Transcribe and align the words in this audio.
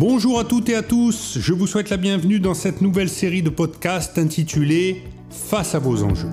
Bonjour 0.00 0.40
à 0.40 0.44
toutes 0.44 0.70
et 0.70 0.76
à 0.76 0.82
tous, 0.82 1.36
je 1.38 1.52
vous 1.52 1.66
souhaite 1.66 1.90
la 1.90 1.98
bienvenue 1.98 2.40
dans 2.40 2.54
cette 2.54 2.80
nouvelle 2.80 3.10
série 3.10 3.42
de 3.42 3.50
podcasts 3.50 4.16
intitulée 4.16 5.02
Face 5.28 5.74
à 5.74 5.78
vos 5.78 6.04
enjeux. 6.04 6.32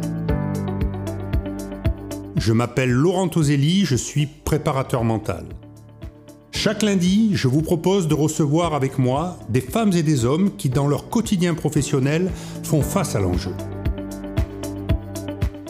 Je 2.38 2.54
m'appelle 2.54 2.92
Laurent 2.92 3.28
Toselli, 3.28 3.84
je 3.84 3.98
suis 3.98 4.26
préparateur 4.26 5.04
mental. 5.04 5.44
Chaque 6.54 6.82
lundi, 6.82 7.32
je 7.34 7.50
vous 7.50 7.62
propose 7.62 8.08
de 8.08 8.14
recevoir 8.14 8.74
avec 8.74 8.98
moi 8.98 9.38
des 9.50 9.60
femmes 9.60 9.92
et 9.92 10.02
des 10.02 10.24
hommes 10.24 10.56
qui, 10.56 10.70
dans 10.70 10.88
leur 10.88 11.10
quotidien 11.10 11.54
professionnel, 11.54 12.32
font 12.64 12.82
face 12.82 13.18
à 13.18 13.20
l'enjeu. 13.20 13.52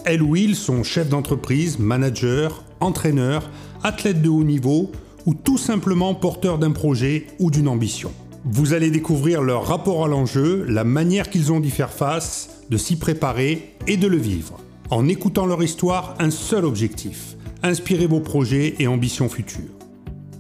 Elles 0.06 0.22
ou 0.22 0.36
ils 0.36 0.56
sont 0.56 0.84
chefs 0.84 1.10
d'entreprise, 1.10 1.80
managers, 1.80 2.50
entraîneurs, 2.80 3.50
athlètes 3.82 4.22
de 4.22 4.30
haut 4.30 4.44
niveau 4.44 4.92
ou 5.28 5.34
tout 5.34 5.58
simplement 5.58 6.16
porteurs 6.16 6.58
d'un 6.58 6.72
projet 6.72 7.28
ou 7.38 7.52
d'une 7.52 7.68
ambition. 7.68 8.12
Vous 8.46 8.74
allez 8.74 8.90
découvrir 8.90 9.42
leur 9.42 9.68
rapport 9.68 10.06
à 10.06 10.08
l'enjeu, 10.08 10.66
la 10.70 10.86
manière 10.86 11.30
qu'ils 11.30 11.52
ont 11.52 11.60
d'y 11.60 11.70
faire 11.70 11.92
face, 11.92 12.64
de 12.70 12.78
s'y 12.78 12.98
préparer 12.98 13.76
et 13.88 13.98
de 13.98 14.08
le 14.08 14.16
vivre. 14.16 14.58
En 14.90 15.10
écoutant 15.10 15.46
leur 15.46 15.62
histoire, 15.62 16.16
un 16.20 16.32
seul 16.32 16.64
objectif, 16.64 17.36
inspirer 17.62 18.08
vos 18.08 18.22
projets 18.22 18.76
et 18.80 18.88
ambitions 18.88 19.28
futures. 19.28 19.76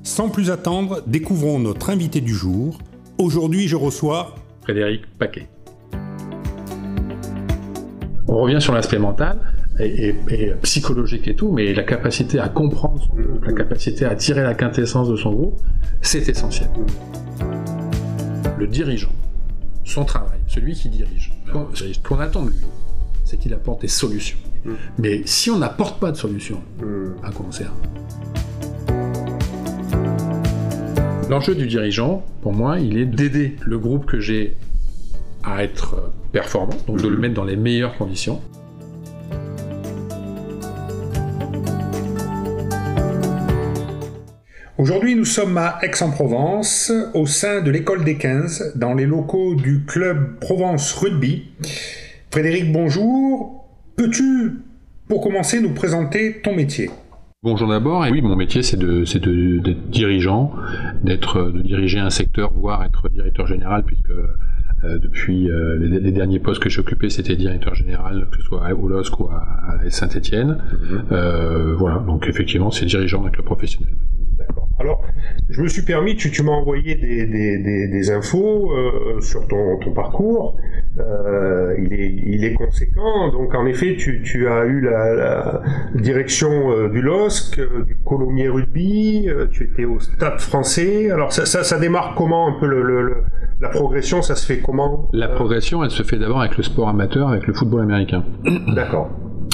Sans 0.04 0.30
plus 0.30 0.50
attendre, 0.52 1.04
découvrons 1.06 1.60
notre 1.60 1.90
invité 1.90 2.22
du 2.22 2.34
jour. 2.34 2.80
Aujourd'hui, 3.18 3.68
je 3.68 3.76
reçois 3.76 4.36
Frédéric 4.62 5.06
Paquet. 5.20 5.50
On 8.30 8.38
revient 8.38 8.62
sur 8.62 8.74
l'aspect 8.74 9.00
mental 9.00 9.57
et, 9.80 10.16
psychologique 10.62 11.28
et 11.28 11.36
tout, 11.36 11.52
mais 11.52 11.74
la 11.74 11.84
capacité 11.84 12.40
à 12.40 12.50
comprendre 12.50 13.02
son 13.02 13.22
groupe, 13.22 13.46
la 13.46 13.54
capacité 13.54 14.06
à 14.06 14.16
tirer 14.16 14.44
la 14.44 14.54
quintessence 14.54 15.10
de 15.10 15.16
son 15.16 15.32
groupe, 15.32 15.60
c'est 16.02 16.28
essentiel. 16.30 16.70
Le 18.58 18.68
dirigeant, 18.68 19.12
son 19.84 20.06
travail, 20.06 20.40
celui 20.48 20.74
qui 20.74 20.90
dirige, 20.90 21.32
ce 21.74 22.00
qu'on 22.00 22.20
attend 22.20 22.44
de 22.44 22.50
lui, 22.50 22.66
c'est 23.24 23.38
qu'il 23.38 23.54
apporte 23.54 23.82
des 23.82 23.88
solutions. 23.88 24.38
Mm. 24.66 24.72
Mais 25.00 25.22
si 25.26 25.52
on 25.52 25.60
n'apporte 25.60 26.00
pas 26.00 26.12
de 26.12 26.18
solutions, 26.18 26.62
mm. 26.80 27.24
à 27.24 27.32
quoi 27.32 27.46
on 27.48 27.52
sert 27.52 27.74
L'enjeu 31.30 31.56
du 31.56 31.68
dirigeant, 31.68 32.24
pour 32.42 32.54
moi, 32.54 32.80
il 32.80 32.98
est 32.98 33.06
d'aider 33.06 33.58
le 33.66 33.78
groupe 33.78 34.06
que 34.06 34.20
j'ai 34.20 34.56
à 35.44 35.64
être 35.64 36.12
performant, 36.32 36.76
donc 36.88 37.02
de 37.02 37.08
le 37.08 37.18
mettre 37.18 37.34
dans 37.34 37.44
les 37.44 37.58
meilleures 37.58 37.98
conditions. 37.98 38.42
Aujourd'hui, 44.78 45.16
nous 45.16 45.26
sommes 45.26 45.58
à 45.58 45.80
Aix-en-Provence, 45.82 46.92
au 47.16 47.26
sein 47.26 47.64
de 47.64 47.72
l'école 47.72 48.04
des 48.04 48.16
15, 48.16 48.74
dans 48.76 48.94
les 48.94 49.08
locaux 49.08 49.56
du 49.56 49.86
club 49.86 50.38
Provence 50.40 50.94
Rugby. 50.94 51.46
Frédéric, 52.30 52.72
bonjour. 52.72 53.66
Peux-tu, 53.96 54.52
pour 55.08 55.22
commencer, 55.22 55.62
nous 55.62 55.74
présenter 55.74 56.42
ton 56.44 56.56
métier? 56.56 56.92
Bonjour 57.42 57.68
d'abord, 57.68 58.06
et 58.06 58.12
oui, 58.12 58.22
mon 58.22 58.36
métier 58.36 58.62
c'est 58.62 58.78
de, 58.78 59.04
d'être 59.62 59.90
dirigeant, 59.90 60.54
d'être, 61.02 61.50
de 61.50 61.62
diriger 61.64 61.98
un 61.98 62.12
secteur, 62.12 62.54
voire 62.54 62.84
être 62.84 63.10
directeur 63.10 63.48
général, 63.48 63.84
puisque 63.84 64.12
euh, 64.12 65.00
depuis 65.00 65.50
euh, 65.50 65.80
les, 65.80 66.12
derniers 66.12 66.40
postes 66.40 66.62
que 66.62 66.70
j'ai 66.70 66.82
occupés, 66.82 67.10
c'était 67.10 67.36
directeur 67.36 67.74
général, 67.74 68.28
que 68.30 68.38
ce 68.38 68.44
soit 68.44 68.64
à 68.64 68.76
Olosque 68.76 69.20
ou 69.20 69.28
à, 69.30 69.90
Saint-Étienne. 69.90 70.60
Mhm. 70.72 71.04
Euh, 71.14 71.74
voilà, 71.76 71.98
donc 71.98 72.28
effectivement, 72.28 72.70
c'est 72.70 72.86
dirigeant 72.86 73.24
d'un 73.24 73.32
club 73.32 73.46
professionnel. 73.46 73.96
Alors, 74.80 75.02
je 75.50 75.62
me 75.62 75.68
suis 75.68 75.82
permis, 75.82 76.16
tu, 76.16 76.30
tu 76.30 76.44
m'as 76.44 76.52
envoyé 76.52 76.96
des, 76.96 77.26
des, 77.26 77.88
des, 77.88 78.12
infos 78.12 78.72
euh, 78.72 79.20
sur 79.22 79.48
ton, 79.48 79.78
ton 79.80 79.92
parcours. 79.92 80.58
Euh, 81.00 81.76
il, 81.80 81.94
est, 81.94 82.14
il 82.26 82.46
est 82.46 82.54
conséquent. 82.54 83.30
Donc, 83.32 83.56
en 83.56 83.66
effet, 83.66 83.96
tu, 83.98 84.22
tu 84.22 84.48
as 84.48 84.66
eu 84.66 84.82
la, 84.82 85.14
la 85.16 85.62
direction 85.96 86.72
euh, 86.72 86.90
du 86.90 87.02
LOSC, 87.02 87.60
du 87.88 87.96
Colomier 88.06 88.50
Rugby. 88.50 89.28
Tu 89.52 89.64
étais 89.64 89.86
au 89.86 90.00
Stade 90.00 90.40
Français. 90.40 91.10
Alors, 91.10 91.34
ça, 91.34 91.46
ça, 91.46 91.64
ça 91.64 91.80
démarre 91.80 92.14
comment 92.16 92.48
un 92.48 92.60
peu 92.60 92.68
le, 92.68 92.84
le, 92.84 93.24
la 93.60 93.70
progression? 93.70 94.22
Ça 94.22 94.36
se 94.36 94.46
fait 94.46 94.60
comment? 94.60 95.10
La 95.12 95.28
progression, 95.28 95.84
elle 95.84 95.92
se 95.92 96.04
fait 96.04 96.18
d'abord 96.18 96.42
avec 96.42 96.56
le 96.56 96.64
sport 96.64 96.90
amateur, 96.90 97.30
avec 97.30 97.48
le 97.48 97.54
football 97.54 97.82
américain. 97.82 98.24
D'accord 98.76 99.10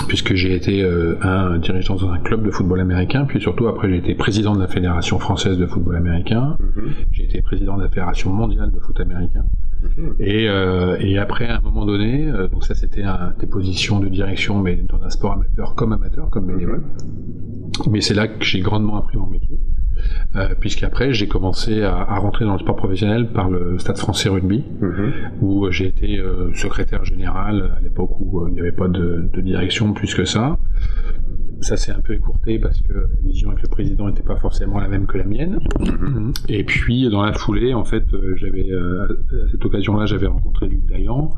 puisque 0.07 0.35
j'ai 0.35 0.53
été 0.55 0.83
euh, 0.83 1.15
un 1.21 1.57
dirigeant 1.57 1.95
dans 1.95 2.11
un 2.11 2.19
club 2.19 2.43
de 2.43 2.51
football 2.51 2.79
américain, 2.79 3.25
puis 3.25 3.41
surtout 3.41 3.67
après 3.67 3.89
j'ai 3.89 3.97
été 3.97 4.15
président 4.15 4.55
de 4.55 4.61
la 4.61 4.67
Fédération 4.67 5.19
française 5.19 5.57
de 5.57 5.65
football 5.65 5.95
américain, 5.95 6.57
mhm. 6.59 6.91
j'ai 7.11 7.25
été 7.25 7.41
président 7.41 7.77
de 7.77 7.83
la 7.83 7.89
Fédération 7.89 8.31
mondiale 8.31 8.71
de 8.71 8.79
foot 8.79 8.99
américain, 8.99 9.45
mhm. 9.83 10.15
et, 10.19 10.47
euh, 10.49 10.97
et, 10.99 11.17
après 11.17 11.47
à 11.47 11.57
un 11.57 11.61
moment 11.61 11.85
donné, 11.85 12.27
euh, 12.27 12.47
donc 12.47 12.63
ça 12.63 12.75
c'était 12.75 13.03
des 13.39 13.47
positions 13.47 13.99
de 13.99 14.07
direction, 14.07 14.59
mais 14.59 14.75
dans 14.75 15.01
un 15.03 15.09
sport 15.09 15.33
amateur 15.33 15.75
comme 15.75 15.93
amateur, 15.93 16.29
comme 16.29 16.47
bénévole, 16.47 16.83
mhm. 16.83 17.91
mais 17.91 18.01
c'est 18.01 18.13
là 18.13 18.27
que 18.27 18.43
j'ai 18.43 18.59
grandement 18.59 18.97
appris 18.97 19.17
mon 19.17 19.27
métier. 19.27 19.57
Euh, 20.35 20.55
puisqu'après 20.59 21.13
j'ai 21.13 21.27
commencé 21.27 21.83
à, 21.83 21.95
à, 21.95 22.17
rentrer 22.17 22.45
dans 22.45 22.53
le 22.53 22.59
sport 22.59 22.75
professionnel 22.75 23.27
par 23.31 23.51
le 23.51 23.77
Stade 23.77 23.97
français 23.97 24.29
rugby, 24.29 24.63
mhm. 24.81 25.13
où 25.41 25.69
j'ai 25.69 25.87
été 25.87 26.19
euh, 26.19 26.51
secrétaire 26.55 27.05
général 27.05 27.71
à 27.77 27.81
l'époque 27.81 28.19
où 28.19 28.39
euh, 28.39 28.47
il 28.49 28.55
n'y 28.55 28.59
avait 28.59 28.71
pas 28.71 28.87
de, 28.87 29.29
de, 29.31 29.41
direction 29.41 29.93
plus 29.93 30.15
que 30.15 30.25
ça. 30.25 30.57
Ça 31.61 31.77
s'est 31.77 31.91
un 31.91 32.01
peu 32.01 32.13
écourté 32.13 32.57
parce 32.57 32.81
que 32.81 32.93
la 32.93 33.21
vision 33.23 33.49
avec 33.51 33.61
le 33.61 33.69
président 33.69 34.07
n'était 34.07 34.23
pas 34.23 34.35
forcément 34.35 34.79
la 34.79 34.87
même 34.87 35.05
que 35.05 35.17
la 35.19 35.23
mienne. 35.23 35.59
Mhm. 35.79 36.33
Et 36.49 36.63
puis 36.63 37.09
dans 37.09 37.23
la 37.23 37.33
foulée, 37.33 37.73
en 37.73 37.85
fait, 37.85 38.03
j'avais 38.35 38.69
à 38.73 39.07
cette 39.51 39.63
occasion-là, 39.63 40.05
j'avais 40.07 40.27
rencontré 40.27 40.67
Luc 40.67 40.85
Dayan, 40.87 41.29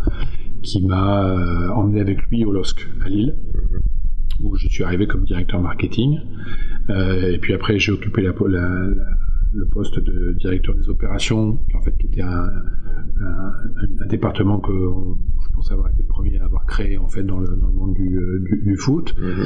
qui 0.64 0.82
m'a 0.84 1.70
emmené 1.76 2.02
avec 2.02 2.24
lui 2.28 2.44
au 2.44 2.52
LOSC 2.52 2.88
à 3.06 3.10
Lille. 3.10 3.36
Où 4.42 4.56
je 4.58 4.68
suis 4.68 4.84
arrivé 4.84 5.08
comme 5.08 5.24
directeur 5.24 5.62
marketing. 5.62 6.20
Euh, 6.90 7.32
et 7.32 7.38
puis 7.38 7.54
après, 7.54 7.80
j'ai 7.80 7.92
occupé 7.92 8.22
la, 8.22 8.34
le 9.54 9.68
poste 9.72 10.00
de 10.00 10.34
directeur 10.34 10.76
des 10.76 10.90
opérations, 10.90 11.60
en 11.74 11.82
fait, 11.82 11.98
qui 11.98 12.08
était 12.08 12.22
un, 12.22 12.50
un, 13.22 13.52
un 14.02 14.06
département 14.08 14.60
que 14.60 14.72
pense 15.56 15.72
avoir 15.72 15.90
été 15.90 16.02
le 16.02 16.08
premier 16.08 16.38
à 16.38 16.46
avoir 16.46 16.66
créé 16.66 16.98
en 16.98 17.08
fait 17.08 17.24
dans 17.24 17.40
le, 17.40 17.48
dans 17.48 17.68
le 17.68 17.74
monde 17.74 17.94
du, 17.94 18.18
euh, 18.18 18.44
du, 18.50 18.62
du 18.64 18.76
foot. 18.76 19.16
Mhm. 19.18 19.46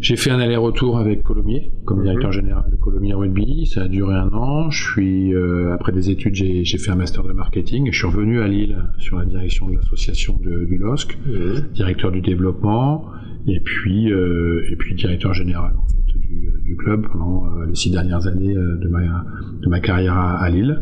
J'ai 0.00 0.16
fait 0.16 0.30
un 0.30 0.38
aller-retour 0.38 0.98
avec 0.98 1.22
Colomiers 1.22 1.70
comme 1.84 1.98
mhm. 1.98 2.04
directeur 2.04 2.32
général 2.32 2.70
de 2.70 2.76
Colomiers 2.76 3.14
Rugby. 3.14 3.66
Ça 3.66 3.82
a 3.82 3.88
duré 3.88 4.14
un 4.14 4.28
an. 4.32 4.70
Je 4.70 4.82
suis 4.82 5.34
euh, 5.34 5.74
après 5.74 5.92
des 5.92 6.10
études, 6.10 6.34
j'ai 6.34 6.78
fait 6.78 6.90
un 6.90 6.96
master 6.96 7.24
de 7.24 7.32
marketing. 7.32 7.88
Je 7.90 7.96
suis 7.96 8.06
revenu 8.06 8.40
à 8.40 8.48
Lille 8.48 8.76
sur 8.98 9.18
la 9.18 9.24
direction 9.24 9.68
de 9.68 9.74
l'association 9.76 10.38
du 10.38 10.78
LOSC, 10.78 11.18
mhm. 11.26 11.72
directeur 11.72 12.12
du 12.12 12.20
développement 12.20 13.06
et 13.46 13.60
puis 13.60 14.12
euh, 14.12 14.66
et 14.70 14.76
puis 14.76 14.94
directeur 14.94 15.34
général 15.34 15.74
en 15.76 15.86
fait 15.86 16.09
du, 16.30 16.62
du 16.62 16.76
club 16.76 17.06
pendant 17.10 17.46
euh, 17.46 17.66
les 17.66 17.74
six 17.74 17.90
dernières 17.90 18.26
années 18.26 18.56
euh, 18.56 18.76
de 18.76 18.88
ma 18.88 19.00
de 19.60 19.68
ma 19.68 19.80
carrière 19.80 20.16
à, 20.16 20.38
à 20.38 20.50
Lille. 20.50 20.80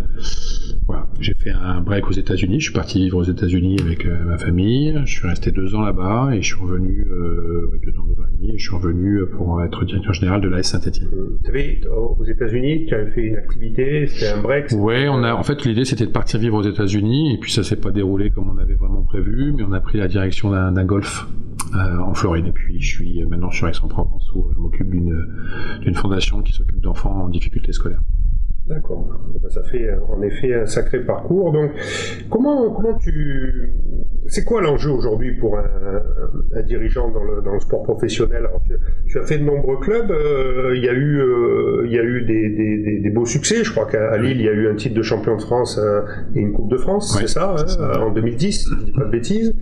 Voilà, 0.86 1.06
j'ai 1.20 1.34
fait 1.34 1.50
un 1.50 1.80
break 1.82 2.08
aux 2.08 2.12
États-Unis. 2.12 2.60
Je 2.60 2.64
suis 2.64 2.72
parti 2.72 2.98
vivre 2.98 3.18
aux 3.18 3.24
États-Unis 3.24 3.76
avec 3.80 4.06
euh, 4.06 4.24
ma 4.24 4.38
famille. 4.38 4.98
Je 5.04 5.10
suis 5.10 5.28
resté 5.28 5.50
deux 5.50 5.74
ans 5.74 5.82
là-bas 5.82 6.30
et 6.32 6.40
je 6.40 6.46
suis 6.46 6.62
revenu 6.62 7.06
euh, 7.10 7.70
deux 7.84 7.98
ans, 7.98 8.04
deux 8.06 8.22
ans 8.22 8.26
et 8.32 8.36
demi. 8.36 8.54
Et 8.54 8.58
je 8.58 8.62
suis 8.62 8.74
revenu 8.74 9.20
pour 9.36 9.62
être 9.62 9.84
directeur 9.84 10.14
général 10.14 10.40
de 10.40 10.48
l'AS 10.48 10.62
Saint-Étienne. 10.62 11.08
Tu 11.44 11.50
avais 11.50 11.80
aux 11.88 12.24
États-Unis, 12.24 12.86
tu 12.86 12.94
avais 12.94 13.10
fait 13.10 13.22
une 13.22 13.36
activité, 13.36 14.06
c'était 14.06 14.32
un 14.32 14.40
break. 14.40 14.72
Ouais, 14.72 15.08
on 15.08 15.22
a. 15.22 15.34
En 15.34 15.42
fait, 15.42 15.64
l'idée 15.64 15.84
c'était 15.84 16.06
de 16.06 16.10
partir 16.10 16.40
vivre 16.40 16.56
aux 16.56 16.68
États-Unis 16.68 17.34
et 17.34 17.38
puis 17.38 17.52
ça 17.52 17.62
s'est 17.62 17.76
pas 17.76 17.90
déroulé 17.90 18.30
comme 18.30 18.48
on 18.48 18.58
avait 18.58 18.74
vraiment 18.74 19.02
prévu, 19.02 19.52
mais 19.54 19.64
on 19.64 19.72
a 19.72 19.80
pris 19.80 19.98
la 19.98 20.08
direction 20.08 20.50
d'un 20.50 20.84
golf 20.84 21.26
euh, 21.74 21.98
en 21.98 22.14
Floride. 22.14 22.46
Et 22.46 22.52
puis 22.52 22.80
je 22.80 22.86
suis 22.86 23.24
maintenant 23.24 23.50
sur 23.50 23.68
Aix-en-Provence 23.68 24.30
où 24.34 24.50
je 24.52 24.58
m'occupe 24.58 24.90
d'une 24.90 25.94
fondation 25.94 26.42
qui 26.42 26.52
s'occupe 26.52 26.80
d'enfants 26.80 27.24
en 27.24 27.28
difficulté 27.28 27.72
scolaire. 27.72 28.00
D'accord. 28.68 29.06
Ça 29.48 29.62
fait 29.62 29.88
en 30.10 30.20
effet 30.20 30.52
un 30.52 30.66
sacré 30.66 31.00
parcours. 31.00 31.52
Donc, 31.52 31.70
comment, 32.28 32.70
comment 32.70 32.98
tu. 32.98 33.72
C'est 34.26 34.44
quoi 34.44 34.60
l'enjeu 34.60 34.90
aujourd'hui 34.90 35.32
pour 35.32 35.56
un, 35.58 36.02
un, 36.54 36.62
dirigeant 36.62 37.10
dans 37.10 37.24
le, 37.24 37.40
dans 37.40 37.54
le, 37.54 37.60
sport 37.60 37.82
professionnel? 37.82 38.44
Alors, 38.44 38.60
tu, 38.66 38.74
tu, 39.08 39.18
as 39.18 39.22
fait 39.22 39.38
de 39.38 39.44
nombreux 39.44 39.78
clubs. 39.78 40.10
Euh, 40.10 40.74
il 40.76 40.84
y 40.84 40.88
a 40.88 40.92
eu, 40.92 41.18
euh, 41.18 41.86
il 41.86 41.92
y 41.92 41.98
a 41.98 42.02
eu 42.02 42.22
des, 42.26 42.50
des, 42.50 42.98
des, 43.00 43.10
beaux 43.10 43.24
succès. 43.24 43.64
Je 43.64 43.70
crois 43.70 43.86
qu'à 43.86 44.18
Lille, 44.18 44.38
il 44.38 44.44
y 44.44 44.48
a 44.50 44.52
eu 44.52 44.68
un 44.68 44.74
titre 44.74 44.94
de 44.94 45.02
champion 45.02 45.36
de 45.36 45.42
France 45.42 45.78
euh, 45.82 46.02
et 46.34 46.40
une 46.40 46.52
Coupe 46.52 46.70
de 46.70 46.76
France, 46.76 47.16
c'est 47.18 47.26
ça, 47.26 47.56
hein, 47.58 48.00
en 48.00 48.12
2010, 48.12 48.52
si 48.52 48.68
je 48.70 48.84
dis 48.84 48.92
pas 48.92 49.04
de 49.04 49.10
bêtises. 49.10 49.54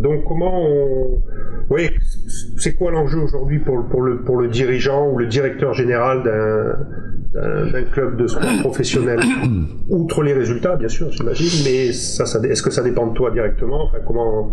donc, 0.00 0.24
comment 0.24 0.62
on 0.68 1.20
oui, 1.70 1.90
c'est 2.56 2.74
quoi 2.74 2.90
l'enjeu 2.90 3.18
aujourd'hui 3.18 3.58
pour, 3.58 3.86
pour, 3.88 4.02
le, 4.02 4.22
pour 4.22 4.36
le 4.36 4.48
dirigeant 4.48 5.10
ou 5.10 5.18
le 5.18 5.26
directeur 5.26 5.74
général 5.74 6.22
d'un 7.32 7.82
club 7.84 8.16
de 8.16 8.26
sport 8.26 8.42
professionnel? 8.60 9.20
Outre 9.88 10.22
les 10.22 10.32
résultats, 10.32 10.76
bien 10.76 10.88
sûr, 10.88 11.10
j'imagine, 11.10 11.64
mais 11.64 11.92
ça, 11.92 12.26
ça 12.26 12.40
est-ce 12.40 12.62
que 12.62 12.70
ça 12.70 12.82
dépend 12.82 13.06
de 13.06 13.14
toi 13.14 13.30
directement? 13.30 13.84
Enfin, 13.84 13.98
comment... 14.06 14.52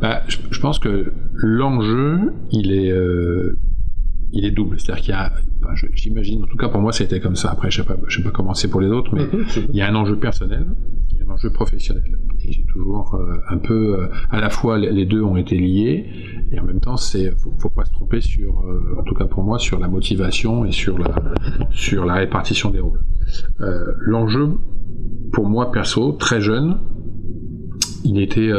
Bah, 0.00 0.22
je, 0.28 0.60
pense 0.60 0.78
que 0.78 1.12
l'enjeu, 1.34 2.32
il 2.50 2.72
est... 2.72 2.90
Euh, 2.90 3.56
il 4.32 4.44
est 4.44 4.50
double. 4.50 4.78
C'est-à-dire 4.78 5.02
qu'il 5.02 5.14
y 5.14 5.16
a, 5.16 5.32
j'imagine, 5.94 6.44
en 6.44 6.46
tout 6.46 6.56
cas 6.56 6.68
pour 6.68 6.80
moi, 6.80 6.92
c'était 6.92 7.20
comme 7.20 7.36
ça. 7.36 7.50
Après, 7.50 7.70
je 7.70 7.78
sais 7.78 7.86
pas, 7.86 7.96
je 8.08 8.16
sais 8.16 8.22
pas 8.22 8.30
comment 8.30 8.54
c'est 8.54 8.68
pour 8.68 8.80
les 8.80 8.88
autres, 8.88 9.14
mais 9.14 9.24
mhm. 9.24 9.46
il 9.70 9.76
y 9.76 9.82
a 9.82 9.88
un 9.88 9.94
enjeu 9.94 10.16
personnel, 10.16 10.66
un 11.26 11.32
enjeu 11.32 11.50
professionnel. 11.50 12.18
Et 12.44 12.52
j'ai 12.52 12.64
toujours 12.64 13.14
euh, 13.14 13.38
un 13.48 13.58
peu, 13.58 13.98
euh, 13.98 14.08
à 14.30 14.40
la 14.40 14.50
fois, 14.50 14.78
les 14.78 15.06
deux 15.06 15.22
ont 15.22 15.36
été 15.36 15.56
liés, 15.56 16.06
et 16.52 16.58
en 16.58 16.64
même 16.64 16.80
temps, 16.80 16.96
c'est, 16.96 17.38
faut, 17.38 17.52
faut 17.58 17.70
pas 17.70 17.84
se 17.84 17.92
tromper 17.92 18.20
sur, 18.20 18.60
euh, 18.60 18.96
en 18.98 19.02
tout 19.02 19.14
cas 19.14 19.24
pour 19.24 19.42
moi, 19.42 19.58
sur 19.58 19.78
la 19.78 19.88
motivation 19.88 20.64
et 20.64 20.72
sur 20.72 20.98
la, 20.98 21.14
sur 21.70 22.04
la 22.04 22.14
répartition 22.14 22.70
des 22.70 22.80
rôles. 22.80 23.00
L'enjeu, 23.98 24.50
pour 25.32 25.48
moi 25.48 25.72
perso, 25.72 26.12
très 26.12 26.40
jeune, 26.40 26.78
il 28.04 28.20
était 28.20 28.52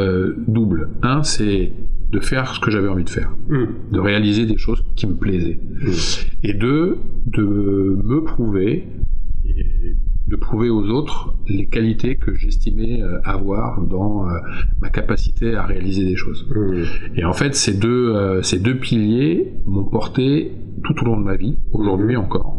double. 0.46 0.90
Un, 1.02 1.22
c'est 1.22 1.72
de 2.10 2.20
faire 2.20 2.54
ce 2.54 2.60
que 2.60 2.70
j'avais 2.70 2.88
envie 2.88 3.04
de 3.04 3.10
faire, 3.10 3.30
hmm. 3.48 3.92
de 3.92 4.00
réaliser 4.00 4.46
des 4.46 4.56
choses 4.56 4.82
qui 4.96 5.06
me 5.06 5.14
plaisaient. 5.14 5.60
Hmm. 5.80 5.90
Et 6.42 6.54
deux, 6.54 6.98
de 7.26 7.42
me 7.42 8.22
prouver 8.24 8.86
et 9.44 9.94
de 10.28 10.36
prouver 10.36 10.68
aux 10.68 10.84
autres 10.90 11.34
les 11.48 11.66
qualités 11.66 12.16
que 12.16 12.34
j'estimais 12.34 13.02
euh, 13.02 13.18
avoir 13.24 13.80
dans 13.82 14.28
euh, 14.28 14.32
ma 14.80 14.90
capacité 14.90 15.54
à 15.54 15.64
réaliser 15.64 16.04
des 16.04 16.16
choses. 16.16 16.46
Hmm. 16.54 16.84
Et 17.16 17.24
en 17.24 17.32
fait, 17.32 17.54
ces 17.54 17.74
deux, 17.74 18.14
euh, 18.14 18.42
ces 18.42 18.58
deux 18.58 18.76
piliers 18.76 19.54
m'ont 19.66 19.84
porté 19.84 20.52
tout 20.84 20.94
au 21.02 21.06
long 21.06 21.16
de 21.16 21.24
ma 21.24 21.36
vie, 21.36 21.56
aujourd'hui 21.72 22.16
encore, 22.16 22.56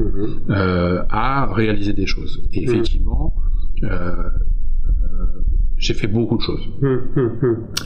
à 0.49 1.45
réaliser 1.53 1.93
des 1.93 2.05
choses. 2.05 2.43
Et 2.51 2.63
effectivement, 2.63 3.33
j'ai 5.79 5.93
fait 5.93 6.07
beaucoup 6.07 6.35
de 6.35 6.41
choses. 6.41 6.69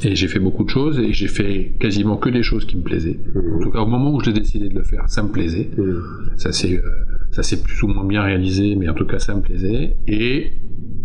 Et 0.04 0.16
j'ai 0.16 0.28
fait 0.28 0.40
beaucoup 0.40 0.64
de 0.64 0.70
choses 0.70 1.00
et 1.00 1.14
j'ai 1.14 1.28
fait 1.28 1.74
quasiment 1.80 2.18
que 2.18 2.30
des 2.30 2.42
choses 2.42 2.66
qui 2.66 2.76
me 2.76 2.82
plaisaient. 2.82 3.20
En 3.56 3.60
tout 3.60 3.70
cas, 3.70 3.80
au 3.82 3.86
moment 3.86 4.12
où 4.16 4.20
j'ai 4.20 4.34
décidé 4.34 4.68
de 4.68 4.74
le 4.74 4.84
faire, 4.84 5.08
ça 5.08 5.22
me 5.22 5.30
plaisait. 5.30 5.70
Ça 6.38 6.50
euh, 6.50 6.82
ça 7.34 7.44
s'est 7.44 7.62
plus 7.62 7.82
ou 7.84 7.88
moins 7.88 8.06
bien 8.06 8.22
réalisé, 8.22 8.76
mais 8.76 8.88
en 8.88 8.94
tout 8.94 9.06
cas, 9.06 9.20
ça 9.20 9.36
me 9.36 9.42
plaisait. 9.42 9.96
Et 10.08 10.52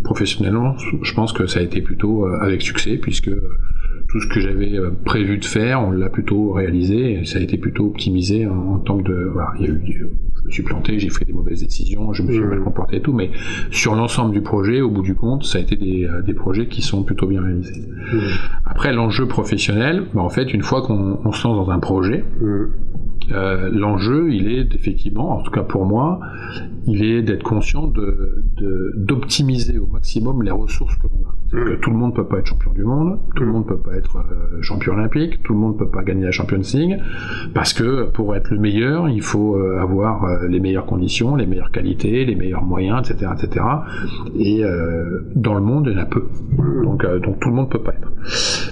professionnellement, 0.03 0.75
je 1.01 1.13
pense 1.13 1.33
que 1.33 1.45
ça 1.47 1.59
a 1.59 1.63
été 1.63 1.81
plutôt 1.81 2.25
euh, 2.25 2.37
avec 2.39 2.61
succès 2.61 2.97
puisque 2.97 3.31
tout 4.09 4.19
ce 4.19 4.27
que 4.27 4.39
j'avais 4.39 4.75
euh, 4.75 4.91
prévu 5.05 5.37
de 5.37 5.45
faire, 5.45 5.81
on 5.81 5.91
l'a 5.91 6.09
plutôt 6.09 6.51
réalisé 6.53 7.13
et 7.13 7.25
ça 7.25 7.39
a 7.39 7.41
été 7.41 7.57
plutôt 7.57 7.85
optimisé 7.85 8.47
en, 8.47 8.79
tant 8.79 8.97
que 8.97 9.03
de, 9.03 9.29
voilà, 9.31 9.51
il 9.59 9.65
y 9.65 9.69
a 9.69 9.71
eu, 9.71 9.81
je 10.39 10.45
me 10.45 10.51
suis 10.51 10.63
planté, 10.63 10.99
j'ai 10.99 11.09
fait 11.09 11.25
des 11.25 11.33
mauvaises 11.33 11.61
décisions, 11.61 12.13
je 12.13 12.23
me 12.23 12.31
suis 12.31 12.41
mal 12.41 12.61
comporté 12.61 12.97
et 12.97 13.01
tout, 13.01 13.13
mais 13.13 13.29
sur 13.71 13.95
l'ensemble 13.95 14.31
du 14.33 14.41
projet, 14.41 14.81
au 14.81 14.89
bout 14.89 15.03
du 15.03 15.15
compte, 15.15 15.43
ça 15.43 15.57
a 15.57 15.61
été 15.61 15.75
des, 15.75 16.05
euh, 16.05 16.21
des 16.21 16.33
projets 16.33 16.67
qui 16.67 16.81
sont 16.81 17.03
plutôt 17.03 17.27
bien 17.27 17.41
réalisés. 17.41 17.83
Après, 18.65 18.93
l'enjeu 18.93 19.27
professionnel, 19.27 20.05
bah, 20.13 20.21
en 20.21 20.29
fait, 20.29 20.53
une 20.53 20.63
fois 20.63 20.81
qu'on 20.81 21.31
se 21.31 21.47
lance 21.47 21.65
dans 21.65 21.69
un 21.69 21.79
projet, 21.79 22.23
euh, 23.31 23.69
l'enjeu, 23.71 24.31
il 24.31 24.51
est 24.51 24.73
effectivement, 24.75 25.37
en 25.37 25.41
tout 25.41 25.51
cas 25.51 25.63
pour 25.63 25.85
moi, 25.85 26.19
il 26.87 27.03
est 27.03 27.21
d'être 27.21 27.43
conscient 27.43 27.87
de 27.87 28.43
d'optimiser 28.95 29.77
au 29.77 29.87
maximum 29.87 30.43
les 30.43 30.51
ressources 30.51 30.95
que 30.95 31.07
l'on 31.07 31.27
a. 31.27 31.35
Que 31.51 31.75
tout 31.75 31.89
le 31.89 31.95
monde 31.95 32.13
peut 32.13 32.25
pas 32.25 32.39
être 32.39 32.47
champion 32.47 32.73
du 32.73 32.83
monde, 32.83 33.19
tout 33.35 33.43
le 33.43 33.51
monde 33.51 33.65
peut 33.65 33.77
pas 33.77 33.95
être 33.95 34.17
euh, 34.17 34.61
champion 34.61 34.93
olympique, 34.93 35.41
tout 35.43 35.53
le 35.53 35.59
monde 35.59 35.77
peut 35.77 35.89
pas 35.89 36.03
gagner 36.03 36.25
la 36.25 36.31
Champions 36.31 36.61
League, 36.73 36.99
parce 37.53 37.73
que 37.73 38.09
pour 38.11 38.35
être 38.35 38.51
le 38.51 38.59
meilleur, 38.59 39.09
il 39.09 39.21
faut 39.21 39.55
euh, 39.55 39.79
avoir 39.79 40.43
les 40.47 40.59
meilleures 40.59 40.85
conditions, 40.85 41.35
les 41.35 41.47
meilleures 41.47 41.71
qualités, 41.71 42.25
les 42.25 42.35
meilleurs 42.35 42.63
moyens, 42.63 43.09
etc., 43.09 43.31
etc. 43.35 43.65
Et 44.37 44.63
dans 45.35 45.55
le 45.55 45.61
monde, 45.61 45.87
il 45.87 45.93
y 45.93 45.95
en 45.95 46.01
a 46.03 46.05
peu. 46.05 46.27
Donc, 46.83 47.05
donc 47.21 47.39
tout 47.39 47.49
le 47.49 47.55
monde 47.55 47.69
peut 47.69 47.81
pas 47.81 47.93
être. 47.93 48.11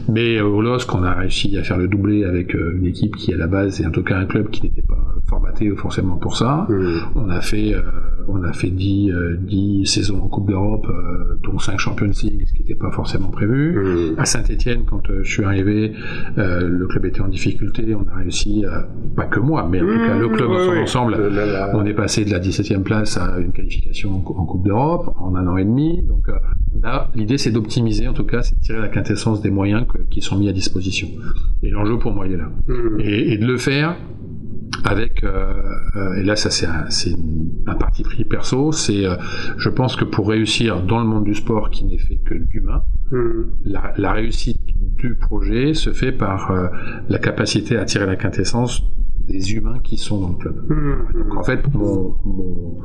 Mais 0.09 0.39
au 0.41 0.61
LOSC, 0.61 0.93
on 0.93 1.03
a 1.03 1.13
réussi 1.13 1.57
à 1.57 1.63
faire 1.63 1.77
le 1.77 1.87
doublé 1.87 2.25
avec 2.25 2.53
une 2.53 2.85
équipe 2.85 3.15
qui 3.15 3.33
à 3.33 3.37
la 3.37 3.47
base 3.47 3.81
est 3.81 3.85
en 3.85 3.91
tout 3.91 4.03
cas 4.03 4.17
un 4.17 4.25
club 4.25 4.46
qui 4.51 4.63
n'était 4.63 4.81
pas 4.81 4.97
formaté 5.27 5.69
forcément 5.75 6.15
pour 6.15 6.37
ça. 6.37 6.65
Mmh. 6.69 6.97
On 7.15 7.29
a 7.29 7.41
fait 7.41 7.73
euh, 7.73 7.81
on 8.29 8.43
a 8.43 8.51
fait 8.51 8.69
10, 8.69 9.11
euh, 9.11 9.85
saisons 9.85 10.21
en 10.21 10.27
Coupe 10.27 10.49
d'Europe, 10.49 10.87
euh, 10.89 11.39
dont 11.43 11.59
5 11.59 11.79
Champions 11.79 12.11
League, 12.23 12.43
ce 12.45 12.53
qui 12.53 12.59
n'était 12.59 12.75
pas 12.75 12.91
forcément 12.91 13.29
prévu. 13.29 13.77
Mmh. 13.77 14.19
À 14.19 14.25
Saint-Etienne, 14.25 14.83
quand 14.85 15.01
je 15.21 15.29
suis 15.29 15.43
arrivé, 15.43 15.93
le 16.35 16.85
club 16.87 17.05
était 17.05 17.21
en 17.21 17.27
difficulté. 17.27 17.95
On 17.95 18.05
a 18.11 18.17
réussi, 18.17 18.65
pas 19.15 19.25
que 19.25 19.39
moi, 19.39 19.67
mais 19.69 19.81
en 19.81 19.85
tout 19.85 19.97
cas 19.97 20.17
le 20.17 20.29
club 20.29 20.49
dans 20.49 20.65
son 20.65 20.77
ensemble, 20.77 21.17
on 21.73 21.85
est 21.85 21.93
passé 21.93 22.25
de 22.25 22.31
la 22.31 22.39
17e 22.39 22.83
place 22.83 23.17
à 23.17 23.39
une 23.39 23.51
qualification 23.51 24.15
en, 24.15 24.45
Coupe 24.47 24.65
d'Europe 24.65 25.13
en 25.19 25.35
un 25.35 25.47
an 25.47 25.57
et 25.57 25.65
demi. 25.65 26.03
Donc 26.03 26.27
là, 26.81 27.09
l'idée 27.15 27.37
c'est 27.37 27.51
d'optimiser, 27.51 28.07
en 28.07 28.13
tout 28.13 28.25
cas, 28.25 28.41
c'est 28.43 28.55
de 28.55 28.61
tirer 28.61 28.79
la 28.79 28.87
quintessence 28.87 29.41
des 29.41 29.51
moyens 29.51 29.85
qui 30.09 30.21
sont 30.21 30.37
mis 30.37 30.49
à 30.49 30.53
disposition. 30.53 31.07
Et 31.63 31.69
l'enjeu 31.69 31.97
pour 31.97 32.13
moi, 32.13 32.27
il 32.27 32.33
est 32.33 32.37
là. 32.37 32.49
Mmh. 32.67 32.99
et 32.99 33.37
de 33.37 33.45
le 33.45 33.57
faire 33.57 33.95
avec 34.83 35.23
euh, 35.23 35.53
euh, 35.95 36.15
et 36.15 36.23
là 36.23 36.35
ça 36.35 36.49
c'est 36.49 36.65
un, 36.65 36.85
un, 37.67 37.75
parti 37.75 38.03
pris 38.03 38.25
perso 38.25 38.71
c'est 38.71 39.05
euh, 39.05 39.15
je 39.57 39.69
pense 39.69 39.95
que 39.95 40.05
pour 40.05 40.29
réussir 40.29 40.81
dans 40.81 40.99
le 40.99 41.05
monde 41.05 41.23
du 41.23 41.35
sport 41.35 41.69
qui 41.69 41.85
n'est 41.85 41.97
fait 41.97 42.17
que 42.17 42.35
d'humain 42.35 42.83
hmm. 43.11 43.43
la, 43.65 43.93
la, 43.97 44.13
réussite 44.13 44.59
du 44.97 45.15
projet 45.15 45.73
se 45.73 45.91
fait 45.91 46.11
par 46.11 46.51
la 47.07 47.19
capacité 47.19 47.77
à 47.77 47.85
tirer 47.85 48.05
la 48.05 48.15
quintessence 48.15 48.83
des 49.27 49.53
humains 49.53 49.79
qui 49.83 49.97
sont 49.97 50.21
dans 50.21 50.29
le 50.29 50.35
club. 50.35 50.55
Hmm. 50.69 51.19
Donc 51.19 51.37
en 51.37 51.43
fait, 51.43 51.59
mon, 51.73 52.15
mon, 52.23 52.77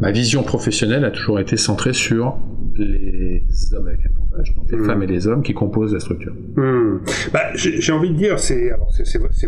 ma 0.00 0.12
vision 0.12 0.42
professionnelle 0.42 1.04
a 1.04 1.10
toujours 1.10 1.40
été 1.40 1.56
centrée 1.56 1.94
sur 1.94 2.36
les 2.76 3.42
hommes 3.72 3.88
avec 3.88 4.00
un 4.06 4.10
avantage, 4.10 4.54
donc 4.54 4.70
les 4.70 4.78
hmm. 4.78 4.84
femmes 4.84 5.02
et 5.02 5.06
les 5.06 5.26
hommes 5.26 5.42
qui 5.42 5.54
composent 5.54 5.94
la 5.94 6.00
structure. 6.00 6.34
Bah, 7.32 7.40
J'ai 7.54 7.92
envie 7.92 8.10
de 8.10 8.16
dire, 8.16 8.38
c'est 8.38 8.70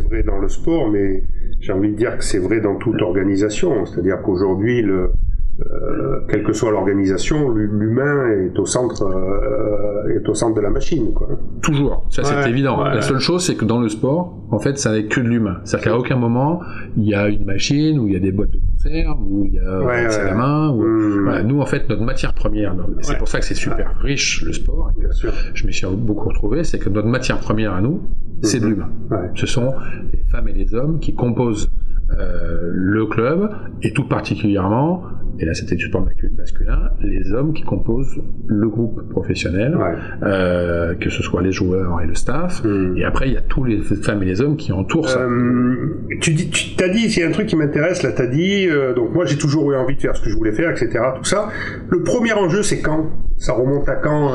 vrai 0.01 0.23
dans 0.23 0.39
le 0.39 0.49
sport, 0.49 0.91
mais 0.91 1.23
j'ai 1.61 1.73
envie 1.73 1.91
de 1.91 1.97
dire 1.97 2.17
que 2.17 2.25
c'est 2.25 2.39
vrai 2.39 2.61
dans 2.61 2.77
toute 2.77 3.01
organisation. 3.03 3.85
C'est-à-dire 3.85 4.23
qu'aujourd'hui, 4.23 4.83
le, 4.83 5.13
euh, 5.61 6.21
quelle 6.29 6.43
que 6.43 6.53
soit 6.53 6.71
l'organisation, 6.71 7.51
l'humain 7.51 8.31
est 8.31 8.59
au 8.59 8.65
centre 8.65 9.03
euh, 9.03 10.17
est 10.17 10.27
au 10.29 10.35
centre 10.35 10.55
de 10.55 10.61
la 10.61 10.71
machine. 10.71 11.13
Quoi. 11.13 11.29
Toujours, 11.63 12.07
ça 12.09 12.25
c'est 12.25 12.49
évident. 12.49 12.83
La 12.83 13.03
seule 13.03 13.19
chose, 13.19 13.45
c'est 13.45 13.57
que 13.57 13.67
dans 13.67 13.81
le 13.81 13.89
sport, 13.89 14.39
en 14.51 14.59
fait, 14.59 14.79
ça 14.79 14.93
n'est 14.93 15.05
que 15.05 15.21
de 15.21 15.29
l'humain. 15.29 15.59
C'est-à-dire 15.65 15.93
qu'à 15.93 15.99
aucun 15.99 16.17
moment 16.17 16.61
il 16.97 17.05
y 17.05 17.15
a 17.15 17.29
une 17.29 17.45
machine 17.45 17.99
où 17.99 18.07
il 18.07 18.15
y 18.15 18.17
a 18.17 18.21
des 18.21 18.33
boîtes 18.33 18.51
de 18.51 18.61
conserve, 18.83 19.19
où 19.21 19.47
il 19.47 19.55
y 19.55 19.59
a 19.59 19.81
ouais, 19.81 20.09
la 20.09 20.35
main. 20.35 20.73
Mmh. 20.73 21.43
nous, 21.47 21.61
en 21.61 21.67
fait, 21.67 21.89
notre 21.89 22.03
matière 22.03 22.35
première, 22.35 22.75
c'est 23.01 23.19
pour 23.19 23.29
ça 23.29 23.39
que 23.39 23.45
c'est 23.45 23.55
super 23.55 23.99
riche 24.01 24.43
le 24.43 24.53
sport. 24.53 24.91
Et 24.97 25.03
que 25.03 25.29
je 25.55 25.67
me 25.67 25.73
suis 25.73 25.87
beaucoup 25.87 26.29
retrouvé, 26.29 26.65
c'est 26.65 26.79
que 26.79 26.89
notre 26.89 27.09
matière 27.09 27.39
première 27.39 27.73
à 27.75 27.81
nous, 27.81 28.03
c'est 28.43 28.61
de 28.61 28.67
mmh. 28.67 28.71
l'humain. 28.71 28.91
Ce 29.35 29.47
sont 29.47 29.75
les 30.13 30.25
femmes 30.31 30.49
et 30.49 30.53
les 30.53 30.75
hommes 30.75 31.01
qui 31.01 31.15
composent 31.15 31.71
euh, 32.19 32.71
le 32.73 33.07
club 33.07 33.51
et 33.83 33.93
tout 33.93 34.09
particulièrement 34.09 35.05
et 35.41 35.47
là 35.47 35.55
c'était 35.55 35.75
du 35.75 35.87
sport 35.87 36.07
masculin, 36.37 36.91
les 37.01 37.33
hommes 37.33 37.55
qui 37.55 37.63
composent 37.63 38.21
le 38.47 38.69
groupe 38.69 39.09
professionnel, 39.09 39.77
euh, 40.23 40.95
que 40.95 41.09
ce 41.09 41.23
soit 41.23 41.41
les 41.41 41.53
joueurs 41.53 42.01
et 42.03 42.07
le 42.07 42.15
staff, 42.15 42.63
hmm. 42.63 42.97
et 42.99 43.05
après 43.05 43.29
il 43.29 43.35
y 43.35 43.37
a 43.39 43.41
tous 43.41 43.65
les 43.65 43.81
femmes 43.81 44.23
et 44.23 44.27
les 44.27 44.43
hommes 44.43 44.57
qui 44.57 44.71
entourent 44.73 45.09
ça. 45.09 45.21
Euh, 45.21 45.99
tu 46.21 46.35
dis, 46.35 46.51
tu 46.51 46.75
t'as 46.77 46.89
dit, 46.89 47.23
a 47.23 47.27
un 47.27 47.31
truc 47.31 47.47
qui 47.47 47.57
m'intéresse, 47.57 48.03
là 48.03 48.13
t'as 48.13 48.27
dit, 48.27 48.67
euh, 48.71 48.95
donc 48.95 49.13
moi 49.13 49.25
j'ai 49.27 49.39
toujours 49.39 49.71
eu 49.73 49.77
envie 49.77 49.97
de 49.97 50.01
faire 50.01 50.17
ce 50.17 50.23
que 50.23 50.31
je 50.31 50.37
voulais 50.37 50.53
faire, 50.53 50.71
etc. 50.71 51.01
Tout 51.17 51.25
ça. 51.25 51.49
Le 51.89 52.03
premier 52.03 52.33
enjeu 52.33 52.63
c'est 52.63 52.81
quand? 52.81 53.07
Ça 53.37 53.53
remonte 53.55 53.89
à 53.89 53.97
quand 53.97 54.33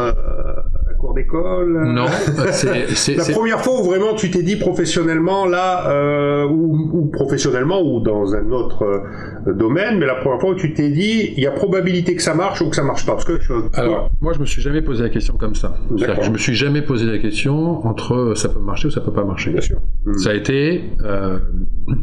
d'école? 1.14 1.94
Non, 1.94 2.06
c'est 2.52 3.16
la 3.16 3.26
première 3.26 3.62
fois 3.62 3.80
où 3.80 3.84
vraiment 3.84 4.14
tu 4.16 4.32
t'es 4.32 4.44
dit 4.44 4.56
professionnellement 4.56 5.46
là, 5.46 5.90
euh, 5.90 6.48
ou, 6.48 7.10
professionnellement 7.12 7.82
ou 7.82 8.00
dans 8.00 8.34
un 8.34 8.52
autre 8.52 8.84
euh, 8.84 9.54
domaine, 9.54 10.00
mais 10.00 10.06
la 10.06 10.16
première 10.16 10.40
fois 10.40 10.52
où 10.52 10.56
tu 10.56 10.74
t'es 10.74 10.90
dit 10.90 11.34
il 11.36 11.44
y 11.44 11.48
a 11.48 11.52
probabilité 11.52 12.16
que 12.16 12.22
ça 12.22 12.34
marche 12.34 12.62
ou 12.62 12.70
que 12.70 12.76
ça 12.76 12.84
marche 12.84 13.06
pas. 13.06 13.14
Parce 13.14 13.26
que 13.26 13.40
alors 13.74 14.10
moi 14.22 14.34
je 14.34 14.40
me 14.40 14.46
suis 14.46 14.62
jamais 14.62 14.82
posé 14.82 15.04
la 15.04 15.10
question 15.10 15.36
comme 15.38 15.56
ça. 15.56 15.76
Je 15.96 16.30
me 16.30 16.38
suis 16.38 16.56
jamais 16.56 16.82
posé 16.82 17.06
la 17.06 17.18
question 17.18 17.86
entre 17.86 18.14
euh, 18.14 18.36
ça 18.36 18.50
peut 18.50 18.60
marcher 18.60 18.88
ou 18.88 18.92
ça 18.92 19.02
peut 19.02 19.14
pas 19.14 19.24
marcher. 19.24 19.52
Bien 19.52 19.62
sûr. 19.62 19.80
Ça 20.18 20.32
a 20.32 20.34
été, 20.34 20.84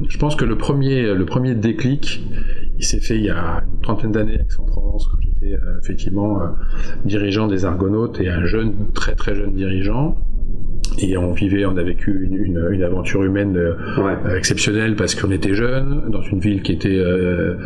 je 0.09 0.19
pense 0.19 0.37
que 0.37 0.45
le 0.45 0.57
premier 0.57 1.15
le 1.15 1.25
premier 1.25 1.55
déclic, 1.55 2.23
il 2.79 2.85
s'est 2.85 3.01
fait 3.01 3.17
il 3.17 3.25
y 3.25 3.31
a 3.31 3.63
une 3.73 3.81
trentaine 3.81 4.13
d'années 4.13 4.35
avec 4.35 4.47
Aix-en-Provence 4.47 5.09
quand 5.09 5.19
j'étais 5.21 5.57
effectivement 5.83 6.41
dirigeant 7.05 7.49
des 7.49 7.65
Argonautes 7.65 8.21
et 8.21 8.29
un 8.29 8.45
jeune 8.45 8.93
très 8.93 9.15
très 9.15 9.35
jeune 9.35 9.55
dirigeant 9.55 10.17
et 10.99 11.17
on 11.17 11.33
vivait, 11.33 11.65
on 11.65 11.77
a 11.77 11.83
vécu 11.83 12.29
une, 12.31 12.57
une, 12.71 12.83
aventure 12.83 13.23
humaine 13.23 13.57
euh, 13.57 14.37
exceptionnelle 14.37 14.97
parce 14.97 15.15
qu'on 15.15 15.31
était 15.31 15.55
jeunes 15.55 16.03
dans 16.11 16.23
une 16.23 16.41
ville 16.41 16.63
qui 16.63 16.73
était 16.73 16.89
euh, 16.89 17.57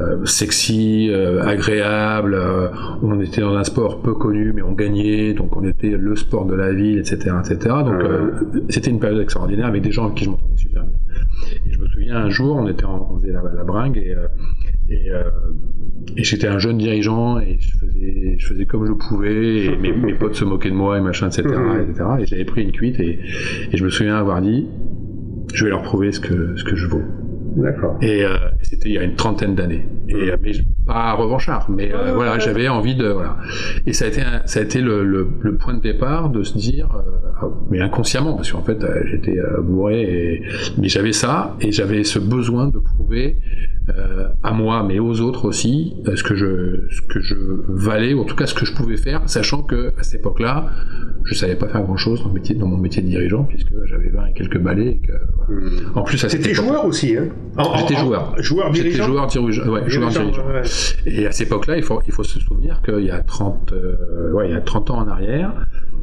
euh 0.00 0.24
sexy, 0.24 1.08
euh, 1.10 1.42
agréable. 1.42 2.38
on 3.02 3.20
était 3.20 3.40
dans 3.40 3.54
un 3.54 3.64
sport 3.64 4.02
peu 4.02 4.14
connu, 4.14 4.52
mais 4.52 4.62
on 4.62 4.72
gagnait, 4.72 5.34
donc 5.34 5.56
on 5.56 5.64
était 5.64 5.90
le 5.90 6.16
sport 6.16 6.46
de 6.46 6.54
la 6.54 6.72
ville, 6.72 6.98
etc., 6.98 7.36
etc. 7.40 7.76
Donc 7.84 8.02
c'était 8.68 8.90
une 8.90 9.00
période 9.00 9.20
extraordinaire 9.20 9.66
avec 9.66 9.82
des 9.82 9.92
gens 9.92 10.06
avec 10.06 10.16
qui 10.16 10.24
je 10.24 10.30
m'entendais 10.30 10.56
super 10.56 10.82
bien. 10.84 10.96
Et 11.66 11.72
je 11.72 11.78
me 11.78 11.88
souviens 11.88 12.16
un 12.16 12.30
jour, 12.30 12.56
on 12.56 12.68
était 12.68 12.84
en, 12.84 13.08
on 13.10 13.18
faisait 13.18 13.32
la, 13.32 13.42
la 13.42 13.64
bringue 13.64 13.98
et, 13.98 14.16
et 14.88 15.10
et 16.16 16.24
j'étais 16.24 16.46
un 16.46 16.58
jeune 16.58 16.78
dirigeant 16.78 17.38
et 17.38 17.58
je 17.58 17.78
faisais, 17.78 18.34
je 18.38 18.46
faisais 18.46 18.66
comme 18.66 18.86
je 18.86 18.92
pouvais 18.92 19.64
et 19.66 19.76
mes, 19.76 19.92
mes 19.96 20.14
potes 20.14 20.34
se 20.34 20.44
moquaient 20.44 20.70
de 20.70 20.74
moi 20.74 20.98
et 20.98 21.00
machin, 21.00 21.28
etc., 21.28 21.42
etc. 21.82 22.04
Et 22.20 22.26
j'avais 22.26 22.44
pris 22.44 22.62
une 22.62 22.72
cuite 22.72 23.00
et, 23.00 23.20
et, 23.72 23.76
je 23.76 23.84
me 23.84 23.88
souviens 23.88 24.16
avoir 24.16 24.40
dit, 24.42 24.66
je 25.54 25.64
vais 25.64 25.70
leur 25.70 25.82
prouver 25.82 26.12
ce 26.12 26.20
que, 26.20 26.56
ce 26.56 26.64
que 26.64 26.76
je 26.76 26.86
vaux. 26.86 27.02
D'accord. 27.56 27.98
Et 28.00 28.24
euh, 28.24 28.36
c'était 28.62 28.88
il 28.88 28.94
y 28.94 28.98
a 28.98 29.02
une 29.02 29.14
trentaine 29.14 29.54
d'années. 29.54 29.84
Et 30.08 30.30
euh, 30.30 30.36
mais 30.40 30.52
pas 30.86 31.12
revanchard, 31.14 31.70
mais 31.70 31.92
euh, 31.94 32.12
voilà, 32.14 32.38
j'avais 32.38 32.68
envie 32.68 32.94
de 32.94 33.08
voilà. 33.08 33.36
Et 33.86 33.92
ça 33.92 34.06
a 34.06 34.08
été 34.08 34.22
ça 34.46 34.60
a 34.60 34.62
été 34.62 34.80
le, 34.80 35.04
le, 35.04 35.28
le, 35.40 35.56
point 35.56 35.74
de 35.74 35.80
départ 35.80 36.28
de 36.28 36.42
se 36.42 36.58
dire, 36.58 36.88
euh, 37.42 37.46
mais 37.70 37.80
inconsciemment, 37.80 38.34
parce 38.34 38.50
qu'en 38.52 38.62
fait 38.62 38.78
j'étais 39.10 39.38
bourré, 39.62 40.02
et, 40.02 40.42
mais 40.78 40.88
j'avais 40.88 41.12
ça 41.12 41.56
et 41.60 41.72
j'avais 41.72 42.04
ce 42.04 42.18
besoin 42.18 42.68
de 42.68 42.78
prouver 42.78 43.38
euh, 43.88 44.28
à 44.44 44.52
moi, 44.52 44.84
mais 44.86 45.00
aux 45.00 45.20
autres 45.20 45.44
aussi, 45.44 45.96
euh, 46.06 46.14
ce 46.14 46.22
que 46.22 46.36
je 46.36 46.86
ce 46.88 47.02
que 47.02 47.20
je 47.20 47.34
valais, 47.68 48.14
ou 48.14 48.20
en 48.20 48.24
tout 48.24 48.36
cas 48.36 48.46
ce 48.46 48.54
que 48.54 48.64
je 48.64 48.72
pouvais 48.72 48.96
faire, 48.96 49.22
sachant 49.26 49.62
que 49.62 49.92
à 49.98 50.04
cette 50.04 50.20
époque-là, 50.20 50.66
je 51.24 51.34
savais 51.34 51.56
pas 51.56 51.66
faire 51.66 51.82
grand-chose 51.82 52.22
dans, 52.22 52.30
métier, 52.30 52.54
dans 52.54 52.68
mon 52.68 52.76
métier 52.76 53.02
de 53.02 53.08
dirigeant, 53.08 53.42
puisque 53.42 53.72
j'avais 53.86 54.10
20 54.10 54.26
et 54.26 54.32
quelques 54.34 54.58
balais. 54.58 54.86
Et 54.86 54.98
que, 54.98 55.12
voilà. 55.36 55.60
Hmm. 55.62 55.98
En 55.98 56.02
plus, 56.02 56.24
à 56.24 56.28
C'était 56.28 56.54
joueur 56.54 56.84
aussi, 56.84 57.16
hein? 57.16 57.28
J'étais 57.78 57.96
joueur. 57.96 58.40
Joueur 58.40 58.70
dirigeant? 58.70 58.92
J'étais 58.92 59.04
joueur, 59.04 59.26
dirigeant, 59.26 59.68
ouais, 59.68 59.90
joueur 59.90 60.10
dirigeant. 60.10 60.46
Ouais. 60.46 60.62
Et 61.06 61.26
à 61.26 61.32
cette 61.32 61.48
époque-là, 61.48 61.76
il 61.76 61.82
faut 61.82 62.24
se 62.24 62.38
souvenir 62.40 62.82
qu'il 62.82 63.04
y 63.04 63.10
a 63.10 63.20
30 63.20 63.72
euh, 63.72 64.48
y 64.48 64.54
a 64.54 64.60
30 64.60 64.90
ans 64.90 64.98
en 64.98 65.08
arrière, 65.08 65.52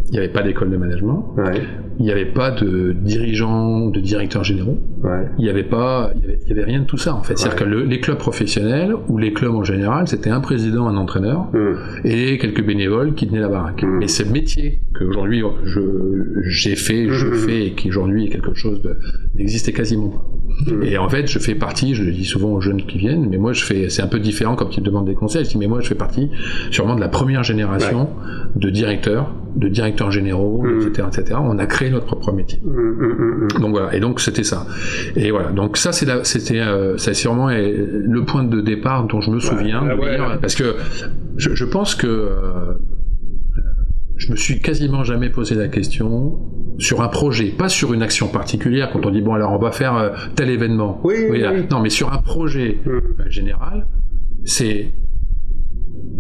il 0.08 0.14
n'y 0.14 0.18
avait 0.18 0.30
pas 0.30 0.42
d'école 0.42 0.72
de 0.72 0.78
management. 0.78 1.34
Ouais. 1.38 1.62
Il 2.00 2.06
n'y 2.06 2.12
avait 2.12 2.26
pas 2.26 2.52
de 2.52 2.94
dirigeants, 2.94 3.88
de 3.88 4.00
directeurs 4.00 4.44
généraux. 4.44 4.80
Ouais. 5.04 5.28
Il 5.38 5.44
n'y 5.44 5.50
avait 5.50 5.64
pas, 5.64 6.12
il 6.16 6.22
y 6.22 6.24
avait, 6.24 6.40
il 6.44 6.50
y 6.50 6.52
avait, 6.54 6.64
rien 6.64 6.80
de 6.80 6.86
tout 6.86 6.98
ça 6.98 7.14
en 7.14 7.22
fait. 7.22 7.38
C'est-à-dire 7.38 7.60
que 7.60 7.64
le, 7.66 7.84
les 7.84 8.00
clubs 8.00 8.18
professionnels 8.18 8.96
ou 9.10 9.18
les 9.18 9.34
clubs 9.34 9.54
en 9.54 9.64
général, 9.64 10.08
c'était 10.08 10.30
un 10.30 10.40
président, 10.40 10.88
un 10.88 10.96
entraîneur 10.96 11.50
mmh. 11.54 12.06
et 12.06 12.38
quelques 12.38 12.66
bénévoles 12.66 13.14
qui 13.16 13.28
tenaient 13.28 13.42
la 13.42 13.50
baraque. 13.50 13.84
Mmh. 13.84 13.98
Mais 14.00 14.08
ce 14.08 14.24
métier 14.24 14.82
que 14.94 15.04
aujourd'hui 15.04 15.44
j'ai 16.48 16.76
fait, 16.76 17.10
je 17.10 17.28
mmh. 17.28 17.34
fais 17.34 17.66
et 17.66 17.72
qui 17.74 17.90
aujourd'hui 17.90 18.26
est 18.26 18.30
quelque 18.30 18.54
chose 18.54 18.82
n'existait 19.36 19.74
quasiment 19.74 20.10
pas. 20.10 20.26
Mmh. 20.72 20.84
Et 20.84 20.98
en 20.98 21.10
fait, 21.10 21.28
je 21.28 21.38
fais 21.38 21.56
partie, 21.56 21.96
je 21.96 22.04
le 22.04 22.12
dis 22.12 22.26
souvent 22.26 22.54
aux 22.54 22.62
jeunes 22.62 22.82
qui 22.84 22.98
viennent, 22.98 23.28
mais 23.30 23.38
moi 23.38 23.54
je 23.54 23.64
fais, 23.64 23.90
c'est 23.90 24.02
un 24.02 24.08
peu 24.08 24.20
différent 24.20 24.56
quand 24.56 24.76
ils 24.76 24.82
me 24.82 24.86
demandent 24.86 25.08
des 25.08 25.16
conseils. 25.16 25.44
Je 25.44 25.50
dis 25.50 25.58
mais 25.58 25.68
moi 25.68 25.82
je 25.82 25.88
fais 25.88 25.96
partie 25.96 26.30
sûrement 26.72 26.96
de 26.96 27.02
la 27.02 27.10
première 27.10 27.44
génération 27.44 28.10
de 28.56 28.70
directeurs, 28.70 29.34
de 29.56 29.68
directeurs 29.68 29.99
généraux, 30.10 30.64
mmh. 30.64 30.88
etc., 30.88 31.08
etc. 31.12 31.40
On 31.44 31.58
a 31.60 31.66
créé 31.66 31.90
notre 31.90 32.06
propre 32.06 32.32
métier. 32.32 32.62
Mmh, 32.64 33.60
donc 33.60 33.72
voilà. 33.72 33.94
Et 33.96 34.00
donc 34.00 34.20
c'était 34.22 34.44
ça. 34.44 34.66
Et 35.16 35.32
voilà. 35.32 35.52
Donc 35.52 35.78
ça 35.78 35.92
c'est 35.92 36.08
c'était, 36.24 36.60
euh, 36.60 36.98
c'est 36.98 37.14
sûrement 37.14 37.50
le 37.50 38.24
point 38.24 38.44
de 38.44 38.62
départ 38.62 39.06
dont 39.08 39.22
je 39.22 39.32
me 39.32 39.40
souviens, 39.40 39.84
ouais, 39.84 39.94
ouais, 39.94 40.16
dire, 40.16 40.38
parce 40.42 40.56
que 40.56 40.76
je, 41.38 41.56
je 41.56 41.66
pense 41.66 41.96
que 41.96 42.08
euh, 42.08 42.74
je 44.18 44.32
me 44.32 44.36
suis 44.36 44.60
quasiment 44.60 45.04
jamais 45.04 45.30
posé 45.30 45.56
la 45.56 45.68
question 45.68 46.40
sur 46.78 47.02
un 47.02 47.08
projet, 47.08 47.50
pas 47.50 47.70
sur 47.70 47.94
une 47.94 48.02
action 48.02 48.28
particulière. 48.28 48.90
Quand 48.92 49.06
on 49.06 49.10
dit 49.10 49.22
bon 49.22 49.34
alors 49.34 49.54
on 49.54 49.58
va 49.58 49.72
faire 49.72 49.96
euh, 49.96 50.10
tel 50.36 50.50
événement, 50.50 51.00
oui, 51.04 51.16
oui, 51.30 51.44
oui. 51.46 51.66
non 51.72 51.80
mais 51.80 51.90
sur 51.90 52.12
un 52.14 52.18
projet 52.18 52.80
euh, 52.88 53.02
général, 53.28 53.88
c'est 54.44 54.94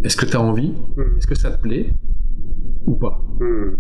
est-ce 0.04 0.16
que 0.16 0.26
tu 0.26 0.38
as 0.38 0.42
envie, 0.42 0.74
est-ce 1.18 1.28
que 1.28 1.36
ça 1.36 1.52
te 1.52 1.62
plaît? 1.62 1.94
Ou 2.86 2.96
pas. 2.96 3.22
Mmh. 3.40 3.76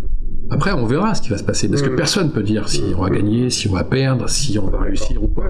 Après, 0.51 0.71
on 0.71 0.85
verra 0.85 1.13
ce 1.13 1.21
qui 1.21 1.29
va 1.29 1.37
se 1.37 1.43
passer, 1.43 1.69
parce 1.69 1.83
que 1.83 1.89
personne 1.89 2.31
peut 2.31 2.41
dire 2.41 2.69
si 2.69 2.81
on 2.97 3.01
va 3.03 3.09
gagner, 3.09 3.51
si 3.51 3.67
on 3.67 3.73
va 3.73 3.83
perdre, 3.83 4.27
si 4.27 4.57
on 4.57 4.67
va 4.67 4.79
réussir 4.79 5.21
ou 5.23 5.27
pas. 5.27 5.43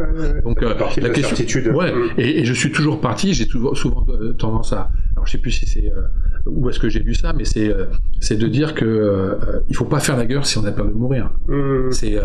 Donc, 0.43 0.61
euh, 0.61 0.73
la 1.01 1.09
question, 1.09 1.73
ouais, 1.73 1.93
et, 2.17 2.39
et, 2.39 2.45
je 2.45 2.53
suis 2.53 2.71
toujours 2.71 2.99
parti. 2.99 3.33
J'ai 3.33 3.45
souvent 3.45 4.05
tendance 4.37 4.73
à, 4.73 4.89
alors 5.13 5.25
je 5.25 5.31
sais 5.31 5.37
plus 5.37 5.51
si 5.51 5.65
c'est 5.65 5.89
euh, 5.89 6.49
où 6.49 6.69
est-ce 6.69 6.79
que 6.79 6.89
j'ai 6.89 6.99
lu 6.99 7.15
ça, 7.15 7.31
mais 7.31 7.45
c'est 7.45 7.69
euh, 7.69 7.85
c'est 8.19 8.35
de 8.35 8.47
dire 8.47 8.75
que 8.75 9.37
il 9.69 9.75
faut 9.75 9.85
pas 9.85 9.99
faire 10.01 10.17
la 10.17 10.25
gueule 10.25 10.43
si 10.43 10.57
on 10.57 10.65
a 10.65 10.71
peur 10.71 10.87
de 10.87 10.93
mourir. 10.93 11.31
C'est 11.91 12.17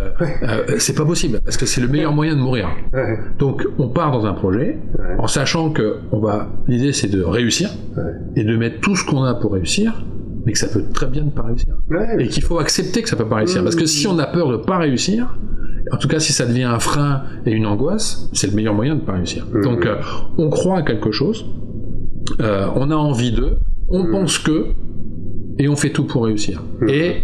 c'est 0.78 0.96
pas 0.96 1.04
possible 1.04 1.40
parce 1.44 1.56
que 1.56 1.66
c'est 1.66 1.80
le 1.80 1.88
meilleur 1.88 2.12
moyen 2.12 2.34
de 2.34 2.40
mourir. 2.40 2.68
Donc 3.38 3.64
on 3.78 3.88
part 3.88 4.10
dans 4.10 4.26
un 4.26 4.34
projet 4.34 4.78
en 5.18 5.28
sachant 5.28 5.70
que 5.70 5.98
on 6.10 6.18
va 6.18 6.50
l'idée 6.66 6.92
c'est 6.92 7.08
de 7.08 7.22
réussir 7.22 7.70
et 8.34 8.42
de 8.42 8.56
mettre 8.56 8.80
tout 8.80 8.96
ce 8.96 9.04
qu'on 9.04 9.22
a 9.22 9.34
pour 9.34 9.52
réussir 9.52 10.04
mais 10.44 10.52
que 10.52 10.58
ça 10.58 10.68
peut 10.68 10.84
très 10.92 11.06
bien 11.06 11.24
ne 11.24 11.30
pas 11.30 11.42
réussir. 11.42 11.74
Et 12.18 12.28
qu'il 12.28 12.42
faut 12.42 12.58
accepter 12.58 13.02
que 13.02 13.08
ça 13.08 13.16
peut 13.16 13.28
pas 13.28 13.36
réussir. 13.36 13.62
Mmh. 13.62 13.64
Parce 13.64 13.76
que 13.76 13.86
si 13.86 14.06
on 14.06 14.18
a 14.18 14.26
peur 14.26 14.50
de 14.50 14.56
pas 14.56 14.78
réussir, 14.78 15.38
en 15.90 15.96
tout 15.96 16.08
cas 16.08 16.18
si 16.18 16.32
ça 16.32 16.46
devient 16.46 16.64
un 16.64 16.78
frein 16.78 17.22
et 17.46 17.52
une 17.52 17.66
angoisse, 17.66 18.28
c'est 18.32 18.48
le 18.48 18.54
meilleur 18.54 18.74
moyen 18.74 18.96
de 18.96 19.00
pas 19.00 19.12
réussir. 19.12 19.46
Mmh. 19.52 19.62
Donc 19.62 19.86
euh, 19.86 19.96
on 20.38 20.50
croit 20.50 20.78
à 20.78 20.82
quelque 20.82 21.10
chose, 21.10 21.46
euh, 22.40 22.68
on 22.74 22.90
a 22.90 22.96
envie 22.96 23.32
d'eux, 23.32 23.58
on 23.88 24.04
mmh. 24.04 24.10
pense 24.10 24.38
que, 24.38 24.66
et 25.58 25.68
on 25.68 25.76
fait 25.76 25.90
tout 25.90 26.04
pour 26.04 26.24
réussir. 26.24 26.62
Et 26.88 27.22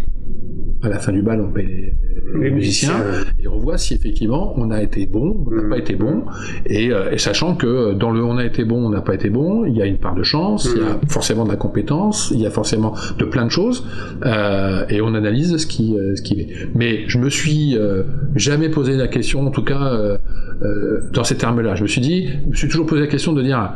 à 0.83 0.89
la 0.89 0.99
fin 0.99 1.13
du 1.13 1.23
bal, 1.23 1.41
on 1.41 1.53
paye 1.53 1.67
les, 1.67 1.95
les 2.39 2.51
musiciens 2.51 2.97
et 3.43 3.49
on 3.49 3.59
voit 3.59 3.79
si 3.79 3.95
effectivement 3.95 4.55
on 4.57 4.71
a 4.71 4.83
été 4.83 5.07
bon, 5.07 5.45
on 5.47 5.55
n'a 5.55 5.69
pas 5.69 5.79
été 5.79 5.95
bon 5.95 6.25
et, 6.67 6.93
euh, 6.93 7.11
et, 7.11 7.19
sachant 7.19 7.55
que 7.55 7.95
dans 7.95 8.11
le 8.11 8.23
on 8.23 8.37
a 8.37 8.45
été 8.45 8.65
bon, 8.65 8.85
on 8.85 8.91
n'a 8.91 9.01
pas 9.01 9.15
été 9.15 9.31
bon, 9.31 9.65
il 9.65 9.77
y 9.77 9.83
a 9.83 9.87
une 9.87 9.99
part 9.99 10.15
de 10.15 10.23
chance, 10.23 10.69
il 10.75 10.83
y 10.83 10.85
a 10.85 10.99
forcément 11.09 11.45
de 11.45 11.51
la 11.51 11.57
compétence, 11.57 12.31
il 12.33 12.41
y 12.41 12.47
a 12.47 12.51
forcément 12.51 12.95
de 13.19 13.25
plein 13.25 13.45
de 13.45 13.51
choses 13.51 13.87
euh, 14.25 14.85
et 14.89 15.01
on 15.01 15.15
analyse 15.15 15.57
ce 15.57 15.67
qui 15.67 15.97
euh, 15.97 16.17
ce 16.17 16.23
qui 16.23 16.41
est. 16.41 16.49
Mais 16.75 17.05
je 17.09 17.19
me 17.19 17.29
suis 17.29 17.77
euh, 17.77 18.03
jamais 18.35 18.69
posé 18.69 18.97
la 18.97 19.09
question, 19.09 19.47
en 19.47 19.51
tout 19.51 19.65
cas 19.65 19.83
euh, 19.83 21.01
dans 21.13 21.25
ces 21.25 21.37
termes-là, 21.37 21.75
je 21.75 21.83
me 21.83 21.89
suis 21.89 22.01
dit, 22.01 22.29
je 22.45 22.49
me 22.49 22.55
suis 22.55 22.69
toujours 22.69 22.87
posé 22.87 23.01
la 23.01 23.07
question 23.07 23.33
de 23.33 23.43
dire 23.43 23.73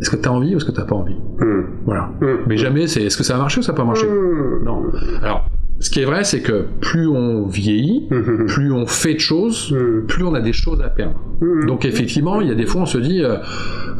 est-ce 0.00 0.10
que 0.10 0.16
tu 0.16 0.28
as 0.28 0.32
envie 0.32 0.54
ou 0.54 0.58
est-ce 0.58 0.64
que 0.64 0.72
tu 0.72 0.78
n'as 0.78 0.86
pas 0.86 0.94
envie? 0.94 1.16
Mmh. 1.40 1.62
Voilà. 1.84 2.10
Mmh. 2.20 2.26
Mais 2.46 2.56
jamais 2.56 2.86
c'est 2.86 3.02
est-ce 3.02 3.16
que 3.16 3.24
ça 3.24 3.34
a 3.34 3.38
marché 3.38 3.60
ou 3.60 3.62
ça 3.62 3.72
n'a 3.72 3.76
pas 3.76 3.84
marché? 3.84 4.06
Mmh. 4.06 4.64
Non. 4.64 4.84
Alors, 5.22 5.48
ce 5.80 5.90
qui 5.90 6.00
est 6.00 6.04
vrai, 6.04 6.24
c'est 6.24 6.40
que 6.40 6.66
plus 6.80 7.06
on 7.06 7.46
vieillit, 7.46 8.08
mmh. 8.10 8.46
plus 8.46 8.72
on 8.72 8.86
fait 8.86 9.14
de 9.14 9.20
choses, 9.20 9.72
mmh. 9.72 10.06
plus 10.06 10.24
on 10.24 10.34
a 10.34 10.40
des 10.40 10.52
choses 10.52 10.80
à 10.82 10.88
perdre. 10.88 11.20
Mmh. 11.40 11.66
Donc 11.66 11.84
effectivement, 11.84 12.40
il 12.40 12.48
y 12.48 12.50
a 12.50 12.54
des 12.54 12.66
fois 12.66 12.82
on 12.82 12.86
se 12.86 12.98
dit, 12.98 13.22
euh, 13.22 13.36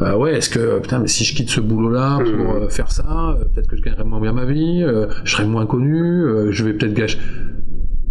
euh, 0.01 0.17
ouais, 0.17 0.37
est-ce 0.37 0.49
que 0.49 0.79
putain, 0.79 0.99
mais 0.99 1.07
si 1.07 1.23
je 1.23 1.33
quitte 1.33 1.49
ce 1.49 1.61
boulot-là 1.61 2.19
pour 2.19 2.55
euh, 2.55 2.67
faire 2.69 2.91
ça, 2.91 3.37
euh, 3.39 3.45
peut-être 3.45 3.67
que 3.67 3.77
je 3.77 3.81
gagnerai 3.81 4.03
moins 4.03 4.19
bien 4.19 4.33
ma 4.33 4.45
vie, 4.45 4.85
je 5.23 5.31
serai 5.31 5.45
moins 5.45 5.65
connu, 5.65 6.51
je 6.51 6.63
vais 6.63 6.73
peut-être 6.73 6.93
gâcher. 6.93 7.17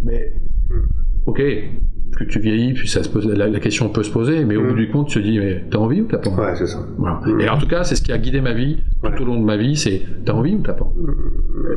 Mais 0.02 0.32
ok, 1.26 1.42
plus 2.18 2.26
tu 2.26 2.40
vieillis, 2.40 2.74
plus 2.74 2.88
ça 2.88 3.04
se 3.04 3.08
pose, 3.08 3.28
la, 3.28 3.46
la 3.46 3.60
question 3.60 3.88
peut 3.90 4.02
se 4.02 4.10
poser, 4.10 4.44
mais 4.44 4.56
au 4.56 4.64
bout 4.64 4.74
du 4.74 4.90
compte, 4.90 5.06
tu 5.06 5.20
te 5.20 5.24
dis, 5.24 5.38
mais 5.38 5.64
t'as 5.70 5.78
envie 5.78 6.00
ou 6.00 6.06
t'as 6.06 6.18
pas 6.18 6.30
envie? 6.30 6.40
Ouais, 6.40 6.56
c'est 6.56 6.66
ça. 6.66 6.84
Voilà. 6.96 7.20
Et 7.38 7.48
en 7.48 7.58
tout 7.58 7.68
cas, 7.68 7.84
c'est 7.84 7.94
ce 7.94 8.02
qui 8.02 8.10
a 8.10 8.18
guidé 8.18 8.40
ma 8.40 8.54
vie 8.54 8.78
tout 9.02 9.08
ouais. 9.08 9.20
au 9.20 9.24
long 9.24 9.38
de 9.38 9.44
ma 9.44 9.56
vie, 9.56 9.76
c'est 9.76 10.02
t'as 10.24 10.32
envie 10.32 10.56
ou 10.56 10.58
t'as 10.58 10.72
pas 10.72 10.84
envie? 10.84 10.96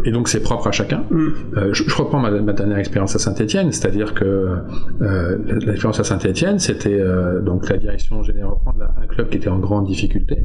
Et 0.05 0.11
donc 0.11 0.29
c'est 0.29 0.41
propre 0.41 0.65
à 0.65 0.71
chacun. 0.71 1.03
Euh, 1.11 1.71
je, 1.73 1.83
je, 1.87 1.95
reprends 1.95 2.19
ma, 2.19 2.31
ma, 2.31 2.53
dernière 2.53 2.79
expérience 2.79 3.15
à 3.15 3.19
Saint-Etienne, 3.19 3.71
c'est-à-dire 3.71 4.15
que 4.15 4.57
euh, 5.01 5.37
l'expérience 5.47 5.99
à 5.99 6.03
Saint-Etienne, 6.03 6.57
c'était 6.57 6.99
euh, 6.99 7.39
donc 7.39 7.69
la 7.69 7.77
direction 7.77 8.23
générale 8.23 8.53
reprendre 8.53 8.79
un 8.99 9.05
club 9.05 9.29
qui 9.29 9.37
était 9.37 9.49
en 9.49 9.59
grande 9.59 9.85
difficulté, 9.85 10.39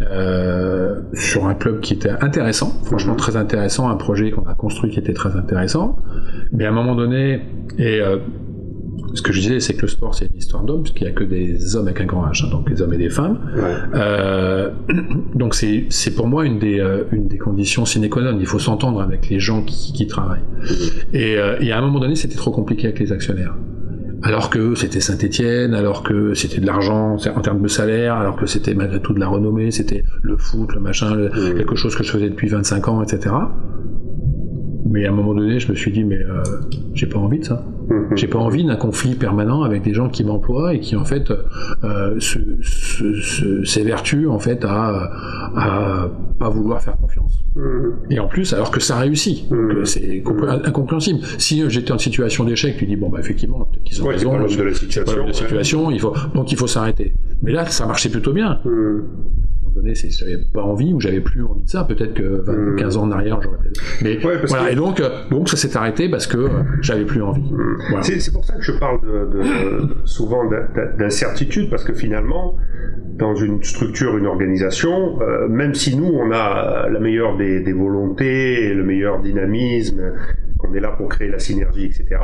euh, 0.00 1.00
sur 1.12 1.46
un 1.46 1.54
club 1.54 1.80
qui 1.80 1.92
était 1.92 2.10
intéressant, 2.22 2.70
franchement 2.84 3.14
très 3.14 3.36
intéressant, 3.36 3.90
un 3.90 3.96
projet 3.96 4.30
qu'on 4.30 4.46
a 4.46 4.54
construit 4.54 4.90
qui 4.90 4.98
était 4.98 5.12
très 5.12 5.36
intéressant, 5.36 5.98
mais 6.50 6.64
à 6.64 6.70
un 6.70 6.72
moment 6.72 6.94
donné, 6.94 7.42
et 7.76 8.00
euh, 8.00 8.16
ce 9.14 9.22
que 9.22 9.32
je 9.32 9.40
disais, 9.40 9.60
c'est 9.60 9.74
que 9.74 9.82
le 9.82 9.88
sport, 9.88 10.14
c'est 10.14 10.26
une 10.26 10.36
histoire 10.36 10.62
d'hommes, 10.62 10.82
puisqu'il 10.82 11.04
n'y 11.04 11.10
a 11.10 11.12
que 11.12 11.24
des 11.24 11.76
hommes 11.76 11.86
avec 11.86 12.00
un 12.00 12.06
grand 12.06 12.26
H, 12.26 12.44
hein, 12.44 12.50
donc 12.50 12.68
des 12.68 12.82
hommes 12.82 12.92
et 12.94 12.98
des 12.98 13.10
femmes. 13.10 13.38
Ouais. 13.56 13.74
Euh, 13.94 14.70
donc 15.34 15.54
c'est, 15.54 15.88
pour 16.14 16.26
moi 16.26 16.44
une 16.44 16.58
des, 16.58 16.80
euh, 16.80 17.04
une 17.12 17.26
des 17.26 17.38
conditions 17.38 17.84
sine 17.84 18.08
qua 18.08 18.22
non. 18.22 18.36
Il 18.38 18.46
faut 18.46 18.58
s'entendre 18.58 19.00
avec 19.00 19.28
les 19.28 19.40
gens 19.40 19.62
qui, 19.62 19.92
qui 19.92 20.06
travaillent. 20.06 20.40
Mmh. 20.40 21.16
Et, 21.16 21.36
euh, 21.36 21.56
et, 21.60 21.72
à 21.72 21.78
un 21.78 21.80
moment 21.80 22.00
donné, 22.00 22.16
c'était 22.16 22.36
trop 22.36 22.50
compliqué 22.50 22.86
avec 22.88 22.98
les 22.98 23.12
actionnaires. 23.12 23.54
Alors 24.22 24.50
que 24.50 24.74
c'était 24.74 25.00
Saint-Étienne, 25.00 25.74
alors 25.74 26.02
que 26.02 26.34
c'était 26.34 26.60
de 26.60 26.66
l'argent 26.66 27.16
en 27.16 27.40
termes 27.40 27.62
de 27.62 27.68
salaire, 27.68 28.14
alors 28.14 28.36
que 28.36 28.46
c'était 28.46 28.74
malgré 28.74 29.00
tout 29.00 29.12
de 29.12 29.20
la 29.20 29.28
renommée, 29.28 29.70
c'était 29.70 30.02
le 30.22 30.36
foot, 30.36 30.72
le 30.74 30.80
machin, 30.80 31.14
le, 31.14 31.28
mmh. 31.28 31.54
quelque 31.56 31.76
chose 31.76 31.94
que 31.94 32.02
je 32.02 32.10
faisais 32.10 32.28
depuis 32.28 32.48
25 32.48 32.88
ans, 32.88 33.02
etc. 33.02 33.34
Mais 34.90 35.06
à 35.06 35.10
un 35.10 35.14
moment 35.14 35.34
donné, 35.34 35.60
je 35.60 35.70
me 35.70 35.76
suis 35.76 35.92
dit, 35.92 36.04
mais 36.04 36.18
euh, 36.18 36.42
j'ai 36.94 37.06
pas 37.06 37.18
envie 37.18 37.38
de 37.38 37.44
ça. 37.44 37.64
Mmh. 37.88 38.16
J'ai 38.16 38.26
pas 38.26 38.38
envie 38.38 38.64
d'un 38.64 38.76
conflit 38.76 39.14
permanent 39.14 39.62
avec 39.62 39.82
des 39.82 39.92
gens 39.92 40.08
qui 40.08 40.24
m'emploient 40.24 40.74
et 40.74 40.80
qui 40.80 40.96
en 40.96 41.04
fait 41.04 41.30
euh, 41.84 42.18
s'évertuent 43.64 44.28
en 44.28 44.38
fait 44.38 44.64
à, 44.64 45.10
à 45.56 46.08
pas 46.38 46.48
vouloir 46.48 46.80
faire 46.82 46.96
confiance. 46.96 47.44
Mmh. 47.54 47.60
Et 48.10 48.18
en 48.18 48.28
plus, 48.28 48.52
alors 48.54 48.70
que 48.70 48.80
ça 48.80 48.96
réussit, 48.96 49.50
mmh. 49.50 49.84
c'est 49.84 50.22
incompréhensible. 50.64 51.20
Si 51.38 51.62
j'étais 51.68 51.92
en 51.92 51.98
situation 51.98 52.44
d'échec, 52.44 52.76
tu 52.76 52.86
dis 52.86 52.96
bon 52.96 53.10
bah 53.10 53.18
effectivement 53.20 53.60
peut-être 53.60 53.84
qu'ils 53.84 54.02
ont 54.02 54.06
ouais, 54.06 54.14
raison. 54.14 54.32
de 54.32 54.62
la 54.62 54.74
situation. 54.74 55.22
de 55.22 55.26
la 55.28 55.32
situation, 55.32 55.90
il 55.90 56.00
faut 56.00 56.14
donc 56.34 56.50
il 56.52 56.56
faut 56.56 56.66
s'arrêter. 56.66 57.14
Mais 57.42 57.52
là, 57.52 57.66
ça 57.66 57.86
marchait 57.86 58.08
plutôt 58.10 58.32
bien 58.32 58.60
donné, 59.78 59.94
si 59.94 60.10
j'avais 60.10 60.38
pas 60.38 60.62
envie 60.62 60.92
ou 60.92 61.00
j'avais 61.00 61.20
plus 61.20 61.42
envie 61.44 61.62
de 61.62 61.68
ça, 61.68 61.84
peut-être 61.84 62.14
que 62.14 62.22
20, 62.22 62.52
mmh. 62.52 62.76
15 62.76 62.96
ans 62.96 63.02
en 63.04 63.10
arrière, 63.12 63.40
j'aurais 63.42 63.58
peut-être. 63.58 63.80
Mais 64.02 64.24
ouais, 64.24 64.36
voilà, 64.46 64.66
que... 64.66 64.72
et 64.72 64.76
donc, 64.76 65.00
euh, 65.00 65.08
donc 65.30 65.48
ça 65.48 65.56
s'est 65.56 65.76
arrêté 65.76 66.08
parce 66.08 66.26
que 66.26 66.38
euh, 66.38 66.48
j'avais 66.80 67.04
plus 67.04 67.22
envie. 67.22 67.42
Mmh. 67.42 67.76
Voilà. 67.90 68.02
C'est 68.02 68.32
pour 68.32 68.44
ça 68.44 68.54
que 68.54 68.62
je 68.62 68.72
parle 68.72 69.00
de, 69.00 69.38
de, 69.38 69.96
souvent 70.04 70.42
d'incertitude, 70.98 71.70
parce 71.70 71.84
que 71.84 71.94
finalement, 71.94 72.56
dans 73.16 73.34
une 73.34 73.62
structure, 73.62 74.16
une 74.16 74.26
organisation, 74.26 75.20
euh, 75.20 75.48
même 75.48 75.74
si 75.74 75.96
nous, 75.96 76.12
on 76.12 76.30
a 76.32 76.88
la 76.88 77.00
meilleure 77.00 77.36
des, 77.36 77.60
des 77.60 77.72
volontés, 77.72 78.74
le 78.74 78.84
meilleur 78.84 79.20
dynamisme, 79.20 80.12
qu'on 80.58 80.74
est 80.74 80.80
là 80.80 80.90
pour 80.90 81.08
créer 81.08 81.28
la 81.28 81.38
synergie, 81.38 81.86
etc. 81.86 82.20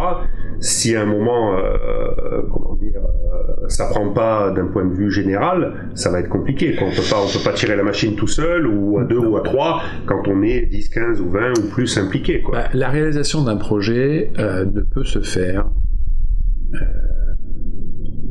Si 0.61 0.95
à 0.95 1.03
un 1.03 1.07
moment, 1.07 1.57
euh, 1.57 2.43
comment 2.53 2.75
dire, 2.75 3.01
euh, 3.01 3.69
ça 3.69 3.87
prend 3.89 4.11
pas 4.11 4.51
d'un 4.51 4.67
point 4.67 4.85
de 4.85 4.93
vue 4.93 5.11
général, 5.11 5.91
ça 5.95 6.11
va 6.11 6.21
être 6.21 6.29
compliqué. 6.29 6.77
On 6.81 6.91
peut 6.91 7.09
pas, 7.09 7.23
on 7.23 7.27
peut 7.27 7.45
pas 7.45 7.53
tirer 7.53 7.77
la 7.77 7.85
machine 7.85 8.17
tout 8.17 8.27
seul 8.27 8.67
ou 8.67 8.99
à 8.99 9.05
deux 9.05 9.19
ou 9.19 9.37
à 9.37 9.43
trois 9.43 9.83
quand 10.07 10.27
on 10.29 10.43
est 10.43 10.67
10, 10.67 10.89
15 10.89 11.21
ou 11.21 11.31
20 11.31 11.59
ou 11.59 11.71
plus 11.71 11.97
impliqué. 11.97 12.43
Quoi. 12.43 12.59
Bah, 12.59 12.69
la 12.75 12.91
réalisation 12.91 13.43
d'un 13.45 13.57
projet 13.57 14.33
euh, 14.39 14.65
ne 14.65 14.81
peut 14.81 15.05
se 15.05 15.21
faire 15.21 15.67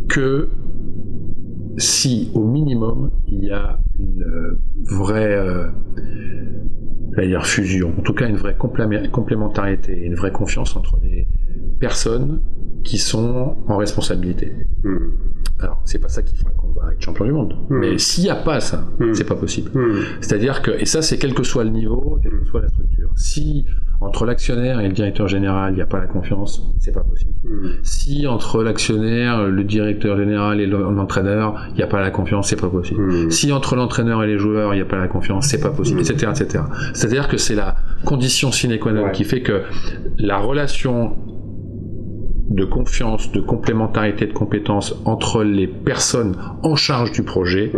que 0.10 0.50
si 1.77 2.29
au 2.36 2.43
minimum 2.43 3.10
il 3.27 3.45
y 3.45 3.51
a 3.51 3.79
une 3.98 4.57
vraie 4.83 5.39
dire 7.22 7.46
fusion, 7.46 7.93
en 7.98 8.01
tout 8.01 8.13
cas 8.13 8.27
une 8.27 8.38
vraie 8.38 8.58
complémentarité, 8.58 9.96
une 9.96 10.15
vraie 10.15 10.32
confiance 10.32 10.75
entre 10.75 10.98
les 11.01 11.27
personnes 11.79 12.41
qui 12.84 12.98
sont 12.98 13.58
en 13.67 13.77
responsabilité. 13.77 14.51
Hmm. 14.84 14.98
Alors, 15.60 15.82
c'est 15.86 16.00
pas 16.00 16.10
ça 16.10 16.22
qui 16.24 16.36
fera 16.36 16.51
qu'on 16.51 16.74
va 16.74 16.91
être 16.91 17.01
champion 17.01 17.25
du 17.25 17.32
monde. 17.32 17.53
Hmm. 17.70 17.77
Mais 17.79 17.98
s'il 17.98 18.25
n'y 18.25 18.29
a 18.29 18.36
pas 18.36 18.60
ça, 18.60 18.86
hmm. 19.00 19.13
c'est 19.13 19.24
pas 19.24 19.36
possible. 19.36 19.72
C'est-à-dire 20.20 20.62
que, 20.62 20.72
et 20.72 20.86
ça, 20.86 21.01
c'est 21.01 21.17
quel 21.17 21.34
que 21.34 21.43
soit 21.43 21.63
le 21.63 21.70
niveau, 21.70 22.20
quelle 22.22 22.39
que 22.39 22.46
soit 22.46 22.62
la 22.62 22.67
structure. 22.67 23.12
Si 23.15 23.65
entre 24.03 24.25
l'actionnaire 24.25 24.79
et 24.81 24.88
le 24.88 24.93
directeur 24.93 25.27
général, 25.27 25.74
il 25.74 25.75
n'y 25.75 25.81
a 25.81 25.86
pas 25.86 26.00
la 26.00 26.07
confiance, 26.07 26.62
c'est 26.79 26.91
pas 26.91 27.03
possible. 27.03 27.33
Si 27.83 28.27
entre 28.27 28.62
l'actionnaire, 28.63 29.48
le 29.48 29.63
directeur 29.63 30.17
général 30.17 30.60
et 30.60 30.67
l'entraîneur, 30.67 31.65
il 31.72 31.75
n'y 31.75 31.83
a 31.83 31.88
pas 31.88 32.01
la 32.01 32.12
confiance, 32.12 32.50
c'est 32.50 32.60
pas 32.60 32.69
possible. 32.69 33.31
Si 33.31 33.51
entre 33.51 33.75
l'entraîneur 33.75 34.24
et 34.24 34.27
les 34.27 34.38
joueurs, 34.38 34.74
il 34.74 34.77
n'y 34.77 34.83
a 34.83 34.86
pas 34.86 34.98
la 34.98 35.07
confiance, 35.07 35.48
c'est 35.48 35.62
pas 35.62 35.69
possible, 35.69 36.01
etc., 36.01 36.31
etc. 36.31 36.63
C'est-à-dire 36.93 37.27
que 37.27 37.38
c'est 37.38 37.55
la 37.55 37.75
condition 38.05 38.51
sine 38.51 38.77
qua 38.77 38.91
non 38.91 39.10
qui 39.12 39.24
fait 39.24 39.41
que 39.41 39.62
la 40.17 40.38
relation 40.38 41.15
de 42.50 42.65
confiance, 42.65 43.31
de 43.31 43.39
complémentarité 43.41 44.27
de 44.27 44.33
compétences 44.33 44.95
entre 45.05 45.43
les 45.43 45.67
personnes 45.67 46.36
en 46.62 46.75
charge 46.75 47.12
du 47.12 47.24
projet, 47.24 47.72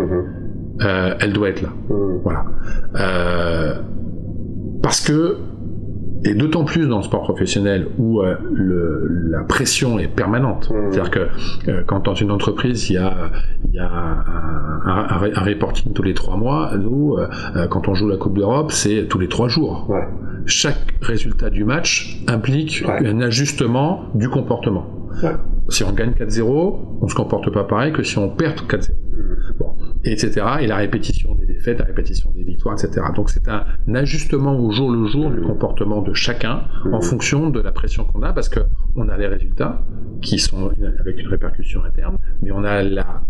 euh, 0.82 1.16
elle 1.20 1.34
doit 1.34 1.50
être 1.50 1.62
là. 1.62 1.70
Voilà. 2.24 2.46
Euh, 2.96 3.76
parce 4.82 5.02
que 5.02 5.38
et 6.26 6.34
d'autant 6.34 6.66
plus 6.66 6.88
dans 6.88 6.98
le 6.98 7.04
sport 7.04 7.22
professionnel 7.22 7.88
où 7.98 8.22
euh, 8.22 8.36
le, 8.52 9.08
la 9.30 9.44
pression 9.44 10.00
est 10.00 10.08
permanente. 10.08 10.72
Mmh. 10.72 10.92
C'est-à-dire 10.92 11.12
que 11.12 11.70
euh, 11.70 11.84
quand 11.86 12.06
dans 12.06 12.16
une 12.16 12.32
entreprise 12.32 12.90
il 12.90 12.94
y 12.94 12.98
a, 12.98 13.32
il 13.68 13.76
y 13.76 13.80
a 13.80 13.88
un, 13.88 14.82
un, 14.86 15.32
un, 15.36 15.44
reporting 15.44 15.94
tous 15.94 16.04
les 16.04 16.16
trois 16.16 16.36
mois, 16.36 16.72
nous, 16.78 17.16
euh, 17.16 17.68
quand 17.68 17.88
on 17.88 17.94
joue 17.94 18.10
la 18.10 18.18
Coupe 18.18 18.38
d'Europe, 18.38 18.72
c'est 18.72 19.08
tous 19.08 19.20
les 19.20 19.28
trois 19.28 19.48
jours. 19.48 19.88
Ouais. 19.90 20.08
Chaque 20.48 20.96
résultat 21.02 21.50
du 21.50 21.64
match 21.64 22.20
implique 22.28 22.84
un 22.88 23.22
ajustement 23.22 24.06
du 24.16 24.30
comportement. 24.30 24.88
Ouais. 25.24 25.36
Si 25.70 25.84
on 25.84 25.92
gagne 25.92 26.12
4-0, 26.12 26.76
on 27.02 27.08
se 27.08 27.16
comporte 27.16 27.52
pas 27.52 27.64
pareil 27.64 27.94
que 27.94 28.04
si 28.04 28.18
on 28.18 28.30
perd 28.30 28.60
4-0. 28.62 28.92
Mmh. 28.92 28.96
Bon, 29.60 29.76
etc. 30.12 30.46
Et 30.62 30.68
la 30.68 30.78
répétition 30.78 31.36
des 31.36 31.46
défaites, 31.46 31.80
la 31.80 31.86
répétition 31.86 32.32
des 32.32 32.44
victoires, 32.44 32.76
etc. 32.76 33.06
Donc 33.16 33.30
c'est 33.30 33.48
un 33.48 33.66
ajustement 33.94 34.58
au 34.58 34.72
jour 34.72 34.92
le 34.92 35.06
jour 35.08 35.32
du 35.32 35.42
comportement 35.42 36.02
de 36.02 36.14
chacun 36.14 36.64
en 36.92 37.02
fonction 37.02 37.50
de 37.50 37.60
la 37.60 37.72
pression 37.72 38.06
qu'on 38.06 38.22
a, 38.24 38.34
parce 38.34 38.50
que 38.50 38.62
on 38.96 39.10
a 39.10 39.18
les 39.18 39.28
résultats 39.28 39.84
qui 40.22 40.40
sont 40.40 40.72
avec 41.00 41.20
une 41.20 41.28
répercussion 41.28 41.84
interne, 41.84 42.18
mais 42.42 42.52
on 42.52 42.64
a 42.64 42.82
la 42.84 43.22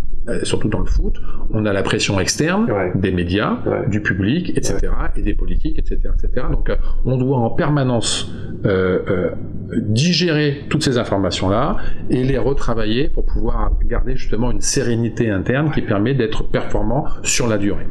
surtout 0.43 0.69
dans 0.69 0.79
le 0.79 0.85
foot, 0.85 1.21
on 1.51 1.65
a 1.65 1.73
la 1.73 1.83
pression 1.83 2.19
externe 2.19 2.67
des 2.95 3.11
médias, 3.11 3.57
du 3.87 4.01
public, 4.01 4.51
etc., 4.55 4.91
et 5.15 5.21
des 5.21 5.33
politiques, 5.33 5.79
etc., 5.79 5.99
etc. 6.15 6.47
Donc, 6.51 6.69
euh, 6.69 6.75
on 7.05 7.17
doit 7.17 7.37
en 7.37 7.49
permanence 7.49 8.31
euh, 8.65 8.99
euh, 9.07 9.29
digérer 9.77 10.63
toutes 10.69 10.83
ces 10.83 10.97
informations-là 10.97 11.77
et 12.09 12.23
les 12.23 12.37
retravailler 12.37 13.09
pour 13.09 13.25
pouvoir 13.25 13.71
garder 13.85 14.15
justement 14.15 14.51
une 14.51 14.61
sérénité 14.61 15.29
interne 15.29 15.71
qui 15.71 15.81
permet 15.81 16.13
d'être 16.13 16.43
performant 16.43 17.05
sur 17.23 17.47
la 17.47 17.57
durée. 17.57 17.85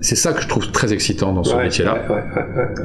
C'est 0.00 0.16
ça 0.16 0.32
que 0.32 0.42
je 0.42 0.48
trouve 0.48 0.70
très 0.70 0.92
excitant 0.92 1.32
dans 1.32 1.44
ce 1.44 1.56
métier-là, 1.56 1.98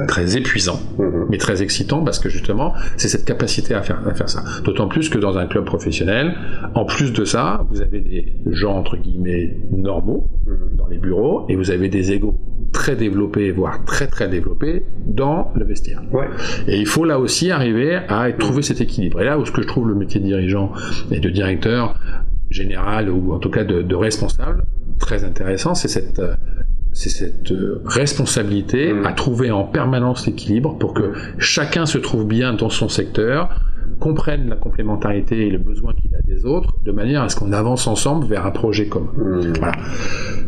très 0.06 0.36
épuisant, 0.36 0.80
mm-hmm. 0.98 1.26
mais 1.30 1.38
très 1.38 1.62
excitant 1.62 2.02
parce 2.04 2.18
que 2.18 2.28
justement, 2.28 2.74
c'est 2.96 3.08
cette 3.08 3.24
capacité 3.24 3.74
à 3.74 3.82
faire, 3.82 4.00
à 4.06 4.14
faire 4.14 4.28
ça. 4.28 4.42
D'autant 4.64 4.88
plus 4.88 5.08
que 5.08 5.18
dans 5.18 5.36
un 5.38 5.46
club 5.46 5.64
professionnel, 5.64 6.34
en 6.74 6.84
plus 6.84 7.12
de 7.12 7.24
ça, 7.24 7.64
vous 7.70 7.82
avez 7.82 8.00
des 8.00 8.34
gens 8.46 8.82
entre 8.88 9.02
guillemets 9.02 9.56
normaux 9.70 10.28
mhm. 10.46 10.76
dans 10.76 10.86
les 10.86 10.98
bureaux 10.98 11.44
et 11.48 11.56
vous 11.56 11.70
avez 11.70 11.88
des 11.88 12.12
égaux 12.12 12.38
très 12.72 12.96
développés, 12.96 13.50
voire 13.50 13.84
très 13.84 14.06
très 14.06 14.28
développés 14.28 14.84
dans 15.06 15.50
le 15.54 15.64
vestiaire. 15.64 16.02
Et 16.66 16.78
il 16.78 16.86
faut 16.86 17.04
là 17.04 17.18
aussi 17.18 17.50
arriver 17.50 17.96
à 18.08 18.30
trouver 18.32 18.62
cet 18.62 18.80
équilibre. 18.80 19.20
Et 19.20 19.24
là 19.24 19.38
où 19.38 19.44
ce 19.44 19.52
que 19.52 19.62
je 19.62 19.66
trouve 19.66 19.88
le 19.88 19.94
métier 19.94 20.20
de 20.20 20.26
dirigeant 20.26 20.72
et 21.10 21.20
de 21.20 21.28
directeur 21.28 21.98
général 22.50 23.10
ou 23.10 23.32
en 23.32 23.38
tout 23.38 23.50
cas 23.50 23.64
de, 23.64 23.94
responsable 23.94 24.64
très 24.98 25.24
intéressant, 25.24 25.74
c'est 25.74 25.88
cette 25.88 26.20
c'est 26.92 27.10
cette 27.10 27.52
responsabilité 27.84 28.92
mhm. 28.92 29.06
à 29.06 29.12
trouver 29.12 29.50
en 29.50 29.64
permanence 29.64 30.26
l'équilibre 30.26 30.78
pour 30.78 30.94
que 30.94 31.12
chacun 31.38 31.84
se 31.84 31.98
trouve 31.98 32.26
bien 32.26 32.54
dans 32.54 32.70
son 32.70 32.88
secteur, 32.88 33.60
comprennent 33.98 34.48
la 34.48 34.56
complémentarité 34.56 35.46
et 35.46 35.50
le 35.50 35.58
besoin 35.58 35.92
qu'il 35.94 36.14
a 36.14 36.22
des 36.22 36.44
autres, 36.44 36.74
de 36.84 36.92
manière 36.92 37.22
à 37.22 37.28
ce 37.28 37.36
qu'on 37.36 37.52
avance 37.52 37.86
ensemble 37.86 38.26
vers 38.26 38.46
un 38.46 38.50
projet 38.50 38.86
commun. 38.86 39.12
Mmh. 39.16 39.52
Voilà. 39.58 39.76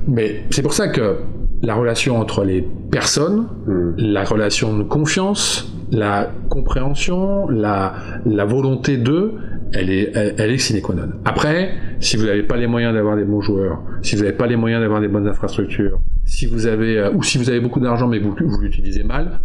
Mais 0.07 0.45
c'est 0.51 0.63
pour 0.63 0.73
ça 0.73 0.89
que 0.89 1.19
la 1.63 1.75
relation 1.75 2.19
entre 2.19 2.45
les 2.45 2.67
personnes, 2.91 3.49
mmh. 3.67 3.91
la 3.99 4.25
relation 4.25 4.77
de 4.77 4.83
confiance, 4.83 5.75
la 5.93 6.31
compréhension, 6.49 7.49
la, 7.49 7.95
la 8.25 8.45
volonté 8.45 8.97
d'eux, 8.97 9.35
elle 9.73 9.91
est, 9.91 10.13
elle, 10.15 10.51
est 10.51 10.59
sine 10.59 10.81
qua 10.81 10.95
non. 10.95 11.03
Après, 11.25 11.71
si 12.01 12.17
vous 12.17 12.27
n'avez 12.27 12.43
pas 12.43 12.57
les 12.57 12.67
moyens 12.67 12.95
d'avoir 12.95 13.17
des 13.17 13.25
bons 13.25 13.41
joueurs, 13.41 13.81
si 14.03 14.17
vous 14.17 14.23
n'avez 14.23 14.37
pas 14.37 14.47
les 14.47 14.57
moyens 14.57 14.83
d'avoir 14.83 15.01
des 15.01 15.09
bonnes 15.09 15.29
infrastructures, 15.29 15.99
si 16.25 16.47
vous 16.47 16.67
avez, 16.67 16.99
euh, 16.99 17.13
ou 17.13 17.23
si 17.23 17.39
vous 17.39 17.51
avez 17.51 17.61
beaucoup 17.61 17.81
d'argent 17.81 18.09
mais 18.09 18.19
vous, 18.19 18.35
vous 18.39 18.61
l'utilisez 18.61 19.05
mal, 19.05 19.41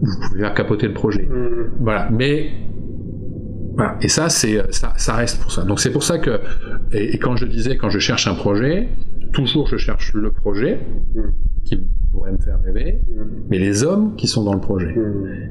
vous 0.00 0.28
pouvez 0.28 0.40
faire 0.40 0.54
capoter 0.54 0.86
le 0.86 0.94
projet. 0.94 1.22
Mmh. 1.22 1.70
Voilà. 1.80 2.08
Mais 2.12 2.50
et 4.00 4.08
ça, 4.08 4.28
c'est 4.28 4.72
ça, 4.72 4.92
ça, 4.96 5.14
reste 5.14 5.40
pour 5.40 5.50
ça. 5.50 5.62
Donc 5.62 5.80
c'est 5.80 5.90
pour 5.90 6.02
ça 6.02 6.18
que, 6.18 6.40
et, 6.92 7.18
quand 7.18 7.36
je 7.36 7.46
disais, 7.46 7.76
quand 7.76 7.90
je 7.90 7.98
cherche 7.98 8.26
un 8.28 8.34
projet, 8.34 8.88
toujours 9.32 9.66
je 9.66 9.76
cherche 9.76 10.14
le 10.14 10.30
projet 10.30 10.80
qui 11.64 11.80
pourrait 12.12 12.32
me 12.32 12.38
faire 12.38 12.60
rêver, 12.62 13.00
mais 13.50 13.58
les 13.58 13.82
hommes 13.82 14.14
qui 14.16 14.28
sont 14.28 14.44
dans 14.44 14.54
le 14.54 14.60
projet. 14.60 14.94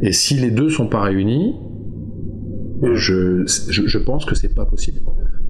Et 0.01 0.13
si 0.13 0.35
les 0.35 0.51
deux 0.51 0.69
sont 0.69 0.87
pas 0.87 1.01
réunis, 1.01 1.55
je, 2.93 3.45
je, 3.45 3.97
pense 3.97 4.25
que 4.25 4.35
c'est 4.35 4.53
pas 4.53 4.65
possible. 4.65 4.99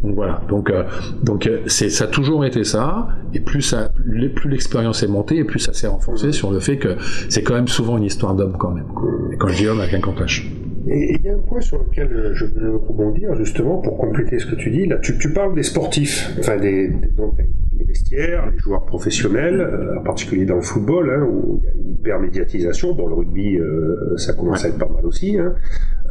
Donc 0.03 0.15
voilà. 0.15 0.41
Donc 0.49 0.69
euh, 0.69 0.83
donc 1.23 1.47
euh, 1.47 1.61
c'est 1.65 1.89
ça 1.89 2.03
a 2.03 2.07
toujours 2.07 2.45
été 2.45 2.63
ça. 2.63 3.07
Et 3.33 3.39
plus 3.39 3.61
ça, 3.61 3.89
plus 4.35 4.49
l'expérience 4.49 5.01
est 5.01 5.07
montée, 5.07 5.37
et 5.37 5.43
plus 5.43 5.59
ça 5.59 5.73
s'est 5.73 5.87
renforcé 5.87 6.31
sur 6.31 6.51
le 6.51 6.59
fait 6.59 6.77
que 6.77 6.95
c'est 7.29 7.41
quand 7.41 7.55
même 7.55 7.67
souvent 7.67 7.97
une 7.97 8.03
histoire 8.03 8.35
d'homme 8.35 8.57
quand 8.59 8.71
même. 8.71 8.85
Et 9.31 9.37
quand 9.37 9.47
je 9.47 9.57
dis 9.57 9.67
homme, 9.67 9.79
avec 9.79 9.93
un 9.93 9.99
H. 9.99 10.43
Et 10.87 11.15
il 11.15 11.21
y 11.21 11.29
a 11.29 11.33
un 11.35 11.39
point 11.39 11.61
sur 11.61 11.77
lequel 11.77 12.11
euh, 12.11 12.33
je 12.33 12.45
veux 12.45 12.75
rebondir 12.75 13.35
justement 13.35 13.77
pour 13.77 13.97
compléter 13.97 14.39
ce 14.39 14.45
que 14.45 14.55
tu 14.55 14.69
dis. 14.69 14.85
Là, 14.85 14.97
tu, 14.97 15.17
tu 15.17 15.31
parles 15.31 15.55
des 15.55 15.63
sportifs, 15.63 16.35
enfin 16.39 16.57
des, 16.57 16.89
donc, 16.89 17.35
les 17.77 17.85
vestiaires, 17.85 18.49
les 18.51 18.57
joueurs 18.57 18.85
professionnels, 18.85 19.59
euh, 19.59 19.99
en 19.99 20.03
particulier 20.03 20.45
dans 20.45 20.55
le 20.55 20.61
football, 20.61 21.09
hein, 21.09 21.23
où 21.23 21.61
il 21.61 21.65
y 21.65 21.69
a 21.69 21.73
une 21.75 21.89
hyper 21.91 22.19
médiatisation. 22.19 22.93
Bon, 22.93 23.07
le 23.07 23.15
rugby, 23.15 23.57
euh, 23.57 24.17
ça 24.17 24.33
commence 24.33 24.65
à 24.65 24.69
être 24.69 24.77
pas 24.77 24.89
mal 24.89 25.05
aussi, 25.05 25.37
hein, 25.37 25.55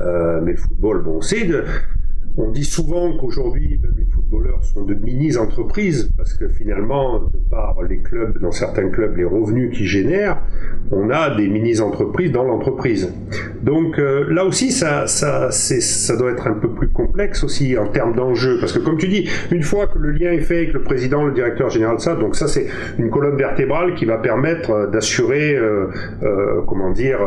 euh, 0.00 0.40
mais 0.42 0.52
le 0.52 0.56
football, 0.56 1.02
bon, 1.02 1.20
c'est 1.20 1.44
de 1.44 1.64
on 2.36 2.50
dit 2.50 2.64
souvent 2.64 3.16
qu'aujourd'hui, 3.16 3.78
les 3.96 4.04
footballeurs 4.04 4.64
sont 4.64 4.84
de 4.84 4.94
mini-entreprises, 4.94 6.10
parce 6.16 6.34
que 6.34 6.48
finalement, 6.48 7.20
de 7.20 7.38
par 7.50 7.82
les 7.82 7.98
clubs, 7.98 8.38
dans 8.40 8.52
certains 8.52 8.88
clubs, 8.88 9.16
les 9.16 9.24
revenus 9.24 9.76
qu'ils 9.76 9.86
génèrent, 9.86 10.40
on 10.90 11.10
a 11.10 11.36
des 11.36 11.48
mini-entreprises 11.48 12.32
dans 12.32 12.44
l'entreprise. 12.44 13.12
Donc 13.62 13.98
euh, 13.98 14.26
là 14.30 14.44
aussi, 14.44 14.70
ça, 14.70 15.06
ça, 15.06 15.50
ça 15.50 16.16
doit 16.16 16.30
être 16.30 16.46
un 16.46 16.54
peu 16.54 16.68
plus 16.70 16.88
complexe 16.88 17.44
aussi 17.44 17.76
en 17.76 17.86
termes 17.86 18.14
d'enjeux, 18.14 18.58
parce 18.60 18.72
que 18.72 18.78
comme 18.78 18.96
tu 18.96 19.08
dis, 19.08 19.28
une 19.50 19.62
fois 19.62 19.86
que 19.86 19.98
le 19.98 20.12
lien 20.12 20.32
est 20.32 20.40
fait 20.40 20.56
avec 20.56 20.72
le 20.72 20.82
président, 20.82 21.24
le 21.24 21.32
directeur 21.32 21.70
général 21.70 22.00
ça, 22.00 22.14
donc 22.14 22.36
ça 22.36 22.48
c'est 22.48 22.66
une 22.98 23.10
colonne 23.10 23.36
vertébrale 23.36 23.94
qui 23.94 24.04
va 24.04 24.16
permettre 24.16 24.70
euh, 24.70 24.86
d'assurer, 24.86 25.54
euh, 25.54 25.86
comment 26.66 26.90
dire, 26.90 27.18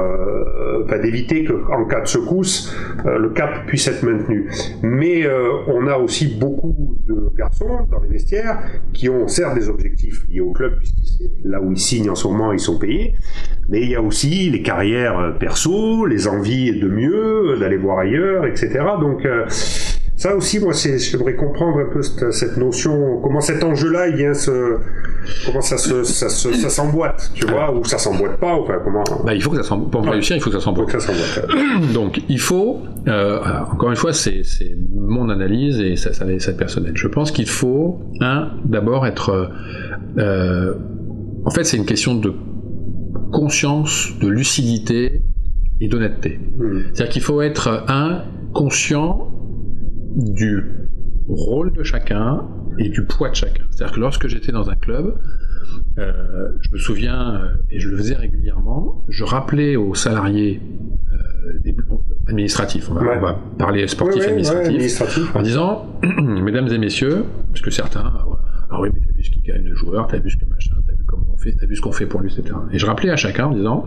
d'éviter 1.02 1.46
qu'en 1.46 1.86
cas 1.86 2.02
de 2.02 2.08
secousse, 2.08 2.76
le 3.06 3.30
cap 3.30 3.65
puisse 3.68 3.88
être 3.88 4.04
maintenu 4.04 4.50
euh, 5.03 5.63
on 5.67 5.88
a 5.88 5.97
aussi 5.97 6.27
beaucoup 6.27 6.97
de 7.08 7.31
garçons 7.38 7.88
dans 7.91 7.99
les 7.99 8.10
vestiaires 8.10 8.60
qui 8.93 9.10
ont 9.10 9.27
certes 9.27 9.55
des 9.55 9.69
objectifs 9.69 10.25
liés 10.29 10.41
au 10.41 10.51
club, 10.51 10.77
puisque 10.77 10.95
c'est 11.17 11.31
là 11.43 11.62
où 11.62 11.71
ils 11.71 11.79
signent 11.79 12.10
en 12.10 12.15
ce 12.15 12.27
moment, 12.27 12.51
ils 12.51 12.60
sont 12.60 12.77
payés, 12.77 13.15
mais 13.69 13.81
il 13.81 13.89
y 13.89 13.95
a 13.95 14.01
aussi 14.01 14.49
les 14.49 14.62
carrières 14.62 15.19
euh, 15.19 15.31
perso, 15.31 16.05
les 16.05 16.27
envies 16.27 16.79
de 16.79 16.88
mieux, 16.88 17.58
d'aller 17.60 17.77
voir 17.77 17.99
ailleurs, 17.99 18.45
etc. 18.45 18.79
Donc 18.99 19.25
Ça 20.17 20.34
aussi, 20.34 20.60
moi, 20.60 20.71
j'aimerais 20.73 21.36
comprendre 21.36 21.80
un 21.80 21.91
peu 21.91 22.01
cette, 22.01 22.32
cette, 22.32 22.56
notion, 22.56 23.19
comment 23.21 23.41
cet 23.41 23.62
enjeu-là, 23.63 24.08
il 24.08 24.15
vient 24.15 24.34
se, 24.34 24.78
comment 25.45 25.60
ça 25.60 25.78
se, 25.78 26.04
ça, 26.04 26.30
ça 26.30 26.69
s'emboîte, 26.69 27.32
tu 27.34 27.45
vois, 27.45 27.75
ou 27.75 27.84
ça 27.84 27.97
s'emboîte 27.97 28.38
pas, 28.38 28.56
ou 28.56 28.62
enfin, 28.62 28.80
comment. 28.82 29.04
Bah, 29.25 29.34
il 29.34 29.43
faut 29.43 29.49
que 29.49 29.58
ça 29.58 29.63
s'emboîte. 29.63 29.91
Pour 29.91 30.06
réussir, 30.06 30.38
il 30.38 30.41
faut 30.41 30.49
que 30.49 30.58
ça 30.58 30.63
s'emboîte. 30.63 30.95
Donc, 31.93 32.21
il 32.30 32.39
faut, 32.39 32.82
euh, 33.10 33.41
encore 33.73 33.89
une 33.89 33.97
fois, 33.97 34.13
c'est 34.13 34.43
mon 34.93 35.30
analyse 35.30 35.80
et 35.80 35.97
ça, 35.97 36.13
ça, 36.13 36.25
ça 36.39 36.54
personnel. 36.54 36.93
Je 36.95 37.08
pense 37.08 37.32
qu'il 37.32 37.49
faut, 37.49 37.99
un, 38.21 38.51
d'abord 38.63 39.06
être, 39.06 39.51
euh, 40.17 40.73
en 41.43 41.49
fait, 41.49 41.65
c'est 41.65 41.78
une 41.78 41.86
question 41.86 42.15
de 42.15 42.34
conscience, 43.34 44.13
de 44.21 44.30
lucidité 44.30 45.21
et 45.82 45.89
d'honnêteté. 45.89 46.39
Hmm. 46.58 46.84
C'est-à-dire 46.93 47.10
qu'il 47.10 47.21
faut 47.21 47.41
être, 47.41 47.84
un, 47.89 48.23
conscient 48.54 49.35
du 50.15 50.63
rôle 51.28 51.73
de 51.73 51.84
chacun 51.84 52.47
et 52.78 52.89
du 52.89 53.06
poids 53.06 53.30
de 53.30 53.36
chacun. 53.36 53.63
C'est-à-dire 53.71 53.95
que 53.95 53.99
lorsque 53.99 54.28
j'étais 54.28 54.51
dans 54.51 54.69
un 54.69 54.75
club, 54.75 55.17
euh, 55.97 56.49
je 56.62 56.71
me 56.71 56.78
souviens, 56.78 57.36
euh, 57.36 57.49
et 57.69 57.80
je 57.80 57.89
le 57.89 57.97
faisais 57.97 58.15
régulièrement, 58.15 59.06
je 59.08 59.23
rappelais 59.23 59.75
aux 59.75 59.95
salariés 59.95 60.62
euh, 61.13 61.71
administratifs, 62.28 62.89
on 62.89 62.95
va, 62.95 63.39
parler 63.58 63.88
sportifs 63.88 64.28
administratifs, 64.28 65.36
en 65.36 65.41
disant, 65.41 65.99
mesdames 66.21 66.67
et 66.67 66.78
messieurs, 66.78 67.25
parce 67.49 67.62
que 67.62 67.71
certains, 67.71 68.12
ah 68.69 68.82
oui, 68.82 68.89
mais 68.93 68.99
t'as 68.99 69.13
vu 69.13 69.23
ce 69.23 69.32
qu'il 69.32 69.43
gagne 69.43 69.63
le 69.63 69.75
joueur, 69.75 70.08
t'as 70.08 70.19
vu 70.19 70.30
ce 70.30 70.38
que 70.38 70.45
machin, 70.45 70.75
t'as 70.86 70.93
vu 70.93 71.04
comment 71.06 71.28
on 71.34 71.38
fait, 71.38 71.54
t'as 71.54 71.65
vu 71.65 71.75
ce 71.75 71.82
qu'on 71.82 71.91
fait 71.91 72.06
pour 72.06 72.21
lui, 72.21 72.32
etc. 72.32 72.56
Et 72.71 72.80
je 72.80 72.86
rappelais 72.86 73.10
à 73.10 73.15
chacun 73.15 73.47
en 73.47 73.54
disant, 73.54 73.86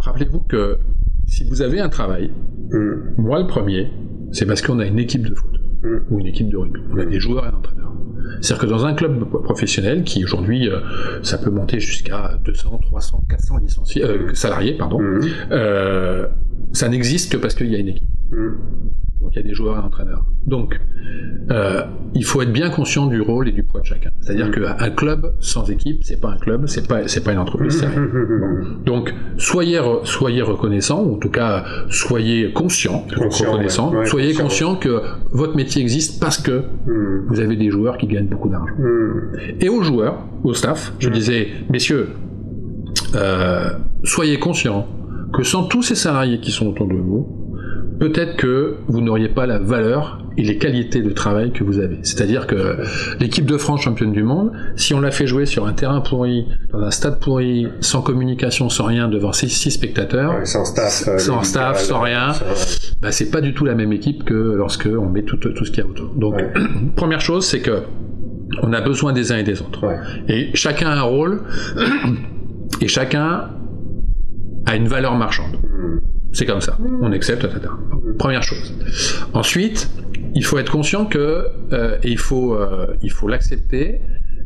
rappelez-vous 0.00 0.40
que 0.40 0.78
si 1.26 1.48
vous 1.48 1.62
avez 1.62 1.80
un 1.80 1.88
travail, 1.88 2.32
mm. 2.70 3.14
moi 3.18 3.40
le 3.40 3.46
premier, 3.46 3.90
c'est 4.32 4.46
parce 4.46 4.62
qu'on 4.62 4.78
a 4.78 4.86
une 4.86 4.98
équipe 4.98 5.28
de 5.28 5.34
foot 5.34 5.52
mm. 5.82 5.96
ou 6.10 6.20
une 6.20 6.26
équipe 6.26 6.48
de 6.48 6.56
rugby. 6.56 6.80
On 6.90 6.98
a 6.98 7.04
des 7.04 7.20
joueurs 7.20 7.46
et 7.46 7.50
des 7.50 7.56
entraîneurs. 7.56 7.92
C'est-à-dire 8.40 8.62
que 8.62 8.70
dans 8.70 8.84
un 8.84 8.94
club 8.94 9.24
professionnel 9.42 10.04
qui 10.04 10.24
aujourd'hui, 10.24 10.68
euh, 10.68 10.80
ça 11.22 11.38
peut 11.38 11.50
monter 11.50 11.80
jusqu'à 11.80 12.38
200, 12.44 12.78
300, 12.82 13.24
400 13.28 13.58
licenciés, 13.58 14.04
euh, 14.04 14.34
salariés, 14.34 14.74
pardon, 14.74 15.00
mm. 15.00 15.20
euh, 15.50 16.26
ça 16.72 16.88
n'existe 16.88 17.32
que 17.32 17.36
parce 17.36 17.54
qu'il 17.54 17.70
y 17.70 17.76
a 17.76 17.78
une 17.78 17.88
équipe. 17.88 18.08
Donc 19.28 19.36
il 19.36 19.42
y 19.42 19.44
a 19.44 19.46
des 19.46 19.54
joueurs 19.54 19.76
et 19.76 19.80
entraîneurs. 19.80 20.24
Donc 20.46 20.80
euh, 21.50 21.82
il 22.14 22.24
faut 22.24 22.40
être 22.40 22.50
bien 22.50 22.70
conscient 22.70 23.08
du 23.08 23.20
rôle 23.20 23.46
et 23.46 23.52
du 23.52 23.62
poids 23.62 23.82
de 23.82 23.84
chacun. 23.84 24.08
C'est-à-dire 24.22 24.48
mm. 24.48 24.78
qu'un 24.78 24.90
club 24.90 25.34
sans 25.38 25.70
équipe, 25.70 26.02
c'est 26.02 26.18
pas 26.18 26.30
un 26.30 26.38
club, 26.38 26.66
c'est 26.66 26.88
pas 26.88 27.06
c'est 27.08 27.22
pas 27.22 27.32
une 27.32 27.38
entreprise. 27.38 27.86
Donc 28.86 29.12
soyez 29.36 29.82
soyez 30.04 30.40
reconnaissant, 30.40 31.02
ou 31.04 31.16
en 31.16 31.18
tout 31.18 31.28
cas 31.28 31.62
soyez 31.90 32.54
conscient, 32.54 33.04
reconnaissant, 33.14 33.92
soyez 34.06 34.32
conscient 34.32 34.76
que 34.76 35.02
votre 35.30 35.56
métier 35.56 35.82
existe 35.82 36.22
parce 36.22 36.38
que 36.38 36.62
mm. 36.86 37.26
vous 37.28 37.40
avez 37.40 37.56
des 37.56 37.68
joueurs 37.68 37.98
qui 37.98 38.06
gagnent 38.06 38.28
beaucoup 38.28 38.48
d'argent. 38.48 38.72
Mm. 38.78 39.60
Et 39.60 39.68
aux 39.68 39.82
joueurs, 39.82 40.24
au 40.42 40.54
staff, 40.54 40.94
je 41.00 41.10
disais 41.10 41.48
messieurs, 41.68 42.08
euh, 43.14 43.72
soyez 44.04 44.38
conscients 44.38 44.86
que 45.34 45.42
sans 45.42 45.64
tous 45.64 45.82
ces 45.82 45.96
salariés 45.96 46.40
qui 46.40 46.50
sont 46.50 46.68
autour 46.68 46.88
de 46.88 46.94
vous, 46.94 47.37
peut-être 47.98 48.36
que 48.36 48.76
vous 48.86 49.00
n'auriez 49.00 49.28
pas 49.28 49.46
la 49.46 49.58
valeur 49.58 50.22
et 50.36 50.42
les 50.42 50.56
qualités 50.56 51.02
de 51.02 51.10
travail 51.10 51.52
que 51.52 51.64
vous 51.64 51.78
avez. 51.80 51.98
C'est-à-dire 52.02 52.46
que 52.46 52.78
l'équipe 53.18 53.44
de 53.44 53.56
France 53.56 53.82
championne 53.82 54.12
du 54.12 54.22
monde, 54.22 54.52
si 54.76 54.94
on 54.94 55.00
l'a 55.00 55.10
fait 55.10 55.26
jouer 55.26 55.46
sur 55.46 55.66
un 55.66 55.72
terrain 55.72 56.00
pourri, 56.00 56.46
dans 56.72 56.80
un 56.80 56.90
stade 56.90 57.18
pourri, 57.18 57.66
sans 57.80 58.02
communication, 58.02 58.68
sans 58.68 58.84
rien, 58.84 59.08
devant 59.08 59.32
six, 59.32 59.48
six 59.48 59.72
spectateurs, 59.72 60.46
sans 60.46 60.64
staff, 60.64 61.08
euh, 61.08 61.18
sans, 61.18 61.42
staff, 61.42 61.80
sans 61.80 62.00
rien, 62.00 62.32
bah, 63.02 63.10
c'est 63.10 63.30
pas 63.30 63.40
du 63.40 63.52
tout 63.52 63.64
la 63.64 63.74
même 63.74 63.92
équipe 63.92 64.24
que 64.24 64.34
lorsque 64.34 64.86
on 64.86 65.08
met 65.08 65.22
tout, 65.22 65.36
tout 65.36 65.64
ce 65.64 65.70
qu'il 65.70 65.82
y 65.82 65.86
a 65.86 65.90
autour. 65.90 66.14
Donc, 66.14 66.40
première 66.96 67.20
chose, 67.20 67.44
c'est 67.44 67.60
que 67.60 67.82
on 68.62 68.72
a 68.72 68.80
besoin 68.80 69.12
des 69.12 69.32
uns 69.32 69.38
et 69.38 69.42
des 69.42 69.60
autres. 69.60 69.84
Et 70.28 70.50
chacun 70.54 70.88
a 70.88 70.96
un 70.96 71.02
rôle, 71.02 71.42
et 72.80 72.88
chacun 72.88 73.50
a 74.66 74.76
une 74.76 74.88
valeur 74.88 75.16
marchande. 75.16 75.56
Hmm. 75.56 76.17
C'est 76.32 76.46
comme 76.46 76.60
ça, 76.60 76.76
on 77.00 77.10
accepte, 77.12 77.44
etc. 77.44 77.60
Première 78.18 78.42
chose. 78.42 78.74
Ensuite, 79.32 79.90
il 80.34 80.44
faut 80.44 80.58
être 80.58 80.70
conscient 80.70 81.06
que, 81.06 81.46
euh, 81.72 81.98
et 82.02 82.10
il 82.10 82.18
faut, 82.18 82.54
euh, 82.54 82.86
il 83.02 83.10
faut 83.10 83.28
l'accepter, 83.28 84.00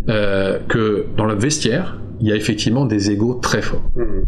euh, 0.09 0.59
que 0.69 1.07
dans 1.17 1.27
le 1.27 1.35
vestiaire, 1.35 2.01
il 2.21 2.29
y 2.29 2.33
a 2.33 2.37
effectivement 2.37 2.87
des 2.87 3.11
égaux 3.11 3.35
très 3.35 3.63
forts. 3.63 3.85
Mm-hmm. 3.97 4.25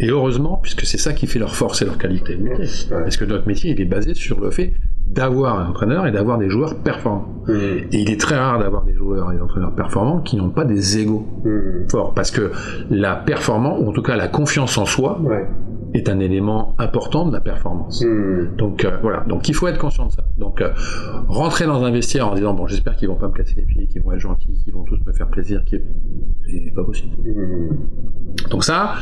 Et 0.00 0.08
heureusement, 0.08 0.58
puisque 0.60 0.84
c'est 0.84 0.98
ça 0.98 1.12
qui 1.12 1.26
fait 1.26 1.38
leur 1.38 1.54
force 1.54 1.82
et 1.82 1.84
leur 1.84 1.98
qualité. 1.98 2.36
Parce 2.90 3.16
que 3.16 3.24
notre 3.24 3.46
métier, 3.46 3.70
il 3.70 3.80
est 3.80 3.84
basé 3.84 4.14
sur 4.14 4.40
le 4.40 4.50
fait 4.50 4.72
d'avoir 5.06 5.60
un 5.60 5.68
entraîneur 5.68 6.06
et 6.06 6.10
d'avoir 6.10 6.38
des 6.38 6.50
joueurs 6.50 6.76
performants. 6.76 7.28
Mm-hmm. 7.46 7.86
Et 7.92 8.00
il 8.00 8.10
est 8.10 8.20
très 8.20 8.36
rare 8.36 8.58
d'avoir 8.58 8.84
des 8.84 8.94
joueurs 8.94 9.30
et 9.30 9.36
des 9.36 9.42
entraîneurs 9.42 9.74
performants 9.74 10.20
qui 10.20 10.36
n'ont 10.36 10.50
pas 10.50 10.64
des 10.64 10.98
égaux 10.98 11.26
mm-hmm. 11.44 11.90
forts. 11.90 12.14
Parce 12.14 12.30
que 12.30 12.50
la 12.90 13.14
performance, 13.14 13.80
ou 13.80 13.88
en 13.88 13.92
tout 13.92 14.02
cas 14.02 14.16
la 14.16 14.28
confiance 14.28 14.76
en 14.78 14.86
soi, 14.86 15.20
est 15.94 16.08
un 16.08 16.18
élément 16.18 16.74
important 16.78 17.26
de 17.26 17.32
la 17.32 17.40
performance. 17.40 18.04
Hmm. 18.04 18.56
Donc 18.56 18.84
euh, 18.84 18.98
voilà, 19.00 19.20
donc 19.28 19.48
il 19.48 19.54
faut 19.54 19.68
être 19.68 19.78
conscient 19.78 20.06
de 20.06 20.12
ça. 20.12 20.24
Donc 20.36 20.60
euh, 20.60 20.70
rentrer 21.28 21.66
dans 21.66 21.84
un 21.84 21.90
vestiaire 21.90 22.28
en 22.28 22.34
disant 22.34 22.52
bon 22.52 22.66
j'espère 22.66 22.96
qu'ils 22.96 23.08
vont 23.08 23.14
pas 23.14 23.28
me 23.28 23.32
casser 23.32 23.54
les 23.56 23.62
pieds, 23.62 23.86
qu'ils 23.86 24.02
vont 24.02 24.12
être 24.12 24.20
gentils, 24.20 24.60
qu'ils 24.64 24.74
vont 24.74 24.82
tous 24.82 24.98
me 25.06 25.12
faire 25.12 25.28
plaisir, 25.28 25.62
c'est 25.70 26.74
pas 26.74 26.84
possible. 26.84 27.14
Hmm. 27.24 28.48
Donc 28.50 28.64
ça, 28.64 28.94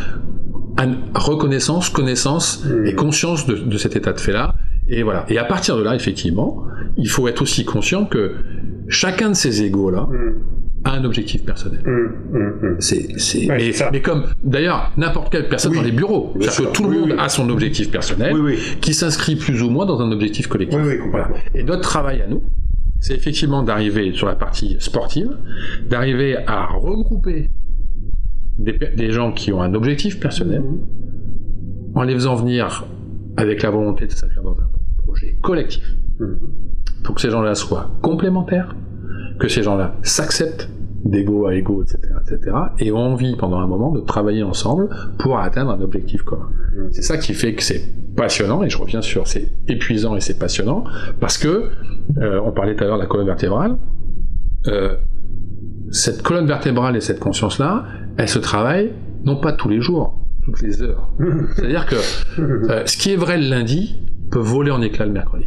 reconnaissance, 1.14 1.88
connaissance 1.88 2.64
hmm. 2.64 2.86
et 2.86 2.94
conscience 2.94 3.46
de, 3.46 3.56
de, 3.56 3.76
cet 3.78 3.96
état 3.96 4.12
de 4.12 4.20
fait 4.20 4.32
là. 4.32 4.54
Et 4.88 5.02
voilà. 5.02 5.24
Et 5.28 5.38
à 5.38 5.44
partir 5.44 5.76
de 5.76 5.82
là, 5.82 5.94
effectivement, 5.94 6.64
il 6.98 7.08
faut 7.08 7.26
être 7.26 7.40
aussi 7.42 7.64
conscient 7.64 8.04
que 8.04 8.34
chacun 8.88 9.30
de 9.30 9.34
ces 9.34 9.62
égaux 9.62 9.90
là 9.90 10.08
un 10.84 11.04
objectif 11.04 11.44
personnel. 11.44 11.82
Mmh, 11.84 12.38
mmh, 12.38 12.38
mmh. 12.38 12.76
C'est, 13.18 13.90
mais, 13.92 14.00
comme 14.00 14.24
d'ailleurs 14.42 14.92
n'importe 14.96 15.30
quelle 15.30 15.48
personne 15.48 15.74
dans 15.74 15.82
les 15.82 15.92
bureaux, 15.92 16.34
parce 16.38 16.60
que 16.60 16.72
tout 16.72 16.84
le 16.88 17.00
monde 17.00 17.14
a 17.18 17.28
son 17.28 17.48
objectif 17.50 17.90
personnel, 17.90 18.34
qui 18.80 18.94
s'inscrit 18.94 19.36
plus 19.36 19.62
ou 19.62 19.70
moins 19.70 19.86
dans 19.86 20.00
un 20.00 20.10
objectif 20.12 20.48
collectif. 20.48 20.80
Et 21.54 21.62
notre 21.62 21.82
travail 21.82 22.22
à 22.22 22.26
nous, 22.26 22.42
c'est 23.00 23.14
effectivement 23.14 23.62
d'arriver 23.62 24.12
sur 24.12 24.26
la 24.26 24.34
partie 24.34 24.76
sportive, 24.78 25.36
d'arriver 25.88 26.36
à 26.46 26.66
regrouper 26.66 27.50
des, 28.58 28.72
des, 28.72 29.10
gens 29.10 29.32
qui 29.32 29.52
ont 29.52 29.62
un 29.62 29.74
objectif 29.74 30.20
personnel, 30.20 30.62
en 31.94 32.02
les 32.02 32.14
faisant 32.14 32.36
venir 32.36 32.86
avec 33.36 33.62
la 33.62 33.70
volonté 33.70 34.06
de 34.06 34.12
s'inscrire 34.12 34.42
dans 34.42 34.52
un 34.52 34.68
projet 35.04 35.36
collectif, 35.42 35.82
pour 37.02 37.14
que 37.14 37.20
ces 37.20 37.30
gens-là 37.30 37.54
soient 37.54 37.90
complémentaires 38.02 38.76
que 39.38 39.48
ces 39.48 39.62
gens-là 39.62 39.94
s'acceptent 40.02 40.68
d'ego 41.04 41.46
à 41.46 41.54
ego, 41.54 41.82
etc., 41.82 41.98
etc., 42.20 42.56
et 42.78 42.92
ont 42.92 42.98
envie 42.98 43.36
pendant 43.36 43.58
un 43.58 43.66
moment 43.66 43.90
de 43.90 44.00
travailler 44.00 44.42
ensemble 44.42 44.88
pour 45.18 45.38
atteindre 45.38 45.70
un 45.72 45.80
objectif 45.80 46.22
commun. 46.22 46.48
Mm. 46.76 46.88
C'est 46.92 47.02
ça 47.02 47.18
qui 47.18 47.34
fait 47.34 47.54
que 47.54 47.62
c'est 47.62 47.82
passionnant, 48.16 48.62
et 48.62 48.70
je 48.70 48.78
reviens 48.78 49.02
sur 49.02 49.26
c'est 49.26 49.48
épuisant 49.68 50.16
et 50.16 50.20
c'est 50.20 50.38
passionnant, 50.38 50.84
parce 51.20 51.38
que, 51.38 51.70
euh, 52.18 52.40
on 52.44 52.52
parlait 52.52 52.76
tout 52.76 52.84
à 52.84 52.86
l'heure 52.86 52.98
de 52.98 53.02
la 53.02 53.08
colonne 53.08 53.26
vertébrale, 53.26 53.76
euh, 54.68 54.96
cette 55.90 56.22
colonne 56.22 56.46
vertébrale 56.46 56.96
et 56.96 57.00
cette 57.00 57.20
conscience-là, 57.20 57.84
elle 58.16 58.28
se 58.28 58.38
travaille 58.38 58.92
non 59.24 59.36
pas 59.36 59.52
tous 59.52 59.68
les 59.68 59.80
jours, 59.80 60.18
toutes 60.44 60.62
les 60.62 60.82
heures. 60.82 61.08
C'est-à-dire 61.56 61.86
que 61.86 61.96
euh, 62.40 62.82
ce 62.86 62.96
qui 62.96 63.12
est 63.12 63.16
vrai 63.16 63.38
le 63.38 63.48
lundi, 63.48 64.00
peut 64.32 64.40
voler 64.40 64.70
en 64.70 64.82
éclats 64.82 65.04
le 65.04 65.12
mercredi. 65.12 65.46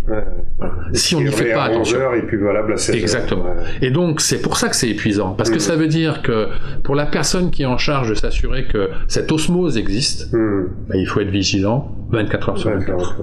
Si 0.94 1.16
on 1.16 1.22
n'y 1.22 1.32
fait 1.32 1.52
pas 1.54 1.66
attention. 1.66 2.14
et 2.14 2.22
puis 2.22 2.38
valable 2.38 2.74
à 2.74 2.78
16 2.78 2.96
Exactement. 2.96 3.48
Et 3.82 3.92
donc 3.92 4.22
c'est 4.22 4.42
pour 4.42 4.56
ça 4.58 4.70
que 4.70 4.76
c'est 4.76 4.90
épuisant, 4.90 5.34
parce 5.34 5.50
que 5.50 5.58
mm. 5.58 5.60
ça 5.60 5.76
veut 5.76 5.88
dire 5.88 6.22
que 6.22 6.48
pour 6.84 6.96
la 6.96 7.06
personne 7.06 7.52
qui 7.52 7.64
est 7.64 7.68
en 7.68 7.78
charge 7.78 8.10
de 8.10 8.16
s'assurer 8.16 8.66
que 8.68 8.90
cette 9.08 9.32
osmose 9.32 9.78
existe, 9.78 10.32
mm. 10.32 10.68
bah, 10.88 10.96
il 10.96 11.08
faut 11.08 11.20
être 11.20 11.30
vigilant 11.30 11.92
24 12.12 12.50
heures 12.50 12.58
sur 12.58 12.70
24. 12.70 13.22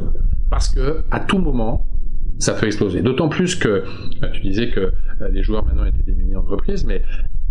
Parce 0.51 0.68
que 0.68 0.98
à 1.11 1.20
tout 1.20 1.38
moment, 1.38 1.87
ça 2.38 2.55
peut 2.55 2.66
exploser. 2.66 3.01
D'autant 3.01 3.29
plus 3.29 3.55
que 3.55 3.85
bah, 4.20 4.29
tu 4.33 4.40
disais 4.40 4.68
que 4.70 4.81
euh, 4.81 5.29
les 5.31 5.42
joueurs 5.42 5.64
maintenant 5.64 5.85
étaient 5.85 6.03
des 6.03 6.14
mini-entreprises, 6.14 6.85
mais 6.85 7.03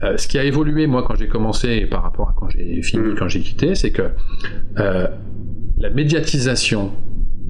euh, 0.03 0.17
ce 0.17 0.27
qui 0.27 0.37
a 0.37 0.43
évolué 0.43 0.85
moi 0.85 1.03
quand 1.07 1.15
j'ai 1.15 1.27
commencé 1.27 1.85
par 1.85 2.03
rapport 2.03 2.29
à 2.29 2.35
quand 2.37 2.49
j'ai 2.49 2.81
fini, 2.81 3.13
mm. 3.13 3.15
quand 3.17 3.29
j'ai 3.29 3.39
quitté, 3.39 3.73
c'est 3.73 3.91
que 3.91 4.09
euh, 4.79 5.07
la 5.77 5.89
médiatisation 5.89 6.91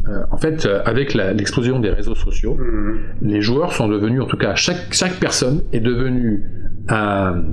euh, 0.08 0.24
en 0.32 0.38
fait, 0.38 0.66
euh, 0.66 0.82
avec 0.86 1.14
l'explosion 1.14 1.80
des 1.80 1.90
réseaux 1.90 2.16
sociaux, 2.16 2.56
mhm. 2.56 3.00
les 3.22 3.42
joueurs 3.42 3.74
sont 3.74 3.88
devenus, 3.88 4.22
en 4.22 4.26
tout 4.26 4.38
cas, 4.38 4.56
chaque, 4.56 4.92
chaque 4.92 5.20
personne 5.20 5.64
est 5.74 5.80
devenue 5.80 6.44
un, 6.90 7.44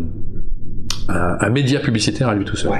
un, 1.08 1.50
média 1.50 1.80
publicitaire 1.80 2.28
à 2.28 2.34
lui 2.34 2.44
tout 2.44 2.56
seul. 2.56 2.72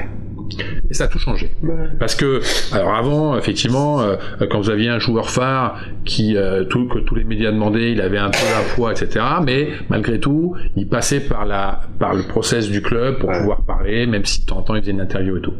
Et 0.89 0.95
ça 0.95 1.03
a 1.03 1.07
tout 1.07 1.19
changé. 1.19 1.51
Parce 1.99 2.15
que, 2.15 2.41
alors 2.73 2.95
avant, 2.95 3.37
effectivement, 3.37 4.01
euh, 4.01 4.15
quand 4.49 4.59
vous 4.59 4.71
aviez 4.71 4.89
un 4.89 4.97
joueur 4.97 5.29
phare 5.29 5.79
qui, 6.03 6.35
tout, 6.71 6.87
que 6.87 6.97
tous 6.99 7.13
les 7.13 7.23
médias 7.23 7.51
demandaient, 7.51 7.91
il 7.91 8.01
avait 8.01 8.17
un 8.17 8.31
peu 8.31 8.37
un 8.37 8.75
poids, 8.75 8.91
etc. 8.91 9.23
Mais 9.45 9.69
malgré 9.89 10.19
tout, 10.19 10.55
il 10.75 10.87
passait 10.87 11.19
par, 11.19 11.45
la, 11.45 11.81
par 11.99 12.15
le 12.15 12.23
process 12.23 12.71
du 12.71 12.81
club 12.81 13.19
pour 13.19 13.31
pouvoir 13.31 13.63
parler, 13.65 14.07
même 14.07 14.25
si 14.25 14.41
de 14.41 14.45
temps 14.47 14.57
en 14.57 14.61
temps 14.63 14.73
il 14.73 14.81
faisait 14.81 14.93
une 14.93 15.01
interview 15.01 15.37
et 15.37 15.41
tout. 15.41 15.53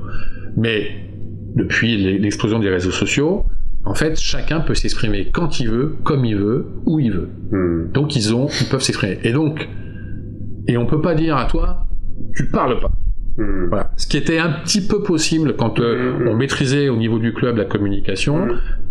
Mais 0.58 0.89
depuis 1.56 2.17
l'explosion 2.17 2.58
des 2.58 2.69
réseaux 2.69 2.91
sociaux, 2.91 3.45
en 3.85 3.93
fait, 3.95 4.19
chacun 4.19 4.59
peut 4.59 4.75
s'exprimer 4.75 5.29
quand 5.33 5.59
il 5.59 5.69
veut, 5.69 5.95
comme 6.03 6.25
il 6.25 6.35
veut, 6.37 6.67
où 6.85 6.99
il 6.99 7.11
veut. 7.13 7.29
Hmm. 7.51 7.91
Donc 7.91 8.15
ils 8.15 8.33
ont, 8.35 8.47
ils 8.61 8.67
peuvent 8.67 8.81
s'exprimer. 8.81 9.19
Et 9.23 9.31
donc, 9.31 9.67
et 10.67 10.77
on 10.77 10.85
peut 10.85 11.01
pas 11.01 11.15
dire 11.15 11.37
à 11.37 11.45
toi, 11.45 11.87
tu 12.35 12.45
parles 12.47 12.79
pas. 12.79 12.91
Hmm. 13.37 13.67
Voilà. 13.69 13.91
Ce 13.95 14.05
qui 14.05 14.17
était 14.17 14.37
un 14.37 14.49
petit 14.63 14.85
peu 14.85 15.01
possible 15.01 15.55
quand 15.55 15.79
euh, 15.79 16.19
Mhm. 16.19 16.27
on 16.27 16.35
maîtrisait 16.35 16.89
au 16.89 16.97
niveau 16.97 17.19
du 17.19 17.33
club 17.33 17.55
la 17.57 17.63
communication, 17.65 18.47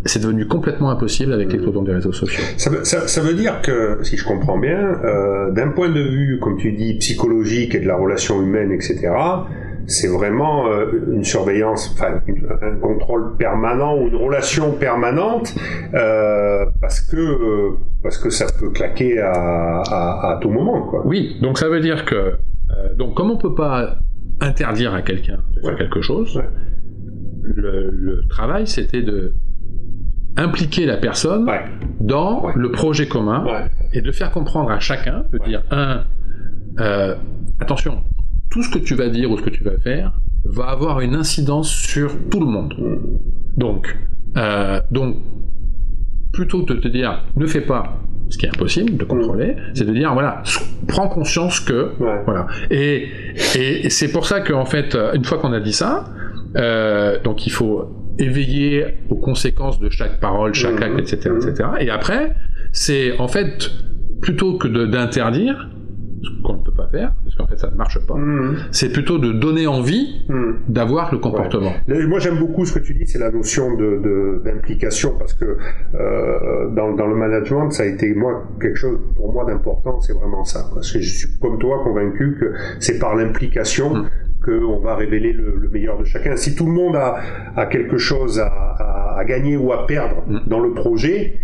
c'est 0.07 0.23
devenu 0.23 0.47
complètement 0.47 0.91
impossible 0.91 1.33
avec 1.35 1.53
l'explosion 1.53 1.83
des 1.83 1.93
réseaux 1.93 2.13
sociaux. 2.13 2.43
Ça, 2.57 2.71
veut- 2.71 2.83
ça- 2.85 3.07
ça 3.07 3.21
veut 3.21 3.35
dire 3.35 3.61
que, 3.61 3.99
si 4.03 4.17
je 4.17 4.25
comprends 4.25 4.59
bien, 4.59 4.79
euh, 5.05 5.51
d'un 5.53 5.69
point 5.69 5.91
de 5.91 6.01
vue, 6.01 6.39
comme 6.41 6.57
tu 6.57 6.73
dis, 6.73 6.95
psychologique 6.95 7.75
et 7.75 7.81
de 7.81 7.87
la 7.87 7.97
relation 7.97 8.41
humaine, 8.43 8.73
etc., 8.73 9.11
c'est 9.91 10.07
vraiment 10.09 10.69
euh, 10.69 10.87
une 11.11 11.25
surveillance, 11.25 11.91
enfin 11.95 12.21
un 12.63 12.77
contrôle 12.79 13.37
permanent 13.39 13.97
ou 13.99 14.09
une 14.09 14.17
relation 14.17 14.73
permanente, 14.73 15.55
euh, 15.95 16.67
parce 16.81 17.01
que 17.01 17.17
euh, 17.17 17.71
parce 18.03 18.19
que 18.19 18.29
ça 18.31 18.47
peut 18.61 18.71
claquer 18.71 19.19
à, 19.19 19.33
à, 19.81 20.33
à 20.35 20.39
tout 20.43 20.51
moment, 20.51 20.83
quoi. 20.83 21.03
Oui, 21.07 21.37
donc 21.43 21.59
ça 21.59 21.69
veut 21.69 21.81
dire 21.81 22.05
que, 22.05 22.15
euh, 22.15 22.95
donc 22.97 23.15
comme 23.17 23.31
on 23.31 23.39
peut 23.39 23.55
pas 23.55 23.97
interdire 24.41 24.93
à 24.95 25.01
quelqu'un 25.03 25.39
de 25.55 25.61
faire 25.63 25.71
Ouais. 25.73 25.77
quelque 25.79 26.01
chose, 26.03 26.37
Ouais. 26.37 26.45
le, 27.43 27.91
le 27.91 28.29
travail 28.29 28.67
c'était 28.67 29.03
de 29.03 29.33
impliquer 30.37 30.85
la 30.87 30.99
personne 30.99 31.49
Ouais. 31.49 31.65
dans 32.01 32.47
le 32.55 32.71
projet 32.71 33.09
commun 33.09 33.45
et 33.95 34.01
de 34.03 34.13
faire 34.13 34.31
comprendre 34.31 34.71
à 34.71 34.79
chacun, 34.81 35.25
de 35.33 35.39
dire 35.39 35.63
un, 35.71 36.05
euh, 36.79 37.15
attention, 37.59 38.03
tout 38.51 38.63
ce 38.63 38.71
que 38.71 38.79
tu 38.79 38.95
vas 38.95 39.09
dire 39.09 39.31
ou 39.31 39.37
ce 39.39 39.43
que 39.43 39.51
tu 39.51 39.63
vas 39.65 39.79
faire 39.79 40.13
va 40.45 40.65
avoir 40.67 41.01
une 41.01 41.15
incidence 41.15 41.71
sur 41.71 42.11
tout 42.31 42.41
le 42.41 42.47
monde. 42.47 42.75
Donc, 43.57 43.97
euh, 44.37 44.81
donc 44.91 45.17
plutôt 46.33 46.65
que 46.65 46.75
de 46.75 46.79
te 46.81 46.89
dire 46.89 47.25
ne 47.37 47.47
fais 47.47 47.61
pas 47.61 48.01
ce 48.31 48.37
qui 48.37 48.45
est 48.47 48.51
impossible 48.51 48.97
de 48.99 49.05
contrôler, 49.05 49.57
c'est 49.75 49.87
de 49.87 49.93
dire 49.93 50.13
voilà, 50.13 50.43
prends 50.87 51.09
conscience 51.09 51.61
que 51.61 51.93
Ouais. 51.99 52.23
voilà. 52.27 52.47
Et, 52.71 53.09
et, 53.57 53.87
et 53.87 53.91
c'est 53.91 54.13
pour 54.13 54.27
ça 54.27 54.41
qu'en 54.41 54.67
fait, 54.67 54.95
euh, 54.95 55.13
une 55.15 55.25
fois 55.25 55.39
qu'on 55.39 55.53
a 55.55 55.61
dit 55.61 55.73
ça, 55.73 56.05
euh, 56.57 57.19
donc 57.23 57.47
il 57.47 57.51
faut 57.51 57.87
éveiller 58.19 58.85
aux 59.09 59.17
conséquences 59.17 59.79
de 59.81 59.89
chaque 59.91 60.21
parole, 60.21 60.53
chaque 60.55 60.75
Mhm. 60.77 60.83
acte, 60.99 61.13
etc., 61.13 61.31
etc. 61.37 61.69
Et 61.81 61.89
après, 61.91 62.35
c'est 62.73 63.19
en 63.19 63.29
fait 63.29 63.71
plutôt 64.21 64.59
que 64.59 64.69
d'interdire, 64.87 65.71
faire, 66.89 67.13
parce 67.25 67.37
qu'en 67.37 67.47
fait 67.47 67.57
ça 67.59 67.71
ne 67.71 67.77
marche 67.77 67.99
pas, 68.07 68.15
Hmm. 68.15 68.57
c'est 68.73 68.93
plutôt 68.93 69.19
de 69.19 69.33
donner 69.33 69.67
envie 69.67 70.25
Hmm. 70.29 70.53
d'avoir 70.69 71.13
le 71.13 71.19
comportement. 71.19 71.73
Moi, 71.87 72.19
j'aime 72.19 72.39
beaucoup 72.39 72.65
ce 72.65 72.73
que 72.79 72.81
tu 72.81 72.95
dis, 72.95 73.07
c'est 73.07 73.19
la 73.19 73.31
notion 73.31 73.77
de 73.77 73.89
de- 74.07 74.43
d'implication, 74.45 75.11
parce 75.19 75.35
que 75.35 75.57
euh, 75.95 76.69
dans, 76.71 76.93
dans 76.93 77.07
le 77.07 77.15
management, 77.15 77.71
ça 77.71 77.83
a 77.83 77.87
été 77.87 78.15
moi 78.15 78.45
quelque 78.61 78.77
chose 78.77 78.99
pour 79.17 79.33
moi 79.33 79.45
d'important, 79.45 80.01
c'est 80.01 80.13
vraiment 80.13 80.45
ça. 80.45 80.61
Parce 80.75 80.93
que 80.93 81.01
je 81.01 81.11
suis 81.19 81.29
comme 81.41 81.59
toi 81.59 81.81
convaincu 81.85 82.37
que 82.41 82.53
c'est 82.81 82.99
par 82.99 83.15
l'implication 83.17 83.95
Mm. 83.95 84.09
qu'on 84.45 84.79
va 84.81 84.95
révéler 84.95 85.33
le, 85.33 85.57
le 85.57 85.69
meilleur 85.69 85.99
de 85.99 86.05
chacun. 86.05 86.37
Si 86.37 86.55
tout 86.55 86.67
le 86.67 86.73
monde 86.73 86.97
a, 86.97 87.17
a 87.57 87.67
quelque 87.67 87.99
chose 87.99 88.39
à, 88.39 88.47
à- 88.47 89.19
à 89.19 89.25
gagner 89.25 89.57
ou 89.57 89.73
à 89.73 89.87
perdre 89.87 90.23
dans 90.47 90.61
le 90.61 90.73
projet, 90.73 91.39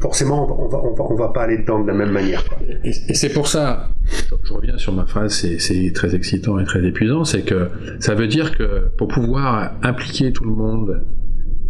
forcément, 0.00 0.44
on 0.64 0.68
va, 0.68 0.78
on 0.82 0.94
va, 0.94 1.04
on 1.10 1.14
va 1.16 1.28
pas 1.28 1.42
aller 1.42 1.58
dedans 1.58 1.80
de 1.82 1.86
la 1.88 1.94
même 1.94 2.10
manière. 2.12 2.44
Quoi. 2.44 2.58
Et, 2.84 2.90
et 3.08 3.14
c'est 3.14 3.32
pour 3.32 3.48
ça, 3.48 3.90
je, 4.04 4.34
je 4.42 4.52
reviens 4.52 4.78
sur 4.78 4.92
ma 4.92 5.06
phrase, 5.06 5.32
c'est- 5.34 5.92
très 5.94 6.14
excitant 6.14 6.58
et 6.58 6.64
très 6.64 6.84
épuisant, 6.86 7.24
c'est 7.24 7.42
que 7.42 7.68
ça 7.98 8.14
veut 8.14 8.26
dire 8.28 8.56
que 8.56 8.88
pour 8.96 9.08
pouvoir 9.08 9.72
impliquer 9.82 10.32
tout 10.32 10.44
le 10.44 10.52
monde, 10.54 11.02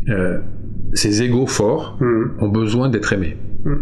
euh, 0.08 0.38
ces 0.92 1.22
égaux 1.22 1.46
forts 1.46 1.96
Mm. 2.00 2.24
ont 2.40 2.48
besoin 2.48 2.88
d'être 2.88 3.12
aimés. 3.12 3.36
Mm. 3.64 3.74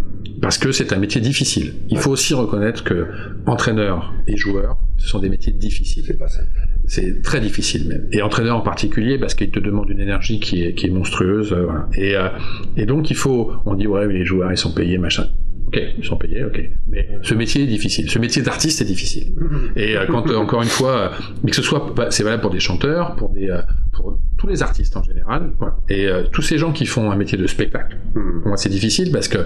Parce 0.42 0.58
que 0.58 0.70
c'est 0.72 0.92
un 0.92 0.98
métier 0.98 1.20
difficile. 1.20 1.74
Il 1.88 1.98
faut 1.98 2.10
aussi 2.10 2.34
reconnaître 2.34 2.84
que 2.84 3.06
entraîneur 3.46 4.12
et 4.26 4.36
joueur, 4.36 4.76
ce 4.98 5.08
sont 5.08 5.18
des 5.18 5.28
métiers 5.30 5.52
difficiles. 5.52 6.04
C'est 6.06 6.18
pas 6.18 6.28
ça. 6.28 6.42
C'est 6.88 7.22
très 7.22 7.40
difficile 7.40 7.86
même. 7.88 8.06
Et 8.12 8.22
entraîneur 8.22 8.56
en 8.56 8.62
particulier 8.62 9.18
parce 9.18 9.34
qu'il 9.34 9.50
te 9.50 9.60
demande 9.60 9.88
une 9.90 10.00
énergie 10.00 10.40
qui 10.40 10.64
est, 10.64 10.74
qui 10.74 10.86
est 10.86 10.90
monstrueuse. 10.90 11.52
euh, 11.52 11.64
voilà. 11.64 11.88
et, 11.96 12.16
euh, 12.16 12.28
et 12.76 12.86
donc 12.86 13.10
il 13.10 13.16
faut, 13.16 13.52
on 13.66 13.74
dit 13.74 13.86
ouais 13.86 14.08
les 14.08 14.24
joueurs 14.24 14.50
ils 14.50 14.56
sont 14.58 14.72
payés 14.72 14.98
machin. 14.98 15.26
Ok, 15.66 15.78
ils 15.98 16.04
sont 16.04 16.16
payés, 16.16 16.42
ok. 16.44 16.58
Mais 16.86 17.06
ce 17.20 17.34
métier 17.34 17.64
est 17.64 17.66
difficile. 17.66 18.08
Ce 18.08 18.18
métier 18.18 18.40
d'artiste 18.40 18.80
est 18.80 18.86
difficile. 18.86 19.34
Et 19.76 19.98
euh, 19.98 20.06
quand 20.08 20.26
euh, 20.30 20.36
encore 20.36 20.62
une 20.62 20.68
fois, 20.68 20.96
euh, 20.96 21.08
mais 21.44 21.50
que 21.50 21.56
ce 21.56 21.60
soit, 21.60 21.92
bah, 21.94 22.06
c'est 22.10 22.22
valable 22.22 22.40
pour 22.40 22.50
des 22.50 22.58
chanteurs, 22.58 23.14
pour 23.16 23.28
des, 23.28 23.50
euh, 23.50 23.60
pour 23.92 24.18
tous 24.38 24.46
les 24.46 24.62
artistes 24.62 24.96
en 24.96 25.02
général. 25.02 25.50
Voilà. 25.58 25.76
Et 25.90 26.06
euh, 26.06 26.22
tous 26.32 26.40
ces 26.40 26.56
gens 26.56 26.72
qui 26.72 26.86
font 26.86 27.10
un 27.10 27.16
métier 27.16 27.36
de 27.36 27.46
spectacle. 27.46 27.98
Mm. 28.14 28.38
Pour 28.40 28.48
moi 28.48 28.56
c'est 28.56 28.70
difficile 28.70 29.12
parce 29.12 29.28
que 29.28 29.40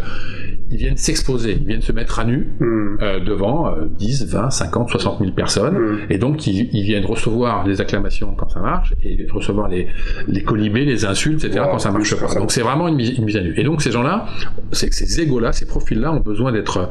ils 0.73 0.79
viennent 0.79 0.97
s'exposer, 0.97 1.53
ils 1.61 1.67
viennent 1.67 1.83
se 1.83 1.93
mettre 1.93 2.19
à 2.19 2.25
nu 2.25 2.49
Mm. 2.59 2.99
euh, 3.03 3.21
devant 3.21 3.69
euh, 3.69 3.87
10, 3.99 4.27
20, 4.27 4.51
50, 4.51 4.89
60 4.91 5.19
000 5.21 5.33
personnes. 5.33 5.79
Mm. 5.79 5.99
Et 6.11 6.19
donc, 6.19 6.47
ils, 6.47 6.69
ils 6.73 6.83
viennent 6.83 7.05
recevoir 7.05 7.65
des 7.65 7.81
acclamations 7.81 8.35
quand 8.37 8.49
ça 8.49 8.61
marche, 8.61 8.95
et 9.05 9.27
recevoir 9.33 9.69
les, 9.69 9.87
les 10.29 10.43
colibés, 10.43 10.85
les 10.85 11.05
insultes, 11.05 11.45
etc. 11.45 11.61
Wow, 11.65 11.73
quand 11.73 11.79
ça 11.79 11.91
marche 11.93 12.15
pas. 12.19 12.29
ça- 12.29 12.41
Donc, 12.41 12.51
c'est 12.53 12.63
vraiment 12.63 12.89
une 12.89 12.97
mise, 12.97 13.11
une 13.19 13.25
mise 13.25 13.37
à 13.37 13.43
nu. 13.43 13.55
Et 13.57 13.63
donc, 13.65 13.83
ces 13.83 13.91
gens-là, 13.93 14.27
ces 14.73 15.21
égos-là, 15.21 15.53
ces 15.53 15.67
profils-là 15.67 16.13
ont 16.13 16.21
besoin 16.21 16.51
d'être 16.53 16.89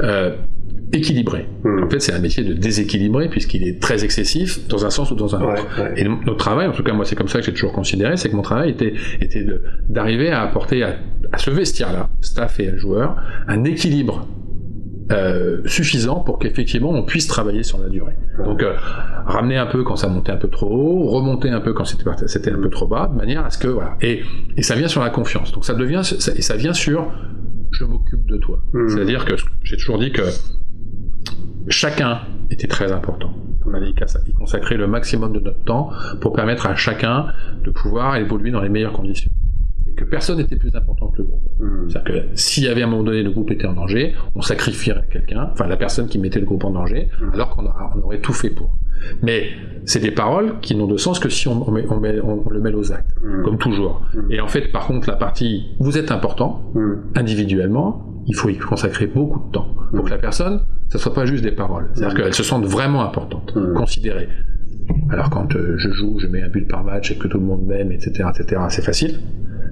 euh, 0.00 0.34
équilibrés. 0.92 1.46
Mm. 1.64 1.84
En 1.84 1.90
fait, 1.90 2.00
c'est 2.00 2.12
un 2.12 2.20
métier 2.20 2.44
de 2.44 2.52
déséquilibré, 2.52 3.28
puisqu'il 3.28 3.66
est 3.66 3.80
très 3.80 4.04
excessif 4.04 4.66
dans 4.68 4.84
un 4.86 4.90
sens 4.90 5.10
ou 5.10 5.16
dans 5.16 5.34
un 5.34 5.40
autre. 5.42 5.66
ouais. 5.82 5.94
Et 5.96 6.04
notre 6.04 6.36
travail, 6.36 6.66
en 6.68 6.72
tout 6.72 6.82
cas 6.84 6.92
moi 6.92 7.04
c'est 7.04 7.16
comme 7.16 7.28
ça 7.28 7.40
que 7.40 7.46
j'ai 7.46 7.52
toujours 7.52 7.72
considéré, 7.72 8.16
c'est 8.16 8.28
que 8.30 8.36
mon 8.36 8.42
travail 8.42 8.70
était, 8.70 8.94
d'arriver 9.88 10.30
à 10.30 10.42
apporter 10.42 10.82
à, 10.84 10.96
à 11.32 11.38
ce 11.38 11.50
vestiaire-là, 11.50 12.08
staff 12.20 12.60
et 12.60 12.76
joueurs, 12.78 13.16
un 13.48 13.64
équilibre 13.64 14.26
euh, 15.12 15.60
suffisant 15.66 16.20
pour 16.20 16.38
qu'effectivement 16.38 16.90
on 16.90 17.02
puisse 17.02 17.26
travailler 17.26 17.62
sur 17.62 17.78
la 17.78 17.88
durée. 17.88 18.16
Donc 18.42 18.62
euh, 18.62 18.72
ramener 19.26 19.58
un 19.58 19.66
peu 19.66 19.84
quand 19.84 19.96
ça 19.96 20.08
montait 20.08 20.32
un 20.32 20.36
peu 20.38 20.48
trop 20.48 20.66
haut, 20.70 21.06
remonter 21.10 21.50
un 21.50 21.60
peu 21.60 21.74
quand 21.74 21.84
c'était 21.84 22.50
un 22.50 22.58
peu 22.58 22.70
trop 22.70 22.86
bas, 22.86 23.08
de 23.12 23.14
manière 23.16 23.44
à 23.44 23.50
ce 23.50 23.58
que 23.58 23.68
voilà. 23.68 23.96
Et, 24.00 24.22
et 24.56 24.62
ça 24.62 24.74
vient 24.76 24.88
sur 24.88 25.02
la 25.02 25.10
confiance. 25.10 25.52
Donc 25.52 25.64
ça 25.66 25.74
devient 25.74 26.00
ça- 26.04 26.32
et 26.34 26.40
ça 26.42 26.56
vient 26.56 26.72
sur 26.72 27.12
je 27.72 27.84
m'occupe 27.84 28.24
de 28.26 28.36
toi. 28.38 28.60
Mhm. 28.72 28.88
C'est-à-dire 28.88 29.24
que 29.24 29.34
j'ai 29.62 29.76
toujours 29.76 29.98
dit 29.98 30.10
que 30.12 30.22
chacun 31.68 32.20
était 32.50 32.68
très 32.68 32.92
important. 32.92 33.34
On 33.66 33.74
avait 33.74 33.90
y 33.90 34.32
consacrer 34.34 34.76
le 34.76 34.86
maximum 34.86 35.32
de 35.32 35.40
notre 35.40 35.64
temps 35.64 35.90
pour 36.20 36.32
permettre 36.34 36.66
à 36.66 36.76
chacun 36.76 37.26
de 37.64 37.70
pouvoir 37.70 38.16
évoluer 38.16 38.50
dans 38.50 38.60
les 38.60 38.68
meilleures 38.68 38.92
conditions. 38.92 39.30
Que 39.96 40.04
personne 40.04 40.38
n'était 40.38 40.56
plus 40.56 40.74
important 40.74 41.08
que 41.08 41.18
le 41.18 41.24
groupe. 41.24 41.42
Mm. 41.60 41.88
C'est-à-dire 41.90 42.12
que 42.14 42.28
s'il 42.34 42.64
y 42.64 42.68
avait 42.68 42.82
à 42.82 42.86
un 42.86 42.90
moment 42.90 43.02
donné 43.04 43.22
le 43.22 43.30
groupe 43.30 43.50
était 43.50 43.66
en 43.66 43.74
danger, 43.74 44.14
on 44.34 44.40
sacrifierait 44.42 45.06
quelqu'un, 45.10 45.50
enfin 45.52 45.66
la 45.68 45.76
personne 45.76 46.08
qui 46.08 46.18
mettait 46.18 46.40
le 46.40 46.46
groupe 46.46 46.64
en 46.64 46.70
danger, 46.70 47.08
Mm. 47.20 47.34
alors 47.34 47.50
qu'on 47.50 47.64
aura- 47.64 47.92
on 47.96 48.00
aurait 48.02 48.20
tout 48.20 48.32
fait 48.32 48.50
pour. 48.50 48.76
Mais 49.22 49.44
c'est 49.84 50.00
des 50.00 50.10
paroles 50.12 50.54
qui 50.62 50.74
n'ont 50.74 50.86
de 50.86 50.96
sens 50.96 51.18
que 51.18 51.28
si 51.28 51.46
on, 51.48 51.68
on 51.68 51.70
met- 51.72 51.84
on 51.90 52.00
met- 52.00 52.20
on 52.20 52.48
le 52.48 52.60
met 52.60 52.72
aux 52.72 52.92
actes, 52.92 53.14
Mm. 53.22 53.42
comme 53.44 53.58
toujours. 53.58 54.02
Et 54.30 54.40
en 54.40 54.48
fait, 54.48 54.72
par 54.72 54.86
contre, 54.86 55.08
la 55.08 55.16
partie 55.16 55.66
vous 55.78 55.96
êtes 55.98 56.10
important, 56.10 56.72
individuellement, 57.14 58.04
il 58.26 58.34
faut 58.34 58.48
y 58.48 58.56
consacrer 58.56 59.06
beaucoup 59.06 59.46
de 59.46 59.52
temps 59.52 59.68
pour 59.94 60.04
que 60.06 60.10
la 60.10 60.18
personne, 60.18 60.60
ça 60.88 60.98
soit 60.98 61.14
pas 61.14 61.26
juste 61.26 61.44
des 61.44 61.52
paroles. 61.52 61.90
C'est-à-dire 61.94 62.16
qu'elle 62.16 62.34
se 62.34 62.42
sente 62.42 62.64
vraiment 62.64 63.02
importante, 63.04 63.54
considérée. 63.74 64.28
Alors 65.10 65.30
quand 65.30 65.54
euh, 65.56 65.76
je 65.78 65.90
joue, 65.92 66.18
je 66.18 66.26
mets 66.26 66.42
un 66.42 66.48
but 66.48 66.66
par 66.68 66.84
match 66.84 67.10
et 67.10 67.16
que 67.16 67.26
tout 67.28 67.38
le 67.38 67.44
monde 67.44 67.64
m'aime, 67.66 67.90
etc., 67.92 68.24
etc., 68.34 68.60
c'est 68.68 68.84
facile. 68.84 69.20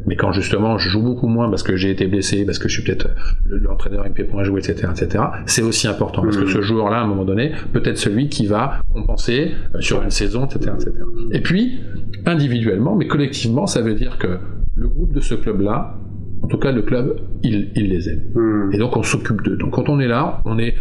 Mais 0.06 0.16
quand 0.16 0.32
justement 0.32 0.78
je 0.78 0.88
joue 0.88 1.02
beaucoup 1.02 1.28
moins 1.28 1.48
parce 1.50 1.62
que 1.62 1.76
j'ai 1.76 1.90
été 1.90 2.06
blessé, 2.06 2.44
parce 2.44 2.58
que 2.58 2.68
je 2.68 2.74
suis 2.74 2.82
peut-être 2.84 3.08
le- 3.46 3.58
l'entraîneur 3.58 4.04
me 4.08 4.14
fait 4.14 4.30
moins 4.32 4.44
jouer, 4.44 4.60
etc., 4.60 4.88
etc., 4.90 5.24
c'est 5.46 5.62
aussi 5.62 5.86
important 5.88 6.22
parce 6.22 6.36
que 6.36 6.42
Mhm. 6.44 6.48
ce 6.50 6.60
joueur-là, 6.62 6.98
à 6.98 7.02
un 7.02 7.06
moment 7.06 7.24
donné, 7.24 7.52
peut 7.72 7.82
être 7.84 7.98
celui 7.98 8.28
qui 8.28 8.46
va 8.46 8.80
compenser 8.92 9.52
euh, 9.74 9.80
sur 9.80 10.02
une 10.02 10.10
saison, 10.10 10.44
etc., 10.46 10.72
etc. 10.76 10.92
Et 11.32 11.40
puis 11.40 11.80
individuellement, 12.26 12.94
mais 12.96 13.06
collectivement, 13.06 13.66
ça 13.66 13.80
veut 13.82 13.94
dire 13.94 14.18
que 14.18 14.38
le 14.74 14.88
groupe 14.88 15.12
de 15.12 15.20
ce 15.20 15.34
club-là, 15.34 15.96
en 16.42 16.46
tout 16.48 16.58
cas 16.58 16.72
le 16.72 16.82
club, 16.82 17.16
il, 17.42 17.70
il 17.76 17.88
les 17.90 18.08
aime. 18.08 18.22
Mm. 18.34 18.70
Et 18.74 18.78
donc 18.78 18.96
on 18.96 19.02
s'occupe 19.02 19.42
d'eux. 19.42 19.56
Donc 19.56 19.72
quand 19.72 19.88
on 19.88 20.00
est 20.00 20.08
là, 20.08 20.40
on 20.44 20.58
est, 20.58 20.74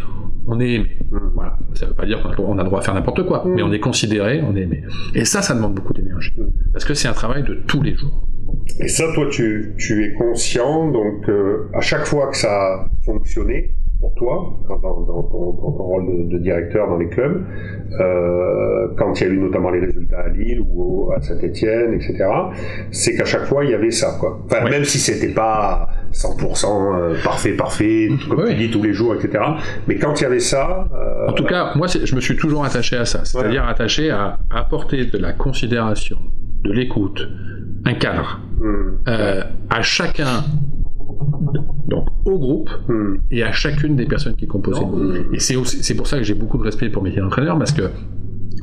on 0.46 0.58
est 0.60 0.72
aimé. 0.72 0.96
Mm. 1.10 1.18
Voilà. 1.34 1.58
Ça 1.74 1.86
veut 1.86 1.94
pas 1.94 2.06
dire 2.06 2.20
qu'on 2.36 2.58
a, 2.58 2.62
le 2.62 2.68
droit 2.68 2.80
à 2.80 2.82
faire 2.82 2.94
n'importe 2.94 3.24
quoi, 3.26 3.44
Mm. 3.44 3.54
mais 3.54 3.62
on 3.62 3.72
est 3.72 3.80
considéré, 3.80 4.42
on 4.42 4.56
est 4.56 4.62
aimé. 4.62 4.82
Et 5.14 5.24
ça, 5.24 5.42
ça 5.42 5.54
demande 5.54 5.74
beaucoup 5.74 5.92
d'énergie. 5.92 6.32
Mm. 6.36 6.42
Parce 6.72 6.84
que 6.84 6.94
c'est 6.94 7.08
un 7.08 7.12
travail 7.12 7.42
de 7.44 7.54
tous 7.66 7.82
les 7.82 7.94
jours. 7.94 8.26
Et 8.80 8.88
ça, 8.88 9.04
toi, 9.14 9.26
tu, 9.30 9.74
tu 9.78 10.04
es 10.04 10.12
conscient, 10.14 10.90
donc 10.90 11.28
euh, 11.28 11.68
à 11.74 11.80
chaque 11.80 12.06
fois 12.06 12.28
que 12.30 12.36
ça 12.36 12.50
a 12.50 12.86
fonctionné 13.04 13.74
pour 14.00 14.14
toi, 14.14 14.58
dans, 14.68 14.78
dans- 14.78 15.00
dans 15.02 15.22
ton, 15.22 15.52
dans 15.52 15.72
ton 15.72 15.82
rôle 15.84 16.06
de, 16.06 16.32
de 16.32 16.38
directeur 16.42 16.88
dans 16.88 16.96
les 16.98 17.08
clubs, 17.08 17.44
euh, 18.00 18.88
quand 18.98 19.20
il 19.20 19.26
y 19.26 19.30
a 19.30 19.32
eu 19.32 19.38
notamment 19.38 19.70
les 19.70 19.78
résultats 19.78 20.20
à 20.20 20.28
Lille 20.28 20.60
ou 20.60 20.82
au- 21.06 21.12
à 21.12 21.20
Saint-Etienne, 21.20 21.94
etc., 21.94 22.24
c'est 22.90 23.14
qu'à 23.16 23.24
chaque 23.24 23.44
fois, 23.44 23.64
il 23.64 23.70
y 23.70 23.74
avait 23.74 23.92
ça. 23.92 24.16
Quoi. 24.18 24.40
Enfin, 24.46 24.64
Ouais. 24.64 24.70
Même 24.70 24.84
si 24.84 24.98
c'était 24.98 25.32
pas 25.32 25.88
100% 26.12 26.66
euh, 26.96 27.14
parfait, 27.22 27.52
parfait, 27.52 28.08
comme 28.28 28.40
Ouais. 28.40 28.50
tu 28.50 28.56
dis 28.56 28.70
tous 28.70 28.82
les 28.82 28.92
jours, 28.92 29.14
etc., 29.14 29.42
mais 29.86 29.96
quand 29.96 30.20
il 30.20 30.24
y 30.24 30.26
avait 30.26 30.40
ça... 30.40 30.88
euh, 30.92 31.28
En 31.28 31.32
tout 31.32 31.44
cas, 31.44 31.70
moi, 31.76 31.86
je 31.86 32.14
me 32.16 32.20
suis 32.20 32.36
toujours 32.36 32.64
attaché 32.64 32.96
à 32.96 33.04
ça. 33.04 33.24
C'est-à-dire 33.24 33.64
attaché 33.68 34.10
à 34.10 34.38
apporter 34.50 35.04
de 35.06 35.18
la 35.18 35.32
considération 35.32 36.18
de 36.64 36.72
l'écoute, 36.72 37.28
un 37.84 37.94
cadre. 37.94 38.40
Euh, 39.08 39.42
à 39.70 39.82
chacun 39.82 40.44
donc 41.88 42.06
au 42.24 42.38
groupe 42.38 42.70
et 43.30 43.42
à 43.42 43.52
chacune 43.52 43.96
des 43.96 44.06
personnes 44.06 44.36
qui 44.36 44.46
composent. 44.46 44.80
Et 45.32 45.40
c'est 45.40 45.94
pour 45.94 46.06
ça 46.06 46.18
que 46.18 46.22
j'ai 46.22 46.34
beaucoup 46.34 46.58
de 46.58 46.62
respect 46.62 46.88
pour 46.90 47.02
mes 47.02 47.10
d'entraîneur 47.10 47.58
parce 47.58 47.72
que 47.72 47.90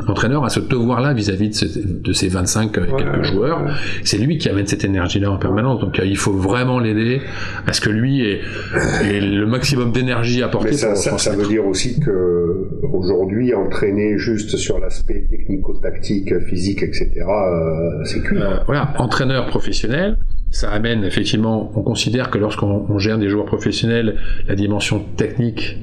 l'entraîneur 0.07 0.43
a 0.45 0.49
ce 0.49 0.59
devoir-là 0.59 1.13
vis-à-vis 1.13 1.49
de, 1.49 2.13
ses 2.13 2.27
25 2.27 2.77
et 2.77 2.81
quelques 2.97 3.23
joueurs. 3.23 3.65
C'est 4.03 4.17
lui 4.17 4.37
qui 4.37 4.49
amène 4.49 4.67
cette 4.67 4.83
énergie-là 4.83 5.31
en 5.31 5.37
permanence. 5.37 5.79
Donc 5.81 5.99
euh, 5.99 6.05
il 6.05 6.17
faut 6.17 6.33
vraiment 6.33 6.79
l'aider 6.79 7.21
à 7.67 7.73
ce 7.73 7.81
que 7.81 7.89
lui 7.89 8.21
ait, 8.21 8.41
le 9.03 9.45
maximum 9.45 9.91
d'énergie 9.91 10.41
apportée. 10.41 10.69
Mais 10.71 10.77
ça, 10.77 10.95
ça, 10.95 11.35
veut 11.35 11.47
dire 11.47 11.65
aussi 11.65 11.99
que 11.99 12.67
aujourd'hui, 12.93 13.53
entraîner 13.53 14.17
juste 14.17 14.57
sur 14.57 14.79
l'aspect 14.79 15.25
technico-tactique, 15.29 16.39
physique, 16.45 16.83
etc., 16.83 17.11
euh, 17.17 18.03
c'est 18.05 18.21
cuit. 18.21 18.37
Euh, 18.37 18.57
voilà, 18.65 18.93
entraîneur 18.97 19.47
professionnel. 19.47 20.17
Ça 20.51 20.71
amène 20.71 21.03
effectivement, 21.03 21.71
on 21.75 21.83
considère 21.83 22.31
que 22.31 22.39
lorsqu'on 22.39 22.97
gère 22.97 23.19
des 23.19 23.29
joueurs 23.29 23.45
professionnels, 23.45 24.15
la 24.47 24.55
dimension 24.55 24.99
technique 25.15 25.77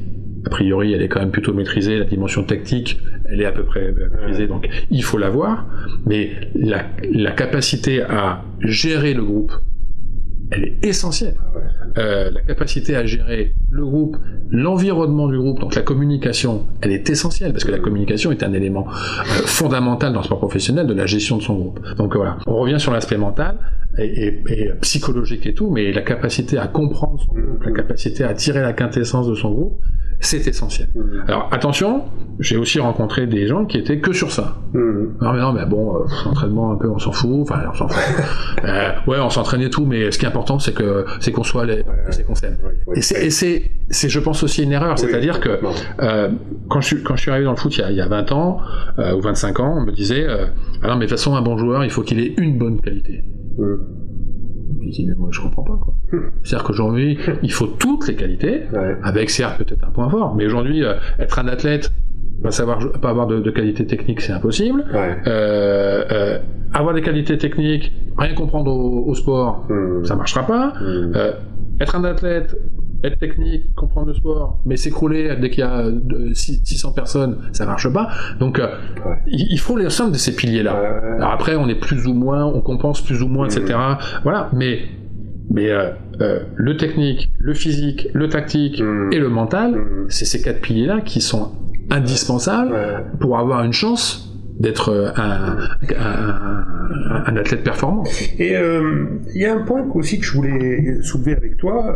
a 0.47 0.49
priori, 0.49 0.93
elle 0.93 1.03
est 1.03 1.09
quand 1.09 1.19
même 1.19 1.33
plutôt 1.33 1.53
maîtrisée. 1.53 1.99
La 1.99 2.05
dimension 2.05 2.45
tactique, 2.45 3.01
elle 3.29 3.41
est 3.41 3.47
à 3.47 3.53
peu 3.53 3.65
près 3.65 3.93
maîtrisée, 3.93 4.47
donc 4.47 4.69
il 4.91 5.03
faut 5.03 5.19
l'avoir. 5.19 5.67
Mais 6.07 6.31
la, 6.55 6.87
la, 7.13 7.33
capacité 7.33 8.03
à 8.03 8.43
gérer 8.61 9.13
le 9.13 9.25
groupe, 9.25 9.53
elle 10.53 10.65
est 10.65 10.85
essentielle. 10.85 11.35
Euh, 11.99 12.31
la 12.31 12.43
capacité 12.43 12.95
à 12.95 13.05
gérer 13.05 13.55
le 13.71 13.85
groupe, 13.85 14.19
l'environnement 14.51 15.27
du 15.27 15.37
groupe, 15.37 15.59
donc 15.59 15.75
la 15.75 15.83
communication, 15.83 16.69
elle 16.81 16.93
est 16.93 17.11
essentielle 17.11 17.51
parce 17.53 17.65
que 17.65 17.73
la 17.73 17.81
communication 17.81 18.31
est 18.31 18.45
un 18.45 18.53
élément 18.53 18.87
euh, 18.89 19.23
fondamental 19.47 20.13
dans 20.13 20.21
le 20.21 20.25
sport 20.25 20.39
professionnel 20.39 20.87
de 20.87 20.95
la 20.95 21.07
gestion 21.07 21.39
de 21.39 21.43
son 21.43 21.57
groupe. 21.57 21.81
Donc 21.97 22.15
voilà, 22.15 22.39
on 22.47 22.55
revient 22.55 22.79
sur 22.79 22.93
l'aspect 22.93 23.17
mental 23.17 23.59
et, 23.99 24.43
et, 24.49 24.71
psychologique 24.83 25.45
et 25.47 25.55
tout, 25.55 25.71
mais 25.71 25.91
la 25.91 26.03
capacité 26.03 26.57
à 26.57 26.69
comprendre 26.69 27.21
son 27.21 27.33
groupe, 27.33 27.65
la 27.65 27.73
capacité 27.73 28.23
à 28.23 28.35
tirer 28.35 28.61
la 28.61 28.75
quintessence 28.75 29.27
de 29.29 29.35
son 29.35 29.51
groupe, 29.51 29.81
c'est 30.21 30.47
essentiel. 30.47 30.89
Mmh. 30.95 31.01
Alors 31.29 31.49
attention, 31.53 32.05
j'ai 32.39 32.57
aussi 32.57 32.81
rencontré 32.81 33.27
des 33.27 33.47
gens 33.47 33.65
qui 33.65 33.79
étaient 33.79 33.99
que 33.99 34.13
sur 34.13 34.31
ça. 34.31 34.57
Mmh. 34.73 34.79
Non 35.21 35.33
mais 35.33 35.41
non, 35.41 35.53
mais 35.53 35.67
bon, 35.67 35.97
euh, 35.97 36.05
l'entraînement 36.25 36.73
un 36.73 36.77
peu, 36.77 36.89
on 36.89 36.99
s'en 36.99 37.13
fout. 37.13 37.41
Enfin, 37.43 37.61
on 37.71 37.75
s'en 37.75 37.89
fout. 37.89 38.03
euh, 38.65 38.91
ouais, 39.07 39.19
on 39.21 39.31
s'entraîne 39.31 39.63
et 39.63 39.71
tout, 39.71 39.85
mais 39.85 40.11
ce 40.11 40.19
qui 40.19 40.25
est 40.25 40.29
important, 40.29 40.59
c'est 40.59 40.73
que 40.73 41.05
c'est 41.21 41.33
qu'on 41.33 41.45
soit 41.45 41.67
les, 41.67 41.85
c'est 42.11 42.25
qu'on 42.25 42.35
s'aime. 42.35 42.57
et 42.95 43.03
c'est, 43.03 43.31
c'est, 43.91 44.09
je 44.09 44.21
pense 44.21 44.43
aussi 44.43 44.63
une 44.63 44.73
erreur, 44.73 44.99
c'est-à-dire 44.99 45.41
que 45.41 45.61
euh, 46.01 46.31
quand 46.69 46.81
je 46.81 46.87
suis 46.87 47.03
quand 47.03 47.17
je 47.17 47.23
suis 47.23 47.31
arrivé 47.31 47.45
dans 47.45 47.53
le 47.53 47.57
foot 47.57 47.77
il 47.77 47.81
y 47.81 47.85
a, 47.85 47.91
il 47.91 47.97
y 47.97 48.01
a 48.01 48.09
20 48.09 48.33
ans 48.33 48.59
euh, 48.99 49.15
ou 49.15 49.21
25 49.21 49.61
ans, 49.61 49.75
on 49.79 49.83
me 49.83 49.93
disait, 49.93 50.27
ah 50.83 50.89
non 50.89 50.95
mais 50.95 51.07
de 51.07 51.11
toute 51.11 51.19
façon 51.19 51.35
un 51.37 51.43
bon 51.43 51.57
joueur, 51.57 51.85
il 51.85 51.91
faut 51.91 52.03
qu'il 52.03 52.21
ait 52.21 52.35
une 52.39 52.59
bonne 52.59 52.81
qualité. 52.81 53.25
Mmh. 53.59 54.06
Je 54.87 54.93
dis, 54.93 55.07
mais 55.07 55.15
moi, 55.15 55.31
je 55.33 55.41
comprends 55.41 55.65
pas, 55.65 55.79
quoi. 55.83 55.95
C'est-à-dire 56.43 56.65
qu'aujourd'hui, 56.65 57.19
il 57.43 57.53
faut 57.53 57.67
toutes 57.67 58.07
les 58.07 58.15
qualités, 58.15 58.63
avec 59.03 59.31
certes 59.31 59.59
peut-être 59.59 59.85
un 59.85 59.91
point 59.91 60.09
fort, 60.09 60.35
mais 60.35 60.47
aujourd'hui, 60.47 60.85
euh, 60.85 60.95
être 61.19 61.39
un 61.39 61.49
athlète, 61.49 61.93
pas 62.43 62.51
savoir, 62.51 62.79
pas 63.01 63.11
avoir 63.11 63.27
de, 63.27 63.41
de 63.41 63.51
qualité 63.51 63.87
technique, 63.87 64.21
c'est 64.21 64.33
impossible. 64.33 64.85
Euh, 64.95 65.15
euh, 65.27 66.39
avoir 66.73 66.95
des 66.95 67.03
qualités 67.03 67.37
techniques, 67.37 67.93
rien 68.17 68.35
comprendre 68.35 68.73
au, 68.73 69.15
sport, 69.15 69.67
hmm. 69.69 70.05
ça 70.05 70.15
marchera 70.15 70.47
pas. 70.47 70.75
Hmm. 70.81 71.13
Être 71.81 71.97
un 71.97 72.05
athlète, 72.05 72.57
être 73.05 73.19
technique, 73.19 73.75
comprendre 73.75 74.09
le 74.09 74.15
sport, 74.15 74.59
mais 74.65 74.77
s'écrouler 74.77 75.37
dès 75.41 75.51
qu'il 75.51 75.61
y 75.61 75.63
a 75.63 75.85
600 76.33 76.93
personnes, 76.93 77.39
ça 77.53 77.67
marche 77.67 77.93
pas. 77.93 78.09
Donc, 78.39 78.59
euh, 78.59 78.69
il 79.27 79.59
faut 79.59 79.77
l'ensemble 79.77 80.13
de 80.13 80.19
ces 80.19 80.35
piliers-là. 80.35 80.77
Alors 81.17 81.31
après, 81.31 81.57
on 81.57 81.69
est 81.69 81.79
plus 81.79 82.07
ou 82.07 82.15
moins, 82.15 82.45
on 82.45 82.61
compense 82.61 83.01
plus 83.01 83.23
ou 83.23 83.29
moins, 83.29 83.47
etc. 83.47 83.75
Mmh. 83.79 83.97
Voilà, 84.23 84.51
mais 84.53 84.81
mais 85.49 85.71
euh, 85.71 85.91
euh, 86.21 86.41
le 86.57 86.77
technique, 86.77 87.31
le 87.39 87.55
physique, 87.55 88.09
le 88.13 88.29
tactique 88.29 88.81
mmh. 88.81 89.13
et 89.13 89.19
le 89.19 89.29
mental, 89.29 89.77
mmh. 89.77 90.07
c'est 90.09 90.25
ces 90.25 90.43
quatre 90.43 90.61
piliers-là 90.61 91.01
qui 91.01 91.21
sont 91.21 91.53
indispensables 91.91 92.75
pour 93.21 93.39
avoir 93.39 93.63
une 93.63 93.73
chance 93.73 94.25
d'être 94.59 95.13
un, 95.17 95.57
un, 95.99 97.25
un, 97.27 97.37
athlète 97.37 97.63
performant. 97.63 98.03
Et 98.39 98.55
il 98.55 99.41
y 99.41 99.45
a 99.45 99.55
un 99.55 99.61
point 99.61 99.87
aussi 99.95 100.19
que 100.19 100.25
je 100.25 100.33
voulais 100.33 101.01
soulever 101.03 101.37
avec 101.37 101.59
toi. 101.59 101.95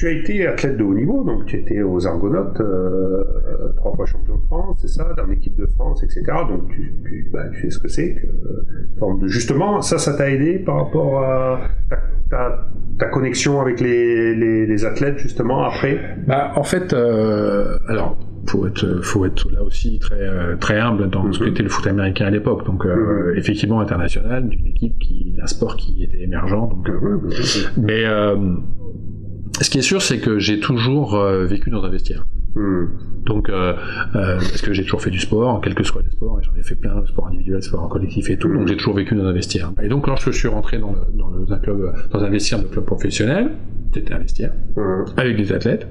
Tu 0.00 0.06
as 0.06 0.12
été 0.12 0.46
athlète 0.46 0.78
de 0.78 0.82
haut 0.82 0.94
niveau, 0.94 1.24
donc 1.24 1.44
tu 1.44 1.58
étais 1.58 1.82
aux 1.82 2.06
Argonautes, 2.06 2.58
euh, 2.58 3.22
trois 3.76 3.94
fois 3.94 4.06
champion 4.06 4.36
de 4.36 4.46
France, 4.46 4.78
c'est 4.80 4.88
ça, 4.88 5.12
dans 5.14 5.26
l'équipe 5.26 5.54
de 5.56 5.66
France, 5.66 6.02
etc. 6.02 6.22
Donc 6.48 6.70
tu, 6.70 6.94
tu, 7.04 7.28
bah, 7.30 7.42
tu 7.52 7.60
sais 7.60 7.70
ce 7.70 7.78
que 7.78 7.88
c'est. 7.88 8.14
Que, 8.14 9.26
justement, 9.26 9.82
ça, 9.82 9.98
ça 9.98 10.14
t'a 10.14 10.30
aidé 10.30 10.58
par 10.58 10.86
rapport 10.86 11.22
à 11.22 11.60
ta, 12.30 12.66
ta, 12.98 13.08
connexion 13.08 13.60
avec 13.60 13.78
les, 13.82 14.34
les, 14.34 14.64
les, 14.64 14.84
athlètes, 14.86 15.18
justement, 15.18 15.64
après? 15.64 16.00
Bah, 16.26 16.52
En 16.56 16.64
fait, 16.64 16.94
euh, 16.94 17.76
alors, 17.86 18.16
faut 18.46 18.66
être, 18.66 19.04
faut 19.04 19.26
être 19.26 19.52
là 19.52 19.62
aussi 19.62 19.98
très, 19.98 20.56
très 20.60 20.80
humble 20.80 21.10
dans 21.10 21.30
ce 21.30 21.40
mm-hmm. 21.40 21.44
qu'était 21.44 21.62
le 21.62 21.68
foot 21.68 21.86
américain 21.86 22.24
à 22.24 22.30
l'époque. 22.30 22.64
Donc, 22.64 22.86
euh, 22.86 23.34
mm-hmm. 23.34 23.38
effectivement, 23.38 23.80
international, 23.80 24.48
d'une 24.48 24.66
équipe 24.66 24.98
qui, 24.98 25.34
d'un 25.36 25.46
sport 25.46 25.76
qui 25.76 26.04
était 26.04 26.22
émergent. 26.22 26.70
Donc, 26.70 26.88
mm-hmm. 26.88 27.72
mais 27.76 28.06
ce 29.64 29.70
qui 29.70 29.78
est 29.78 29.82
sûr, 29.82 30.00
c'est 30.00 30.18
que 30.18 30.38
j'ai 30.38 30.58
toujours 30.58 31.14
euh, 31.14 31.44
vécu 31.44 31.70
dans 31.70 31.84
un 31.84 31.90
vestiaire. 31.90 32.26
Hmm. 32.54 32.86
Donc, 33.26 33.48
euh, 33.48 33.74
euh, 34.14 34.38
parce 34.38 34.62
que 34.62 34.72
j'ai 34.72 34.82
toujours 34.82 35.02
fait 35.02 35.10
du 35.10 35.20
sport, 35.20 35.60
quel 35.62 35.74
que 35.74 35.84
soit 35.84 36.02
les 36.02 36.10
sports, 36.10 36.40
et 36.40 36.42
j'en 36.42 36.54
ai 36.58 36.62
fait 36.62 36.74
plein, 36.74 37.04
sport 37.06 37.26
individuel, 37.26 37.62
sport 37.62 37.88
collectif 37.88 38.30
et 38.30 38.38
tout, 38.38 38.52
donc 38.52 38.66
j'ai 38.66 38.76
toujours 38.76 38.94
vécu 38.94 39.14
dans 39.14 39.24
un 39.24 39.32
vestiaire. 39.32 39.72
Et 39.82 39.88
donc, 39.88 40.06
lorsque 40.06 40.30
je 40.30 40.38
suis 40.38 40.48
rentré 40.48 40.78
dans, 40.78 40.92
le, 40.92 41.00
dans 41.16 41.28
le, 41.28 41.52
un 41.52 41.58
club, 41.58 41.94
dans 42.10 42.24
un 42.24 42.30
vestiaire 42.30 42.60
de 42.60 42.66
club 42.66 42.84
professionnel, 42.84 43.52
c'était 43.92 44.14
un 44.14 44.18
vestiaire, 44.18 44.52
hmm. 44.76 45.04
avec 45.16 45.36
des 45.36 45.52
athlètes. 45.52 45.86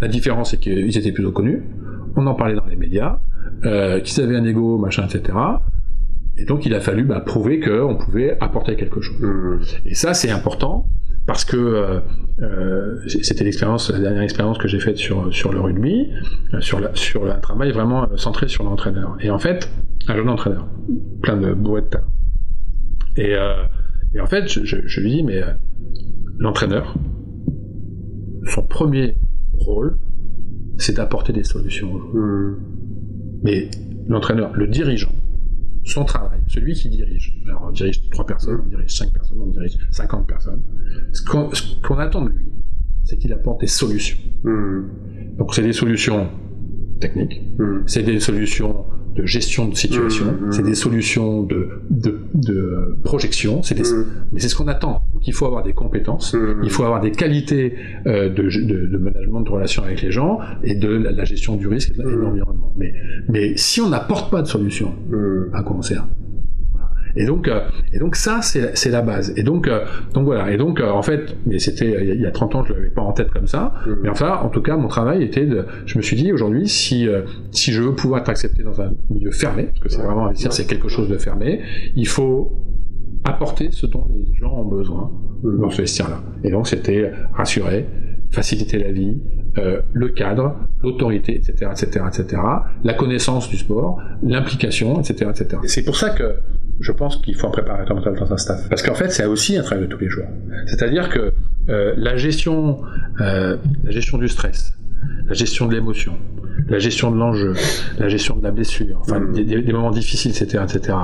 La 0.00 0.08
différence, 0.08 0.50
c'est 0.50 0.60
qu'ils 0.60 0.96
étaient 0.98 1.12
plutôt 1.12 1.32
connus, 1.32 1.62
on 2.14 2.26
en 2.26 2.34
parlait 2.34 2.54
dans 2.54 2.66
les 2.66 2.76
médias, 2.76 3.18
qu'ils 3.62 4.22
avaient 4.22 4.36
un 4.36 4.44
ego, 4.44 4.76
machin, 4.76 5.06
etc. 5.06 5.36
Et 6.36 6.44
donc, 6.44 6.66
il 6.66 6.74
a 6.74 6.80
fallu 6.80 7.04
bah, 7.04 7.20
prouver 7.20 7.60
qu'on 7.60 7.96
pouvait 7.96 8.36
apporter 8.40 8.76
quelque 8.76 9.00
chose. 9.00 9.18
Hmm. 9.18 9.60
Et 9.86 9.94
ça, 9.94 10.12
c'est 10.12 10.30
important 10.30 10.86
parce 11.26 11.44
que 11.44 11.56
euh, 11.56 12.00
euh, 12.40 13.08
c'était 13.22 13.44
l'expérience, 13.44 13.90
la 13.90 13.98
dernière 13.98 14.22
expérience 14.22 14.58
que 14.58 14.68
j'ai 14.68 14.78
faite 14.78 14.96
sur 14.96 15.34
sur 15.34 15.52
le 15.52 15.60
rugby, 15.60 16.08
euh, 16.54 16.60
sur 16.60 16.78
la, 16.78 16.94
sur 16.94 17.26
un 17.30 17.38
travail 17.38 17.72
vraiment 17.72 18.06
centré 18.16 18.48
sur 18.48 18.62
l'entraîneur. 18.62 19.16
Et 19.20 19.30
en 19.30 19.38
fait, 19.38 19.68
un 20.06 20.16
jeune 20.16 20.28
entraîneur, 20.28 20.68
plein 21.22 21.36
de 21.36 21.52
de 21.54 22.00
Et, 23.16 23.34
et 24.14 24.20
en 24.20 24.26
fait, 24.26 24.48
je, 24.48 24.64
je, 24.64 25.00
lui 25.00 25.10
dis, 25.10 25.22
mais 25.24 25.42
l'entraîneur, 26.38 26.94
son 28.44 28.62
premier 28.62 29.16
rôle, 29.58 29.98
c'est 30.78 30.96
d'apporter 30.96 31.32
des 31.32 31.44
solutions. 31.44 31.92
Mmh. 31.92 32.56
Mais 33.42 33.68
l'entraîneur, 34.06 34.52
le 34.54 34.68
dirigeant, 34.68 35.12
son 35.86 36.04
travail, 36.04 36.40
celui 36.48 36.74
qui 36.74 36.90
dirige. 36.90 37.40
Alors 37.46 37.66
on 37.68 37.70
dirige 37.70 38.08
trois 38.10 38.26
personnes, 38.26 38.60
on 38.64 38.68
dirige 38.68 38.92
cinq 38.92 39.12
personnes, 39.12 39.38
on 39.40 39.46
dirige 39.46 39.78
50 39.90 40.26
personnes. 40.26 40.62
Ce 41.12 41.22
qu'on 41.22 41.98
attend 41.98 42.24
de 42.24 42.30
lui, 42.30 42.46
c'est 43.04 43.16
qu'il 43.16 43.32
apporte 43.32 43.60
des 43.60 43.68
solutions. 43.68 44.18
Hmm. 44.42 44.88
Donc 45.38 45.54
c'est 45.54 45.62
des 45.62 45.72
solutions 45.72 46.28
techniques, 47.00 47.40
hmm. 47.58 47.82
c'est 47.86 48.02
des 48.02 48.18
solutions 48.18 48.84
de 49.16 49.24
gestion 49.24 49.68
de 49.68 49.74
situation, 49.74 50.26
mmh, 50.26 50.46
mmh. 50.46 50.52
c'est 50.52 50.62
des 50.62 50.74
solutions 50.74 51.42
de, 51.42 51.68
de, 51.90 52.20
de 52.34 52.96
projection, 53.02 53.62
c'est 53.62 53.78
mmh. 53.78 54.04
mais 54.32 54.40
c'est 54.40 54.48
ce 54.48 54.54
qu'on 54.54 54.68
attend. 54.68 55.02
Donc 55.14 55.26
il 55.26 55.32
faut 55.32 55.46
avoir 55.46 55.62
des 55.62 55.72
compétences, 55.72 56.36
il 56.62 56.70
faut 56.70 56.84
avoir 56.84 57.00
des 57.00 57.12
qualités 57.12 57.74
euh, 58.06 58.28
de, 58.28 58.42
de, 58.42 58.86
de, 58.86 58.98
management 58.98 59.40
de 59.40 59.50
relations 59.50 59.82
avec 59.82 60.02
les 60.02 60.10
gens 60.10 60.38
et 60.62 60.74
de 60.74 60.88
la, 60.88 61.24
gestion 61.24 61.56
du 61.56 61.66
risque 61.66 61.90
et 61.90 62.02
de 62.02 62.02
l'environnement. 62.02 62.72
Mais, 62.76 62.92
mais 63.28 63.56
si 63.56 63.80
on 63.80 63.88
n'apporte 63.88 64.30
pas 64.30 64.42
de 64.42 64.46
solution, 64.46 64.94
à 65.52 65.62
quoi 65.62 65.76
on 65.76 65.82
sert 65.82 66.06
et 67.16 67.24
donc, 67.24 67.48
euh, 67.48 67.60
et 67.92 67.98
donc 67.98 68.16
ça, 68.16 68.40
c'est 68.42 68.90
la 68.90 69.02
base. 69.02 69.32
Et 69.36 69.42
donc, 69.42 69.68
euh, 69.68 69.84
donc 70.12 70.24
voilà. 70.24 70.50
Et 70.52 70.56
donc, 70.56 70.80
euh, 70.80 70.90
en 70.90 71.02
fait, 71.02 71.36
mais 71.46 71.58
c'était 71.58 72.14
il 72.14 72.20
y 72.20 72.26
a 72.26 72.30
30 72.30 72.54
ans, 72.54 72.64
je 72.64 72.72
l'avais 72.72 72.90
pas 72.90 73.02
en 73.02 73.12
tête 73.12 73.30
comme 73.30 73.46
ça. 73.46 73.74
Mmh. 73.86 73.90
Mais 74.02 74.08
enfin, 74.08 74.40
en 74.42 74.48
tout 74.48 74.62
cas, 74.62 74.76
mon 74.76 74.88
travail 74.88 75.22
était 75.22 75.46
de. 75.46 75.64
Je 75.86 75.96
me 75.98 76.02
suis 76.02 76.16
dit 76.16 76.32
aujourd'hui, 76.32 76.68
si 76.68 77.08
si 77.50 77.72
je 77.72 77.82
veux 77.82 77.94
pouvoir 77.94 78.20
être 78.20 78.28
accepté 78.28 78.62
dans 78.62 78.80
un 78.80 78.92
milieu 79.10 79.30
fermé, 79.30 79.64
parce 79.64 79.80
que 79.80 79.88
c'est 79.88 80.02
vraiment 80.02 80.26
investir, 80.26 80.52
c'est 80.52 80.66
quelque 80.66 80.88
chose 80.88 81.08
de 81.08 81.18
fermé, 81.18 81.60
il 81.94 82.08
faut 82.08 82.62
apporter 83.24 83.70
ce 83.72 83.86
dont 83.86 84.06
les 84.08 84.34
gens 84.34 84.52
ont 84.52 84.64
besoin 84.64 85.10
mmh. 85.42 85.60
dans 85.60 85.70
ce 85.70 85.82
vestiaire-là. 85.82 86.22
Et 86.44 86.50
donc, 86.50 86.68
c'était 86.68 87.12
rassurer, 87.32 87.86
faciliter 88.30 88.78
la 88.78 88.92
vie, 88.92 89.18
euh, 89.58 89.80
le 89.94 90.08
cadre, 90.08 90.54
l'autorité, 90.82 91.34
etc., 91.34 91.70
etc., 91.70 92.04
etc., 92.08 92.42
la 92.84 92.92
connaissance 92.92 93.48
du 93.48 93.56
sport, 93.56 93.98
l'implication, 94.22 95.00
etc., 95.00 95.30
etc. 95.30 95.62
Et 95.64 95.68
c'est 95.68 95.84
pour 95.84 95.96
ça 95.96 96.10
que 96.10 96.36
je 96.80 96.92
pense 96.92 97.16
qu'il 97.16 97.34
faut 97.34 97.46
un 97.46 97.50
préparateur 97.50 97.96
mental 97.96 98.14
dans 98.18 98.32
un 98.32 98.36
staff. 98.36 98.68
Parce 98.68 98.82
qu'en 98.82 98.94
fait, 98.94 99.10
c'est 99.10 99.24
aussi 99.26 99.56
un 99.56 99.62
travail 99.62 99.84
de 99.86 99.88
tous 99.90 99.98
les 100.00 100.08
jours. 100.08 100.26
C'est-à-dire 100.66 101.08
que 101.08 101.32
euh, 101.68 101.94
la 101.96 102.16
gestion, 102.16 102.80
euh, 103.20 103.56
la 103.84 103.90
gestion 103.90 104.18
du 104.18 104.28
stress, 104.28 104.74
la 105.26 105.34
gestion 105.34 105.66
de 105.66 105.74
l'émotion, 105.74 106.12
la 106.68 106.78
gestion 106.78 107.10
de 107.10 107.16
l'enjeu, 107.16 107.54
la 107.98 108.08
gestion 108.08 108.36
de 108.36 108.42
la 108.44 108.50
blessure, 108.50 108.98
enfin 109.00 109.20
Mm. 109.20 109.32
des, 109.32 109.44
des- 109.44 109.62
des 109.62 109.72
moments 109.72 109.90
difficiles, 109.90 110.30
etc., 110.32 110.62
etc. 110.64 110.96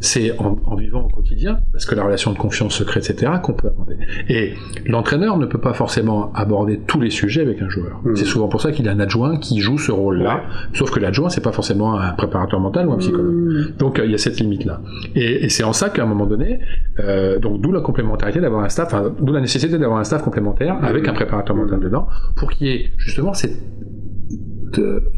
C'est 0.00 0.38
en, 0.38 0.58
en 0.66 0.76
vivant 0.76 1.04
au 1.04 1.08
quotidien, 1.08 1.60
parce 1.72 1.86
que 1.86 1.94
la 1.94 2.04
relation 2.04 2.32
de 2.32 2.38
confiance 2.38 2.74
secret, 2.74 3.00
etc., 3.00 3.32
qu'on 3.42 3.52
peut 3.52 3.68
aborder. 3.68 3.96
Et 4.28 4.54
l'entraîneur 4.86 5.38
ne 5.38 5.46
peut 5.46 5.60
pas 5.60 5.74
forcément 5.74 6.32
aborder 6.34 6.80
tous 6.86 7.00
les 7.00 7.10
sujets 7.10 7.42
avec 7.42 7.62
un 7.62 7.68
joueur. 7.68 8.00
Mm. 8.04 8.16
C'est 8.16 8.24
souvent 8.24 8.48
pour 8.48 8.60
ça 8.60 8.72
qu'il 8.72 8.88
a 8.88 8.92
un 8.92 9.00
adjoint 9.00 9.38
qui 9.38 9.60
joue 9.60 9.78
ce 9.78 9.92
rôle-là. 9.92 10.42
Sauf 10.72 10.90
que 10.90 11.00
l'adjoint, 11.00 11.28
c'est 11.28 11.42
pas 11.42 11.52
forcément 11.52 11.98
un 11.98 12.12
préparateur 12.12 12.60
mental 12.60 12.88
ou 12.88 12.92
un 12.92 12.98
psychologue. 12.98 13.34
Mm. 13.34 13.76
Donc 13.78 13.98
euh, 13.98 14.04
il 14.04 14.12
y 14.12 14.14
a 14.14 14.18
cette 14.18 14.38
limite 14.40 14.64
là. 14.64 14.80
Et, 15.14 15.44
et 15.44 15.48
c'est 15.48 15.64
en 15.64 15.72
ça 15.72 15.90
qu'à 15.90 16.02
un 16.02 16.06
moment 16.06 16.26
donné, 16.26 16.60
euh, 17.00 17.38
donc 17.38 17.60
d'où 17.60 17.72
la 17.72 17.80
complémentarité 17.80 18.40
d'avoir 18.40 18.64
un 18.64 18.68
staff, 18.68 18.94
d'où 19.20 19.32
la 19.32 19.40
nécessité 19.40 19.78
d'avoir 19.78 19.98
un 19.98 20.04
staff 20.04 20.22
complémentaire 20.22 20.78
avec 20.82 21.08
un 21.08 21.12
préparateur 21.12 21.56
mental 21.56 21.80
dedans, 21.80 22.06
pour 22.36 22.50
qu'il 22.50 22.66
y 22.66 22.70
ait 22.70 22.90
justement 22.96 23.34
cette 23.34 23.58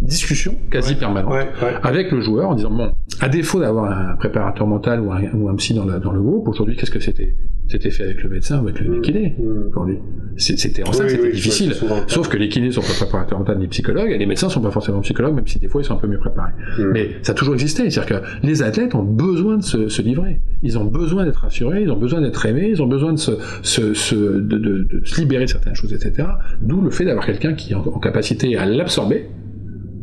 discussion 0.00 0.54
quasi 0.70 0.94
permanente 0.94 1.32
Ouais, 1.32 1.48
ouais. 1.62 1.74
avec 1.82 2.10
le 2.12 2.20
joueur 2.20 2.50
en 2.50 2.54
disant 2.54 2.70
bon, 2.70 2.92
à 3.20 3.28
défaut 3.28 3.60
d'avoir 3.60 3.90
un 3.90 4.16
préparateur 4.16 4.66
mental 4.66 5.00
ou 5.00 5.12
un, 5.12 5.22
ou 5.34 5.48
un 5.48 5.54
psy 5.56 5.74
dans, 5.74 5.84
la- 5.84 5.98
dans 5.98 6.12
le 6.12 6.20
groupe, 6.20 6.48
aujourd'hui 6.48 6.76
qu'est-ce 6.76 6.90
que 6.90 7.00
c'était? 7.00 7.36
C'était 7.68 7.90
fait 7.90 8.02
avec 8.04 8.22
le 8.24 8.30
médecin 8.30 8.58
ou 8.58 8.62
avec 8.68 8.80
le 8.80 9.00
kiné 9.00 9.36
Mm. 9.38 9.68
aujourd'hui. 9.68 9.98
C'était 10.36 10.82
en 10.88 10.92
ça 10.92 11.04
que 11.04 11.04
Oui, 11.04 11.10
c'était 11.10 11.24
oui, 11.26 11.32
difficile. 11.32 11.72
Sauf 12.08 12.28
que 12.28 12.36
les 12.36 12.48
kinés 12.48 12.70
sont 12.72 12.80
pas 12.80 12.94
préparateurs 12.98 13.38
mentaux 13.38 13.54
ni 13.54 13.68
psychologues, 13.68 14.10
et 14.10 14.18
les 14.18 14.26
médecins 14.26 14.48
sont 14.48 14.60
pas 14.60 14.70
forcément 14.70 15.00
psychologues, 15.00 15.34
même 15.34 15.46
si 15.46 15.58
des 15.58 15.68
fois 15.68 15.80
ils 15.80 15.84
sont 15.84 15.94
un 15.94 15.98
peu 15.98 16.06
mieux 16.08 16.18
préparés. 16.18 16.52
Mm. 16.78 16.90
Mais 16.92 17.10
ça 17.22 17.32
a 17.32 17.34
toujours 17.34 17.54
existé, 17.54 17.88
c'est-à-dire 17.90 18.20
que 18.22 18.46
les 18.46 18.62
athlètes 18.62 18.94
ont 18.94 19.02
besoin 19.04 19.58
de 19.58 19.62
se, 19.62 19.88
se 19.88 20.02
livrer. 20.02 20.40
Ils 20.62 20.78
ont 20.78 20.84
besoin 20.84 21.24
d'être 21.24 21.44
assurés, 21.44 21.82
ils 21.82 21.90
ont 21.92 21.96
besoin 21.98 22.20
d'être 22.22 22.44
aimés, 22.46 22.68
ils 22.70 22.82
ont 22.82 22.86
besoin 22.88 23.12
de 23.12 23.18
se, 23.18 23.32
se, 23.62 23.94
se- 23.94 24.14
de, 24.14 24.40
de- 24.58 24.88
de 24.90 25.00
se 25.04 25.20
libérer 25.20 25.44
de 25.44 25.50
certaines 25.50 25.74
choses, 25.74 25.92
etc. 25.92 26.26
D'où 26.62 26.80
le 26.80 26.90
fait 26.90 27.04
d'avoir 27.04 27.24
quelqu'un 27.26 27.52
qui 27.54 27.72
est 27.72 27.76
en, 27.76 27.80
en 27.86 27.98
capacité 28.00 28.56
à 28.56 28.66
l'absorber 28.66 29.26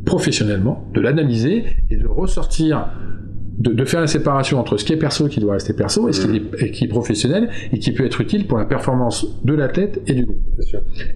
professionnellement, 0.08 0.86
de 0.93 1.01
l'analyser 1.01 1.66
et 1.91 1.97
de 1.97 2.08
ressortir, 2.08 2.89
de, 3.60 3.74
de 3.74 3.86
faire 3.86 4.01
la 4.01 4.08
séparation 4.08 4.60
entre 4.60 4.78
ce 4.78 4.86
qui 4.86 4.93
est 4.93 4.97
perso 4.97 5.28
qui 5.28 5.39
doit 5.39 5.53
rester 5.53 5.74
perso 5.74 6.08
et 6.08 6.14
ce 6.14 6.26
qui 6.26 6.38
est, 6.38 6.64
et 6.64 6.72
qui 6.72 6.86
est 6.86 6.88
professionnel 6.88 7.49
et 7.74 7.78
qui 7.78 7.91
peut 7.91 8.05
être 8.05 8.22
utile 8.22 8.47
pour 8.47 8.58
la 8.58 8.66
performance 8.66 9.28
de 9.43 9.53
l'athlète 9.53 10.01
et 10.08 10.14
du 10.14 10.26
groupe. 10.26 10.41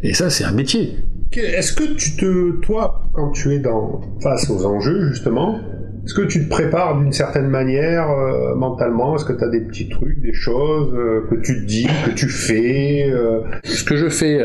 Et 0.04 0.14
ça, 0.14 0.30
c'est 0.30 0.44
un 0.44 0.52
métier. 0.52 0.98
Est-ce 1.32 1.74
que 1.74 1.96
tu 1.96 2.18
te, 2.18 2.60
toi, 2.62 3.04
quand 3.14 3.32
tu 3.32 3.54
es 3.54 3.60
dans, 3.60 4.02
face 4.22 4.50
aux 4.50 4.66
enjeux, 4.66 5.08
justement, 5.08 5.60
est-ce 6.04 6.14
que 6.14 6.24
tu 6.24 6.44
te 6.44 6.50
prépares 6.50 7.00
d'une 7.00 7.14
certaine 7.14 7.48
manière 7.48 8.10
euh, 8.10 8.56
mentalement? 8.56 9.16
Est-ce 9.16 9.26
que 9.26 9.34
tu 9.34 9.44
as 9.44 9.50
des 9.50 9.62
petits 9.62 9.88
trucs, 9.88 10.20
des 10.22 10.34
choses 10.34 10.94
euh, 10.94 11.22
que 11.30 11.36
tu 11.36 11.62
te 11.62 11.66
dis, 11.66 11.88
que 12.06 12.12
tu 12.12 12.28
fais 12.28 13.10
euh, 13.10 13.42
Ce 13.64 13.86
que 13.86 13.96
je 13.96 14.10
fais, 14.10 14.40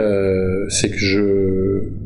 c'est 0.68 0.90
que 0.90 0.98
je 0.98 2.05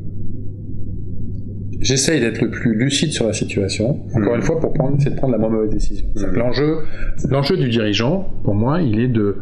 j'essaye 1.80 2.20
d'être 2.20 2.40
le 2.40 2.50
plus 2.50 2.74
lucide 2.74 3.10
sur 3.12 3.26
la 3.26 3.32
situation. 3.32 4.00
Encore 4.14 4.34
une 4.36 4.42
fois, 4.42 4.60
pour 4.60 4.72
prendre, 4.72 4.96
c'est 5.00 5.10
de 5.10 5.16
prendre 5.16 5.32
la 5.32 5.38
moins 5.38 5.50
mauvaise 5.50 5.70
décision. 5.70 6.06
Mhm. 6.16 6.34
L'enjeu, 6.34 6.76
l'enjeu 7.28 7.56
du 7.56 7.68
dirigeant, 7.68 8.32
pour 8.44 8.54
moi, 8.54 8.80
il 8.82 9.00
est 9.00 9.08
de 9.08 9.36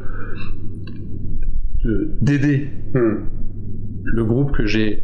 de- 1.85 2.11
d'aider 2.21 2.69
hmm, 2.95 3.15
le 4.05 4.25
groupe 4.25 4.53
que 4.53 4.67
j'ai 4.67 5.03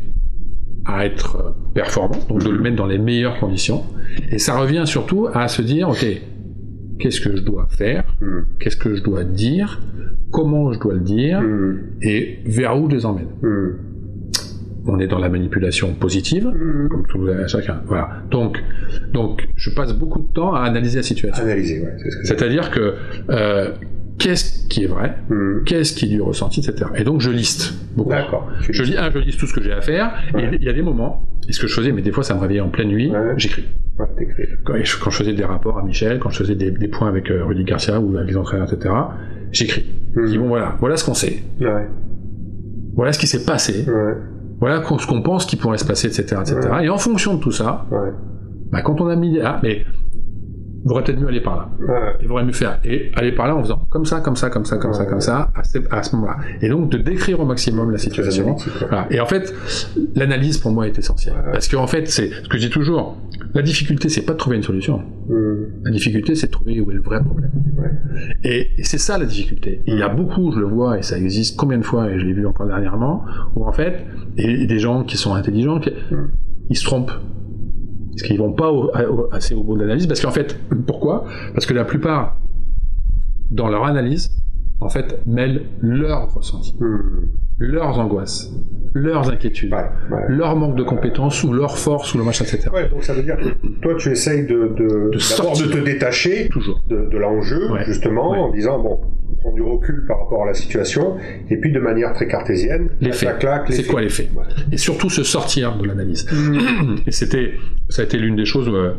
à 0.87 1.07
être 1.07 1.55
performant, 1.73 2.19
donc 2.29 2.45
de 2.45 2.51
le 2.51 2.59
mettre 2.61 2.77
dans 2.77 2.87
les 2.87 2.99
meilleures 2.99 3.39
conditions. 3.39 3.83
Et 4.31 4.39
ça 4.39 4.59
revient 4.59 4.83
surtout 4.85 5.29
à 5.33 5.49
se 5.49 5.63
dire, 5.63 5.89
ok, 5.89 6.05
qu'est-ce 6.99 7.21
que 7.21 7.37
je 7.37 7.43
dois 7.43 7.67
faire, 7.71 8.05
hmm, 8.21 8.41
qu'est-ce 8.61 8.77
que 8.77 8.95
je 8.95 9.03
dois 9.03 9.25
dire, 9.25 9.81
comment 10.31 10.73
je 10.73 10.81
dois 10.81 10.95
le 10.95 11.01
dire, 11.01 11.41
et 12.03 12.39
vers 12.45 12.79
où 12.81 12.91
je 12.91 12.97
les 12.97 13.07
emmène. 13.07 13.29
On 14.87 14.99
est 14.99 15.07
dans 15.07 15.19
la 15.19 15.29
manipulation 15.31 15.95
positive, 15.95 16.47
hmm. 16.47 16.89
comme 16.89 17.07
tout 17.07 17.27
à 17.29 17.47
chacun. 17.47 17.81
Voilà. 17.87 18.09
Donc, 18.31 18.63
donc, 19.13 19.49
je 19.57 19.71
passe 19.71 19.95
beaucoup 19.95 20.21
de 20.21 20.33
temps 20.33 20.55
à 20.55 20.61
analyser 20.63 20.97
la 20.99 21.03
situation. 21.03 21.43
Analyser, 21.43 21.81
ouais, 21.81 21.95
c'est 21.99 22.11
ce 22.11 22.17
que 22.19 22.27
C'est-à-dire 22.27 22.71
que 22.71 22.95
euh, 23.31 23.71
qu'est-ce 24.19 24.69
qui 24.69 24.85
est 24.85 24.87
vrai, 24.87 25.15
Hmm. 25.31 25.65
qu'est-ce 25.65 25.95
qui 25.95 26.05
est 26.05 26.09
du 26.09 26.21
ressenti, 26.21 26.61
etc. 26.61 26.91
Et 26.97 27.05
donc, 27.05 27.21
je 27.23 27.31
liste 27.31 27.73
beaucoup. 27.97 28.11
D'accord. 28.11 28.49
Je 28.69 28.83
lis, 28.83 28.97
un, 28.97 29.11
je 29.11 29.19
liste 29.19 29.41
tout 29.41 29.47
ce 29.47 29.55
que 29.55 29.63
j'ai 29.63 29.73
à 29.73 29.81
faire. 29.81 30.13
Ouais. 30.35 30.45
Et 30.45 30.59
il 30.61 30.65
y 30.65 30.69
a 30.69 30.73
des 30.75 30.83
moments, 30.83 31.27
et 31.49 31.53
ce 31.53 31.61
que 31.61 31.67
je 31.67 31.75
faisais, 31.75 31.93
mais 31.93 32.03
des 32.03 32.13
fois 32.13 32.23
ça 32.25 32.35
me 32.35 32.41
réveillait 32.41 32.61
en 32.61 32.69
pleine 32.71 32.89
nuit, 32.89 33.11
Ouais. 33.11 33.35
j'écris. 33.39 33.65
Ouais. 33.99 34.07
Quand, 34.65 34.75
je- 34.83 34.99
quand 35.01 35.11
je 35.11 35.17
faisais 35.17 35.33
des 35.35 35.45
rapports 35.45 35.79
à 35.79 35.83
Michel, 35.85 36.19
quand 36.19 36.29
je 36.31 36.39
faisais 36.39 36.57
des, 36.57 36.71
des 36.73 36.89
points 36.89 37.09
avec 37.09 37.31
euh, 37.31 37.45
Rudy 37.45 37.65
Garcia 37.65 38.01
ou 38.01 38.17
avec 38.17 38.29
les 38.29 38.37
entraîneurs, 38.37 38.71
etc., 38.73 38.93
j'écris. 39.53 39.87
Je 40.17 40.27
dis 40.27 40.39
bon 40.39 40.49
voilà, 40.49 40.77
voilà 40.81 40.97
ce 40.97 41.05
qu'on 41.05 41.15
sait, 41.15 41.43
voilà 42.95 43.13
ce 43.13 43.19
qui 43.19 43.27
s'est 43.27 43.45
passé, 43.45 43.85
voilà 44.61 44.83
ce 44.83 45.07
qu'on 45.07 45.23
pense 45.23 45.47
qui 45.47 45.57
pourrait 45.57 45.79
se 45.79 45.85
passer, 45.85 46.07
etc., 46.07 46.41
etc. 46.41 46.69
Et 46.83 46.89
en 46.89 46.99
fonction 46.99 47.35
de 47.35 47.41
tout 47.41 47.53
ça, 47.53 47.87
ouais. 47.91 48.13
bah, 48.71 48.83
quand 48.83 49.01
on 49.01 49.09
a 49.09 49.17
mis 49.17 49.41
ah 49.41 49.61
mais 49.63 49.85
vous 50.85 50.91
aurez 50.93 51.03
peut-être 51.03 51.19
mieux 51.21 51.29
aller 51.29 51.41
par 51.41 51.57
là. 51.57 51.69
Ouais. 51.81 52.13
Il 52.21 52.29
vaudrait 52.29 52.45
mieux 52.45 52.53
faire 52.53 52.79
et 52.85 53.11
aller 53.17 53.33
par 53.33 53.47
là 53.49 53.57
en 53.57 53.63
faisant 53.63 53.87
comme 53.91 54.05
ça, 54.05 54.21
comme 54.21 54.37
ça, 54.37 54.51
comme 54.51 54.65
ça, 54.67 54.77
comme 54.77 54.93
ça, 54.93 55.07
comme 55.07 55.21
ça, 55.21 55.51
à 55.55 55.65
ce, 55.65 55.79
à 55.91 56.03
ce 56.03 56.15
moment-là. 56.17 56.37
Et 56.61 56.69
donc 56.69 56.91
de 56.91 56.99
décrire 56.99 57.41
au 57.41 57.47
maximum 57.47 57.91
la 57.91 57.99
situation. 57.99 58.57
Voilà. 58.81 59.07
Et 59.11 59.19
en 59.21 59.27
fait, 59.27 59.55
l'analyse 60.15 60.59
pour 60.59 60.73
moi 60.73 60.87
est 60.87 60.99
essentielle. 60.99 61.35
Ouais. 61.37 61.53
Parce 61.53 61.69
qu'en 61.69 61.87
fait, 61.87 62.09
c'est 62.09 62.29
ce 62.31 62.49
que 62.49 62.59
je 62.59 62.67
dis 62.67 62.71
toujours. 62.71 63.17
La 63.55 63.63
difficulté, 63.63 64.09
c'est 64.09 64.23
pas 64.27 64.33
de 64.33 64.39
trouver 64.39 64.57
une 64.57 64.63
solution. 64.63 65.03
Hmm. 65.29 65.65
La 65.85 65.91
difficulté, 65.91 66.35
c'est 66.35 66.49
de 66.49 66.53
trouver 66.53 66.81
où 66.81 66.91
est 66.91 66.95
le 66.95 67.01
vrai 67.03 67.23
problème. 67.23 67.51
Et, 68.43 68.71
et 68.79 68.85
c'est 68.85 68.99
ça 68.99 69.17
la 69.19 69.27
difficulté. 69.27 69.81
Et 69.87 69.93
il 69.93 69.99
y 69.99 70.03
a 70.03 70.09
beaucoup, 70.09 70.53
je 70.53 70.59
le 70.59 70.67
vois, 70.67 70.99
et 70.99 71.03
ça 71.03 71.17
existe 71.17 71.57
combien 71.59 71.79
de 71.79 71.85
fois, 71.85 72.11
et 72.11 72.19
je 72.19 72.25
l'ai 72.27 72.33
vu 72.33 72.47
encore 72.47 72.67
dernièrement, 72.67 73.25
où 73.55 73.65
en 73.67 73.73
fait, 73.73 74.05
et, 74.37 74.63
et 74.63 74.67
des 74.67 74.79
gens 74.79 75.05
qui 75.05 75.17
sont 75.17 75.35
intelligents, 75.35 75.79
qui- 75.81 75.91
Mm. 76.11 76.29
ils 76.71 76.77
se 76.77 76.85
trompent. 76.85 77.13
Parce 78.15 78.29
qu'ils 78.29 78.39
vont 78.39 78.53
pas 78.53 78.71
au- 78.73 78.91
à- 78.95 79.05
au- 79.11 79.29
assez 79.33 79.55
au 79.55 79.63
bout 79.63 79.75
de 79.77 79.83
l'analyse. 79.83 80.07
Parce 80.07 80.21
qu'en 80.21 80.31
fait, 80.31 80.59
pourquoi? 80.87 81.25
Parce 81.55 81.67
que 81.67 81.75
la 81.75 81.85
plupart, 81.85 82.37
dans 83.51 83.69
leur 83.69 83.85
analyse, 83.85 84.31
en 84.81 84.89
fait, 84.89 85.21
mêlent 85.27 85.63
leurs 85.81 86.33
ressentis, 86.35 86.75
Hmm. 86.79 87.29
leurs 87.59 87.99
angoisses, 87.99 88.53
leurs 88.93 89.31
inquiétudes, 89.31 89.73
Ouais, 89.73 89.89
ouais. 90.11 90.23
leur 90.29 90.57
manque 90.57 90.77
de 90.77 90.83
compétences 90.83 91.43
ou 91.45 91.53
leur 91.53 91.79
force 91.79 92.15
ou 92.15 92.19
le 92.19 92.25
machin, 92.25 92.45
etc. 92.45 92.69
Ouais, 92.73 92.89
donc 92.89 93.03
ça 93.05 93.15
veut 93.15 93.23
dire 93.23 93.37
que 93.37 93.67
toi, 93.81 93.95
tu 93.97 94.11
essayes 94.11 94.47
de, 94.47 94.75
de, 94.77 94.87
d'abord 94.89 95.11
de 95.13 95.19
sortir. 95.19 95.71
te 95.71 95.79
détacher 95.79 96.49
Toujours. 96.49 96.81
de, 96.89 97.07
de 97.11 97.19
l'enjeu, 97.19 97.61
justement, 97.87 98.31
en 98.31 98.51
disant, 98.53 98.81
bon, 98.81 99.01
on 99.24 99.24
prend 99.45 99.53
du 99.53 99.63
recul 99.63 100.05
par 100.09 100.21
rapport 100.21 100.45
à 100.45 100.47
la 100.47 100.55
situation, 100.55 101.17
et 101.51 101.57
puis 101.59 101.71
de 101.71 101.79
manière 101.79 102.13
très 102.15 102.27
cartésienne, 102.27 102.89
Les 103.01 103.13
faits. 103.13 103.47
C'est 103.71 103.87
quoi 103.87 104.01
les 104.01 104.09
faits 104.09 104.31
Ouais. 104.35 104.45
Et 104.73 104.79
surtout 104.79 105.11
se 105.11 105.23
sortir 105.23 105.77
de 105.77 105.87
l'analyse. 105.87 106.27
Hmm. 106.33 106.97
Et 107.07 107.11
c'était, 107.13 107.53
ça 107.91 108.03
a 108.03 108.05
été 108.07 108.17
l'une 108.17 108.37
des 108.37 108.47
choses 108.47 108.69
euh, 108.69 108.93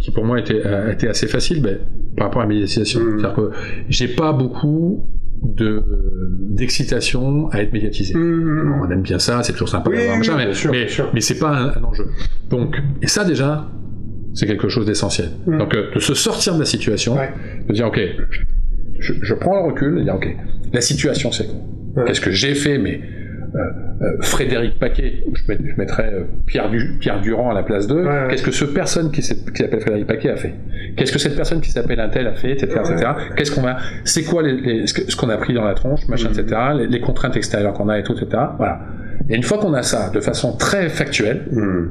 qui 0.00 0.10
pour 0.10 0.24
moi 0.24 0.40
était, 0.40 0.62
a 0.64 0.92
été 0.92 1.08
assez 1.08 1.28
facile 1.28 1.62
ben, 1.62 1.78
par 2.16 2.26
rapport 2.26 2.42
à 2.42 2.44
la 2.44 2.48
médiatisation. 2.48 3.00
Mm. 3.00 3.18
C'est-à-dire 3.18 3.36
que 3.36 3.50
j'ai 3.88 4.08
pas 4.08 4.32
beaucoup 4.32 5.06
de 5.42 5.82
d'excitation 6.40 7.48
à 7.50 7.60
être 7.62 7.72
médiatisé. 7.72 8.14
Hmm. 8.14 8.80
On 8.82 8.90
aime 8.90 9.02
bien 9.02 9.18
ça, 9.18 9.42
c'est 9.42 9.52
toujours 9.52 9.68
sympa 9.68 9.90
Oui, 9.90 9.96
d'avoir 9.96 10.18
oui, 10.18 10.46
mais, 10.70 10.88
sûr, 10.88 11.10
mais, 11.12 11.20
c'est 11.20 11.38
pas 11.38 11.50
un, 11.50 11.68
un 11.68 11.84
enjeu. 11.84 12.06
Donc, 12.48 12.76
et 13.02 13.06
ça 13.06 13.24
déjà, 13.24 13.68
c'est 14.34 14.46
quelque 14.46 14.68
chose 14.68 14.86
d'essentiel. 14.86 15.30
Donc, 15.46 15.74
euh, 15.74 15.92
de 15.94 16.00
se 16.00 16.14
sortir 16.14 16.54
de 16.54 16.60
la 16.60 16.64
situation, 16.64 17.16
Ouais. 17.16 17.30
de 17.68 17.72
dire 17.72 17.86
ok, 17.86 18.00
je, 18.98 19.12
je 19.22 19.34
prends 19.34 19.54
le 19.54 19.66
recul, 19.70 19.98
et 20.00 20.04
dire 20.04 20.14
ok, 20.14 20.28
la 20.72 20.80
situation 20.80 21.30
c'est 21.32 21.46
quoi 21.46 21.56
Ouais. 21.96 22.04
Qu'est-ce 22.06 22.20
que 22.20 22.32
j'ai 22.32 22.56
fait 22.56 22.76
Mais 22.78 23.00
euh, 23.54 23.58
euh, 24.02 24.16
Frédéric 24.20 24.80
Paquet, 24.80 25.22
je, 25.32 25.42
met- 25.46 25.58
je 25.64 25.76
mettrais 25.80 26.10
euh, 26.12 26.24
Pierre, 26.44 26.68
du, 26.70 26.96
Pierre 26.98 27.20
Durand 27.20 27.52
à 27.52 27.54
la 27.54 27.62
place 27.62 27.86
d'eux. 27.86 28.04
Ouais. 28.04 28.26
Qu'est-ce 28.28 28.42
que 28.42 28.50
ce 28.50 28.64
personne 28.64 29.12
qui 29.12 29.22
s'appelle 29.22 29.52
qui 29.52 29.62
s'appelle 29.62 29.80
Frédéric 29.80 30.06
Paquet 30.08 30.30
a 30.30 30.36
fait 30.36 30.54
Qu'est-ce 30.96 31.12
que 31.12 31.20
cette 31.20 31.36
personne 31.36 31.60
qui 31.60 31.70
s'appelle 31.70 32.00
un 32.00 32.08
tel 32.08 32.26
a 32.26 32.34
fait, 32.34 32.50
etc., 32.50 32.80
etc. 32.80 33.10
Qu'est-ce 33.36 33.52
qu'on 33.52 33.64
a 33.64 33.76
C'est 34.02 34.24
quoi 34.24 34.42
les, 34.42 34.60
les- 34.60 34.86
ce 34.88 35.14
qu'on 35.14 35.28
a 35.28 35.36
pris 35.36 35.54
dans 35.54 35.62
la 35.64 35.74
tronche, 35.74 36.08
machin, 36.08 36.30
Mhm. 36.30 36.40
etc. 36.40 36.60
Les, 36.78 36.86
les 36.88 37.00
contraintes 37.00 37.36
extérieures 37.36 37.74
qu'on 37.74 37.88
a 37.88 37.96
et 37.96 38.02
tout, 38.02 38.14
etc. 38.14 38.42
Voilà. 38.56 38.80
Et 39.30 39.36
une 39.36 39.44
fois 39.44 39.58
qu'on 39.58 39.72
a 39.74 39.82
ça 39.82 40.10
de 40.10 40.18
façon 40.18 40.56
très 40.56 40.88
factuelle, 40.88 41.44
Hmm. 41.52 41.90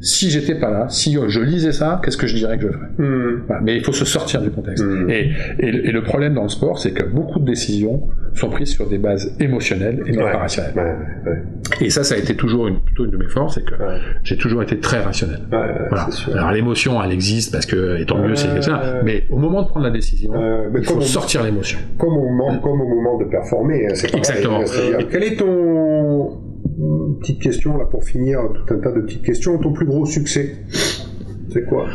Si 0.00 0.30
j'étais 0.30 0.54
pas 0.54 0.70
là, 0.70 0.86
si 0.88 1.16
je 1.28 1.40
lisais 1.40 1.72
ça, 1.72 2.00
qu'est-ce 2.04 2.16
que 2.16 2.26
je 2.26 2.34
dirais 2.34 2.58
que 2.58 2.66
je 2.66 2.72
ferais 2.72 2.86
Hmm. 2.98 3.42
voilà. 3.46 3.62
Mais 3.62 3.76
il 3.76 3.84
faut 3.84 3.92
se 3.92 4.04
sortir 4.04 4.40
du 4.42 4.50
contexte. 4.50 4.84
Mm. 4.84 5.10
Et, 5.10 5.32
et, 5.58 5.70
le- 5.72 5.86
et 5.88 5.92
le 5.92 6.02
problème 6.02 6.34
dans 6.34 6.42
le 6.44 6.48
sport, 6.48 6.78
c'est 6.78 6.92
que 6.92 7.04
beaucoup 7.04 7.38
de 7.38 7.44
décisions 7.46 8.08
sont 8.34 8.50
prises 8.50 8.70
sur 8.70 8.88
des 8.88 8.98
bases 8.98 9.34
émotionnelles 9.40 10.02
et 10.06 10.12
non 10.12 10.24
Ouais. 10.24 10.32
pas 10.32 10.38
rationnelles. 10.38 10.72
Ouais, 10.76 11.30
ouais, 11.32 11.42
Et 11.86 11.90
ça, 11.90 12.04
ça 12.04 12.14
a 12.14 12.18
été 12.18 12.34
toujours 12.36 12.66
une, 12.68 12.80
plutôt 12.80 13.04
une 13.04 13.10
de 13.10 13.16
mes 13.16 13.28
forces, 13.28 13.54
c'est 13.54 13.64
que 13.64 13.74
ouais. 13.74 13.98
j'ai 14.22 14.36
toujours 14.36 14.62
été 14.62 14.78
très 14.78 15.00
rationnel. 15.00 15.40
Ouais, 15.50 15.58
ouais, 15.58 15.66
Voilà. 15.88 16.06
c'est 16.10 16.16
sûr. 16.18 16.36
Alors 16.36 16.52
l'émotion, 16.52 17.02
elle 17.02 17.12
existe 17.12 17.52
parce 17.52 17.66
que, 17.66 17.98
et 18.00 18.04
tant 18.06 18.18
mieux, 18.18 18.34
c'est 18.34 18.52
Ouais. 18.52 18.62
ça. 18.62 19.00
Mais 19.04 19.24
au 19.30 19.36
moment 19.38 19.62
de 19.62 19.68
prendre 19.68 19.86
la 19.86 19.92
décision, 19.92 20.32
Euh, 20.34 20.68
il 20.76 20.84
faut 20.84 20.96
on- 20.96 21.00
sortir 21.00 21.42
l'émotion. 21.42 21.78
comme 21.98 22.12
au 22.16 22.28
moment, 22.28 22.58
comme 22.58 22.80
au 22.80 22.88
moment 22.88 23.18
de 23.18 23.24
performer, 23.24 23.86
hein, 23.86 23.94
pareil. 23.94 24.10
Exactement. 24.18 24.60
C'est-à-dire, 24.66 25.08
Quel 25.10 25.22
est 25.22 25.36
ton 25.36 26.40
une 26.78 27.18
petite 27.18 27.40
question 27.40 27.76
là 27.76 27.84
pour 27.84 28.04
finir, 28.04 28.40
tout 28.54 28.74
un 28.74 28.78
tas 28.78 28.92
de 28.92 29.00
petites 29.00 29.22
questions, 29.22 29.58
ton 29.58 29.72
plus 29.72 29.86
gros 29.86 30.06
succès 30.06 30.56
C'est 31.48 31.64
quoi? 31.64 31.86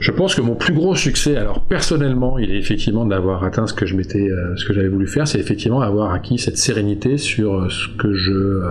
Je 0.00 0.10
pense 0.10 0.34
que 0.34 0.40
mon 0.40 0.56
plus 0.56 0.74
gros 0.74 0.94
succès, 0.94 1.36
alors 1.36 1.64
personnellement, 1.66 2.38
il 2.38 2.50
est 2.50 2.58
effectivement 2.58 3.04
d'avoir 3.06 3.44
atteint 3.44 3.66
ce 3.66 3.74
que 3.74 3.86
je 3.86 3.96
m'étais, 3.96 4.28
euh, 4.28 4.56
ce 4.56 4.64
que 4.64 4.72
j'avais 4.72 4.88
voulu 4.88 5.06
faire, 5.06 5.28
c'est 5.28 5.38
effectivement 5.38 5.80
avoir 5.80 6.12
acquis 6.12 6.38
cette 6.38 6.58
sérénité 6.58 7.16
sur 7.16 7.54
euh, 7.54 7.68
ce 7.68 7.88
que 7.96 8.12
je, 8.12 8.32
euh, 8.32 8.70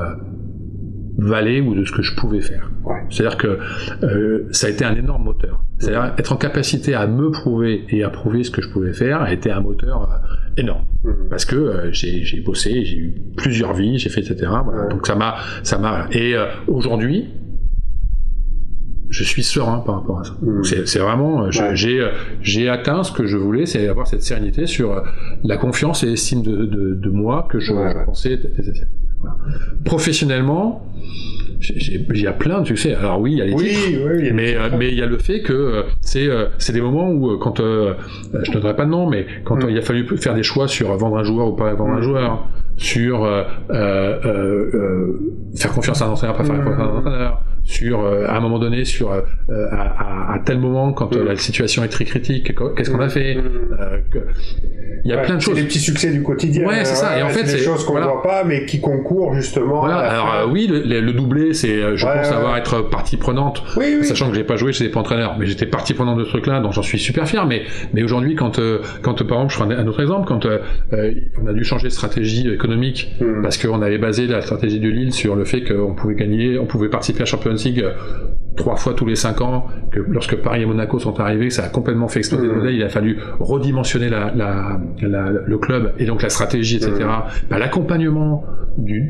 valais 1.18 1.62
ou 1.62 1.76
de 1.76 1.86
ce 1.86 1.92
que 1.92 2.02
je 2.02 2.16
pouvais 2.16 2.42
faire. 2.42 2.70
C'est-à-dire 3.10 3.38
que 3.38 3.60
ça 4.52 4.68
a 4.68 4.70
été 4.70 4.84
un 4.84 4.96
énorme 4.96 5.24
moteur. 5.24 5.64
C'est-à-dire 5.78 6.14
être 6.18 6.34
en 6.34 6.38
capacité 6.38 6.96
à 6.96 7.08
me 7.08 7.32
prouver 7.32 7.86
et 7.90 8.04
à 8.04 8.10
prouver 8.10 8.44
ce 8.44 8.52
que 8.52 8.62
je 8.62 8.70
pouvais 8.70 8.94
faire 8.94 9.22
a 9.22 9.32
été 9.32 9.52
un 9.52 9.62
moteur 9.62 10.10
énorme. 10.58 10.86
Mhm. 11.04 11.30
Parce 11.30 11.46
que 11.46 11.56
euh, 11.56 11.92
j'ai 11.92 12.40
bossé, 12.46 12.86
j'ai 12.86 12.98
eu 12.98 13.14
plusieurs 13.38 13.74
vies, 13.74 13.98
j'ai 13.98 14.10
fait 14.10 14.22
etc. 14.22 14.52
Voilà. 14.64 14.88
Donc 14.90 15.06
ça 15.08 15.16
m'a 15.16 15.36
ça 15.64 15.78
m'a 15.78 16.08
et 16.12 16.36
euh, 16.36 16.46
aujourd'hui 16.68 17.28
je 19.10 19.24
suis 19.24 19.44
serein 19.44 19.80
par 19.80 19.96
rapport 20.02 20.22
à 20.22 20.24
ça. 20.24 20.34
Mhm. 20.42 20.64
C'est 20.86 20.98
vraiment, 21.00 21.44
euh, 21.44 21.50
Ouais. 21.50 21.76
j'ai 21.76 22.00
euh, 22.00 22.10
j'ai 22.42 22.68
atteint 22.68 23.04
ce 23.04 23.12
que 23.12 23.28
je 23.28 23.38
voulais, 23.38 23.66
c'est 23.68 23.88
avoir 23.88 24.08
cette 24.08 24.24
sérénité 24.24 24.66
sur 24.66 24.92
euh, 24.92 25.02
la 25.44 25.58
confiance 25.58 26.04
et 26.04 26.08
l'estime 26.08 26.42
de, 26.42 26.66
de, 26.66 26.94
de 26.96 27.10
moi 27.10 27.48
que 27.50 27.60
je, 27.60 27.74
Ouais, 27.74 27.92
je 27.92 27.98
ouais. 27.98 28.06
pensais. 28.06 28.40
Voilà. 28.42 28.72
Professionnellement, 29.86 30.86
il 31.70 32.20
y 32.22 32.28
a 32.28 32.34
plein 32.34 32.62
de 32.62 32.66
succès. 32.68 32.94
Alors 32.96 33.20
oui, 33.22 33.34
il 33.34 33.38
y 33.38 33.42
a 33.42 33.46
les 33.46 33.54
Oui, 33.54 33.64
titres, 33.70 34.02
oui, 34.06 34.16
il 34.20 34.26
y 34.26 34.30
a- 34.30 34.34
mais 34.34 34.56
euh, 34.56 34.70
mais 34.78 34.90
il 34.90 34.98
y 34.98 35.02
a 35.02 35.06
le 35.06 35.18
fait 35.18 35.42
que 35.42 35.54
euh, 35.54 35.84
c'est 36.02 36.28
euh, 36.28 36.48
c'est 36.58 36.74
des 36.74 36.82
moments 36.82 37.10
où 37.10 37.32
euh, 37.32 37.38
quand 37.40 37.58
je 37.60 37.94
ne 38.50 38.54
donnerai 38.54 38.76
pas 38.76 38.86
de 38.86 38.90
nom, 38.92 39.10
mais 39.10 39.26
quand 39.46 39.56
Mm. 39.64 39.70
il 39.70 39.78
a 39.78 39.82
fallu 39.82 40.06
faire 40.18 40.34
des 40.36 40.44
choix 40.44 40.68
sur 40.68 40.94
vendre 40.98 41.18
un 41.18 41.24
joueur 41.24 41.48
ou 41.48 41.56
pas 41.56 41.74
vendre 41.74 41.94
un 41.94 42.00
Mm. 42.00 42.04
joueur, 42.04 42.48
sur 42.76 43.26
faire 45.56 45.72
confiance 45.74 46.02
à 46.02 46.06
un 46.08 46.10
entraîneur, 46.10 46.36
pas 46.36 46.44
faire 46.44 46.56
Mm. 46.56 46.64
confiance 46.66 46.80
à 46.80 46.84
un 46.84 46.98
entraîneur, 46.98 47.42
sur 47.64 48.06
à 48.06 48.36
un 48.38 48.40
moment 48.42 48.60
donné, 48.60 48.84
sur 48.84 49.12
à, 49.14 49.22
à- 49.72 50.34
à 50.34 50.40
tel 50.40 50.60
moment 50.60 50.92
quand 50.92 51.16
la 51.16 51.36
situation 51.38 51.84
est 51.84 51.88
très 51.90 52.06
critique, 52.06 52.56
qu- 52.56 52.74
qu'est-ce 52.76 52.90
qu'on 52.92 53.00
a 53.00 53.10
fait 53.10 53.38
que- 54.12 54.20
Il 55.06 55.10
y 55.10 55.14
a 55.14 55.18
Ouais, 55.18 55.24
plein 55.24 55.36
de 55.36 55.42
choses. 55.42 55.56
les 55.58 55.64
petits 55.66 55.80
succès 55.80 56.12
du 56.12 56.24
quotidien. 56.24 56.66
Ouais, 56.66 56.86
c'est 56.86 56.96
ça. 56.96 57.20
Et 57.20 57.24
en 57.24 57.28
fait, 57.28 57.46
c'est 57.46 57.58
des 57.58 57.64
choses 57.64 57.84
qu'on 57.84 57.92
voilà. 57.92 58.08
voit 58.08 58.22
pas, 58.24 58.44
mais 58.46 58.66
qui 58.66 58.80
concourent 58.80 59.13
justement. 59.34 59.80
Voilà. 59.82 59.98
Alors 59.98 60.34
euh, 60.34 60.46
oui, 60.52 60.68
le, 60.68 61.12
doublé, 61.14 61.54
c'est, 61.54 61.82
euh, 61.82 61.96
je 61.96 62.06
Ouais, 62.06 62.16
pense 62.18 62.30
ouais, 62.30 62.36
avoir 62.36 62.54
ouais. 62.54 62.60
être 62.60 62.82
partie 62.82 63.18
prenante 63.18 63.64
oui, 63.78 63.96
oui. 64.00 64.06
Sachant 64.06 64.30
que 64.30 64.36
j'ai 64.36 64.44
pas 64.44 64.56
joué, 64.56 64.74
j'étais 64.74 64.90
pas 64.92 65.00
entraîneur, 65.00 65.36
mais 65.40 65.46
j'étais 65.46 65.66
partie 65.66 65.94
prenante 65.94 66.18
de 66.20 66.24
ce 66.24 66.30
truc-là, 66.30 66.60
donc 66.60 66.74
j'en 66.74 66.82
suis 66.82 67.00
super 67.00 67.28
fier. 67.28 67.46
Mais, 67.46 67.64
mais 67.94 68.04
aujourd'hui, 68.04 68.36
quand, 68.36 68.60
euh, 68.60 68.80
quand 69.02 69.16
par 69.28 69.38
exemple, 69.44 69.54
je 69.54 69.60
prends 69.60 69.70
un, 69.70 69.88
autre 69.88 70.02
exemple, 70.02 70.28
quand 70.28 70.46
euh, 70.46 70.60
on 71.42 71.48
a 71.48 71.54
dû 71.54 71.64
changer 71.64 71.88
de 71.88 71.94
stratégie 71.94 72.50
économique 72.50 73.12
Mhm. 73.22 73.42
parce 73.42 73.58
qu'on 73.58 73.82
avait 73.82 73.98
basé 73.98 74.28
la 74.28 74.42
stratégie 74.42 74.80
de 74.80 74.90
Lille 74.90 75.14
sur 75.14 75.36
le 75.36 75.46
fait 75.46 75.64
qu'on 75.64 75.94
pouvait 75.94 76.16
gagner, 76.16 76.58
on 76.60 76.66
pouvait 76.66 76.90
participer 76.90 77.24
à 77.24 77.26
Champions 77.26 77.54
League 77.54 77.86
trois 78.56 78.76
fois 78.76 78.94
tous 78.94 79.06
les 79.06 79.16
cinq 79.16 79.42
ans, 79.42 79.66
que 79.92 80.00
lorsque 80.00 80.36
Paris 80.36 80.62
et 80.62 80.66
Monaco 80.66 81.00
sont 81.00 81.20
arrivés, 81.20 81.50
ça 81.50 81.64
a 81.66 81.70
complètement 81.70 82.08
fait 82.08 82.20
exploser 82.20 82.46
le 82.48 82.54
modèle. 82.56 82.76
Il 82.76 82.84
a 82.84 82.90
fallu 82.90 83.18
redimensionner 83.40 84.10
la, 84.10 84.32
la, 84.36 84.80
la- 85.02 85.32
le 85.32 85.58
club 85.58 85.94
et 85.98 86.06
donc 86.06 86.22
la 86.22 86.30
stratégie, 86.30 86.76
etc. 86.78 86.94
Bah, 87.50 87.58
L'accompagnement 87.58 88.44
du- 88.78 89.10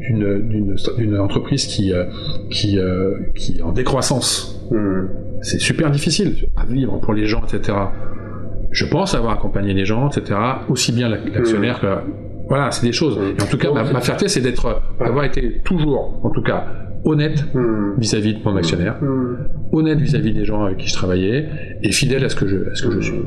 d'une 0.97 1.17
entreprise 1.19 1.65
qui 1.67 1.93
euh, 1.93 2.05
qui 2.49 2.79
euh, 2.79 3.13
qui 3.35 3.57
est 3.57 3.61
en 3.61 3.71
décroissance 3.71 4.59
c'est 5.41 5.59
super 5.59 5.91
difficile 5.91 6.47
à 6.55 6.65
vivre 6.65 6.97
pour 6.99 7.13
les 7.13 7.25
gens, 7.25 7.41
etc. 7.43 7.77
Je 8.71 8.85
pense 8.85 9.13
avoir 9.13 9.33
accompagné 9.33 9.73
les 9.73 9.85
gens, 9.85 10.09
etc. 10.09 10.39
Aussi 10.69 10.91
bien 10.93 11.09
l'ac- 11.09 11.21
l'actionnaire 11.33 11.79
que 11.79 11.87
voilà, 12.47 12.71
c'est 12.71 12.85
des 12.85 12.91
choses. 12.93 13.17
Et 13.37 13.41
en 13.41 13.45
tout 13.45 13.57
cas, 13.57 13.71
ma, 13.71 13.83
ma 13.83 14.01
fierté, 14.01 14.27
c'est 14.27 14.41
d'être, 14.41 14.81
d'avoir 14.99 15.25
été 15.25 15.61
toujours, 15.63 16.19
en 16.23 16.29
tout 16.29 16.41
cas, 16.41 16.65
honnête 17.05 17.43
Mhm. 17.53 17.95
vis-à-vis 17.97 18.33
de 18.35 18.39
mon 18.43 18.55
actionnaire, 18.55 18.97
Mhm. 19.01 19.37
honnête 19.71 19.99
vis-à-vis 19.99 20.33
des 20.33 20.45
gens 20.45 20.63
avec 20.63 20.77
qui 20.77 20.87
je 20.87 20.93
travaillais, 20.93 21.47
et 21.81 21.91
fidèle 21.91 22.23
à 22.25 22.29
ce 22.29 22.35
que 22.35 22.47
je, 22.47 22.69
à 22.71 22.75
ce 22.75 22.83
que 22.87 22.93
je 22.95 22.99
suis. 23.01 23.21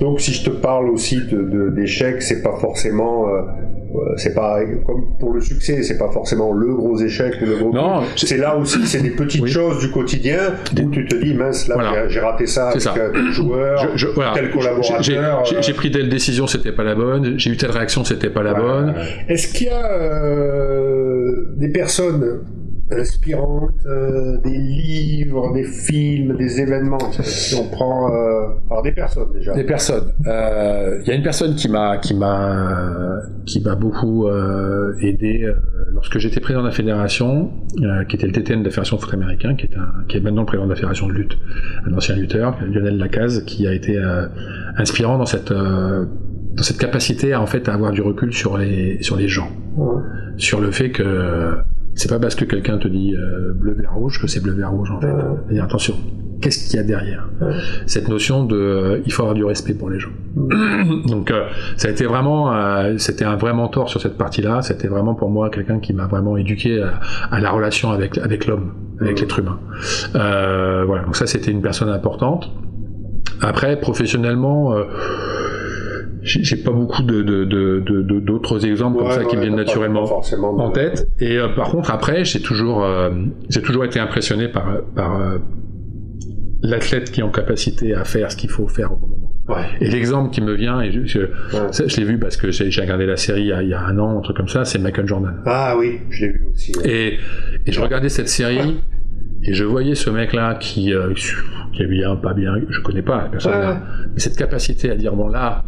Donc, 0.00 0.20
si 0.20 0.32
je 0.32 0.44
te 0.44 0.50
parle 0.50 0.88
aussi 0.90 1.16
de, 1.26 1.42
de- 1.42 1.70
d'échecs, 1.70 2.22
c'est 2.22 2.42
pas 2.42 2.56
forcément, 2.60 3.28
euh, 3.28 3.42
c'est 4.16 4.34
pas 4.34 4.60
comme 4.86 5.16
pour 5.18 5.32
le 5.32 5.40
succès, 5.40 5.82
c'est 5.82 5.98
pas 5.98 6.10
forcément 6.10 6.52
le 6.52 6.74
gros 6.74 6.98
échec 7.00 7.34
ou 7.42 7.46
le 7.46 7.56
gros. 7.56 7.72
Non, 7.72 8.02
c'est- 8.16 8.36
là 8.36 8.56
aussi, 8.56 8.86
c'est 8.86 9.02
des 9.02 9.10
petites 9.10 9.42
Oui. 9.42 9.50
choses 9.50 9.78
du 9.80 9.90
quotidien 9.90 10.38
où 10.82 10.90
tu 10.90 11.06
te 11.06 11.16
dis 11.16 11.34
mince, 11.34 11.68
là, 11.68 11.74
Voilà. 11.74 12.08
j'ai- 12.08 12.20
raté 12.20 12.46
ça 12.46 12.68
avec 12.68 12.80
ça. 12.80 12.92
un 12.92 13.10
tel 13.12 13.30
joueur, 13.32 13.78
Je- 13.92 13.96
je- 13.96 14.06
voilà. 14.08 14.32
tel 14.34 14.50
collaborateur. 14.50 15.02
J'ai- 15.02 15.16
euh, 15.18 15.60
j'ai 15.60 15.72
pris 15.74 15.90
telle 15.90 16.08
décision, 16.08 16.46
c'était 16.46 16.72
pas 16.72 16.84
la 16.84 16.94
bonne. 16.94 17.34
J'ai 17.38 17.50
eu 17.50 17.56
telle 17.56 17.70
réaction, 17.70 18.04
c'était 18.04 18.30
pas 18.30 18.42
la 18.42 18.54
bonne. 18.54 18.94
Est-ce 19.28 19.48
qu'il 19.52 19.66
y 19.66 19.70
a 19.70 19.92
euh, 19.92 21.46
des 21.56 21.68
personnes 21.68 22.40
inspirantes, 22.90 23.84
euh, 23.86 24.38
des 24.44 24.56
livres, 24.56 25.52
des 25.54 25.64
films, 25.64 26.36
des 26.36 26.60
événements 26.60 26.98
Si 27.22 27.54
on 27.56 27.68
prend, 27.68 28.10
euh, 28.12 28.48
alors 28.70 28.82
des 28.82 28.92
personnes 28.92 29.32
déjà. 29.32 29.52
Des 29.54 29.64
personnes. 29.64 30.12
Euh, 30.26 30.98
Il 31.02 31.08
y 31.08 31.10
a 31.10 31.14
une 31.14 31.22
personne 31.22 31.54
qui 31.56 31.68
m'a 31.68 31.98
qui 31.98 32.14
m'a 32.14 33.20
qui 33.44 33.60
m'a 33.60 33.74
beaucoup 33.74 34.26
euh, 34.28 34.92
aidé 35.00 35.42
euh, 35.44 35.54
lorsque 35.92 36.18
j'étais 36.18 36.40
président 36.40 36.62
de 36.62 36.68
la 36.68 36.72
fédération, 36.72 37.50
euh, 37.82 38.04
qui 38.04 38.16
était 38.16 38.26
le 38.26 38.32
TTN 38.32 38.60
de 38.60 38.64
la 38.64 38.70
fédération 38.70 38.96
de 38.96 39.02
foot 39.02 39.14
américain, 39.14 39.54
qui 39.56 39.66
est 39.66 39.76
un 39.76 40.04
qui 40.08 40.16
est 40.16 40.20
maintenant 40.20 40.42
le 40.42 40.46
président 40.46 40.66
de 40.66 40.70
la 40.70 40.76
fédération 40.76 41.08
de 41.08 41.12
lutte, 41.12 41.36
un 41.86 41.92
ancien 41.94 42.14
lutteur, 42.16 42.56
Lionel 42.70 42.98
Lacaze, 42.98 43.44
qui 43.44 43.66
a 43.66 43.72
été 43.74 43.96
euh, 43.98 44.26
inspirant 44.76 45.18
dans 45.18 45.26
cette 45.26 45.50
euh, 45.50 46.04
dans 46.54 46.62
cette 46.62 46.78
capacité 46.78 47.32
à 47.32 47.40
en 47.42 47.46
fait 47.46 47.68
à 47.68 47.74
avoir 47.74 47.90
du 47.92 48.00
recul 48.00 48.32
sur 48.32 48.56
les 48.58 49.02
sur 49.02 49.16
les 49.16 49.28
gens, 49.28 49.48
Ouais. 49.76 50.02
sur 50.38 50.60
le 50.60 50.70
fait 50.70 50.90
que 50.90 51.56
c'est 51.96 52.08
pas 52.10 52.18
parce 52.20 52.34
que 52.36 52.44
quelqu'un 52.44 52.78
te 52.78 52.86
dit 52.88 53.14
euh, 53.16 53.52
bleu 53.54 53.72
vert 53.72 53.94
rouge 53.94 54.20
que 54.20 54.26
c'est 54.28 54.40
bleu 54.42 54.52
vert 54.52 54.70
rouge 54.70 54.90
en 54.90 55.00
fait. 55.00 55.10
Ouais. 55.50 55.58
Attention, 55.60 55.94
qu'est-ce 56.40 56.68
qu'il 56.68 56.76
y 56.76 56.78
a 56.78 56.82
derrière? 56.84 57.28
Ouais. 57.40 57.54
Cette 57.86 58.08
notion 58.08 58.44
de 58.44 58.54
euh, 58.56 59.00
il 59.06 59.12
faut 59.12 59.22
avoir 59.22 59.34
du 59.34 59.44
respect 59.44 59.74
pour 59.74 59.90
les 59.90 59.98
gens. 59.98 60.10
Donc 61.08 61.30
euh, 61.30 61.46
ça 61.76 61.88
a 61.88 61.90
été 61.90 62.04
vraiment 62.04 62.52
c'était 62.98 63.24
un 63.24 63.36
vrai 63.36 63.52
mentor 63.54 63.88
sur 63.88 64.00
cette 64.00 64.16
partie-là. 64.16 64.62
C'était 64.62 64.88
vraiment 64.88 65.14
pour 65.14 65.30
moi 65.30 65.50
quelqu'un 65.50 65.80
qui 65.80 65.92
m'a 65.94 66.06
vraiment 66.06 66.36
éduqué 66.36 66.80
à, 66.82 67.00
à 67.30 67.40
la 67.40 67.50
relation 67.50 67.90
avec 67.90 68.18
avec 68.18 68.46
l'homme, 68.46 68.72
avec 69.00 69.14
Mhm. 69.16 69.20
l'être 69.22 69.38
humain. 69.40 69.58
Voilà. 70.12 71.02
Donc 71.04 71.16
ça 71.16 71.26
c'était 71.26 71.50
une 71.50 71.62
personne 71.62 71.88
importante. 71.88 72.52
Après 73.40 73.80
professionnellement. 73.80 74.74
J'ai 76.26 76.56
pas 76.56 76.72
beaucoup 76.72 77.02
de 77.02 77.22
d'autres 78.20 78.66
exemples 78.66 78.98
comme 78.98 79.06
Ouais, 79.06 79.14
ça 79.14 79.24
qui 79.24 79.36
me 79.36 79.42
viennent 79.42 79.54
naturellement 79.54 80.04
en 80.58 80.70
tête. 80.70 81.08
Et 81.20 81.38
euh, 81.38 81.48
par 81.48 81.70
contre, 81.70 81.90
après, 81.92 82.24
j'ai 82.24 82.40
toujours, 82.40 82.82
euh, 82.84 83.10
j'ai 83.48 83.62
toujours 83.62 83.84
été 83.84 84.00
impressionné 84.00 84.48
par, 84.48 84.66
par 84.96 85.20
euh, 85.20 85.38
l'athlète 86.62 87.10
qui 87.12 87.20
est 87.20 87.22
en 87.22 87.30
capacité 87.30 87.94
à 87.94 88.04
faire 88.04 88.30
ce 88.32 88.36
qu'il 88.36 88.50
faut 88.50 88.66
faire 88.66 88.92
au 88.92 88.96
moment. 88.96 89.32
Ouais. 89.48 89.64
Et 89.80 89.88
l'exemple 89.88 90.30
qui 90.30 90.40
me 90.40 90.54
vient, 90.54 90.80
et 90.80 90.90
je, 90.90 91.04
je, 91.06 91.18
Ouais. 91.20 91.70
ça, 91.70 91.86
je 91.86 91.96
l'ai 91.98 92.04
vu 92.04 92.18
parce 92.18 92.36
que 92.36 92.50
j'ai 92.50 92.80
regardé 92.80 93.06
la 93.06 93.16
série 93.16 93.42
il 93.42 93.46
y, 93.46 93.52
a, 93.52 93.62
il 93.62 93.68
y 93.68 93.74
a 93.74 93.80
un 93.80 93.96
an, 93.98 94.18
un 94.18 94.20
truc 94.20 94.36
comme 94.36 94.48
ça, 94.48 94.64
c'est 94.64 94.80
Michael 94.80 95.06
Jordan. 95.06 95.36
Ah 95.46 95.76
oui, 95.78 96.00
je 96.10 96.26
l'ai 96.26 96.32
vu 96.32 96.48
aussi. 96.52 96.72
ouais. 96.78 96.88
Et, 96.90 97.18
et 97.66 97.72
je 97.72 97.80
regardais 97.80 98.08
cette 98.08 98.28
série 98.28 98.80
et 99.44 99.52
je 99.54 99.62
voyais 99.64 99.94
ce 99.94 100.10
mec-là 100.10 100.56
qui, 100.56 100.92
euh, 100.92 101.12
qui 101.72 101.82
est 101.82 101.86
bien, 101.86 102.16
pas 102.16 102.34
bien, 102.34 102.54
je 102.68 102.80
connais 102.80 103.02
pas 103.02 103.18
la 103.22 103.28
personne 103.28 103.80
mais 104.12 104.18
cette 104.18 104.36
capacité 104.36 104.90
à 104.90 104.96
dire 104.96 105.14
bon 105.14 105.28
là, 105.28 105.62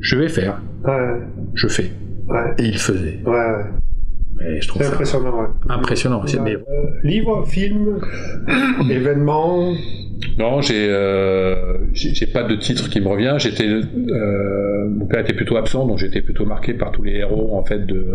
je 0.00 0.16
vais 0.16 0.28
faire, 0.28 0.60
Ouais, 0.84 1.20
je 1.54 1.66
fais, 1.68 1.90
ouais, 2.28 2.54
et 2.58 2.64
il 2.66 2.78
faisait. 2.78 3.18
ouais, 3.26 3.32
ouais. 3.32 3.64
Et 4.40 4.60
je 4.60 4.68
trouve 4.68 4.82
C'est 4.82 4.88
ça 4.88 4.94
impressionnant, 4.94 5.40
ouais. 5.40 5.46
impressionnant. 5.68 6.22
Mais 6.44 6.54
Euh, 6.54 6.60
livre, 7.02 7.44
film, 7.48 7.98
événement. 8.90 9.72
Non, 10.38 10.60
j'ai 10.60 10.88
euh, 10.90 11.78
j'ai 11.92 12.14
j'ai 12.14 12.26
pas 12.26 12.44
de 12.44 12.54
titre 12.54 12.88
qui 12.88 13.00
me 13.00 13.08
revient. 13.08 13.34
J'étais 13.38 13.66
euh, 13.68 14.88
mon 14.88 15.06
père 15.06 15.20
était 15.20 15.32
plutôt 15.32 15.56
absent, 15.56 15.86
donc 15.86 15.98
j'étais 15.98 16.20
plutôt 16.22 16.44
marqué 16.44 16.74
par 16.74 16.92
tous 16.92 17.02
les 17.02 17.14
héros 17.16 17.56
en 17.56 17.64
fait 17.64 17.84
de 17.84 18.06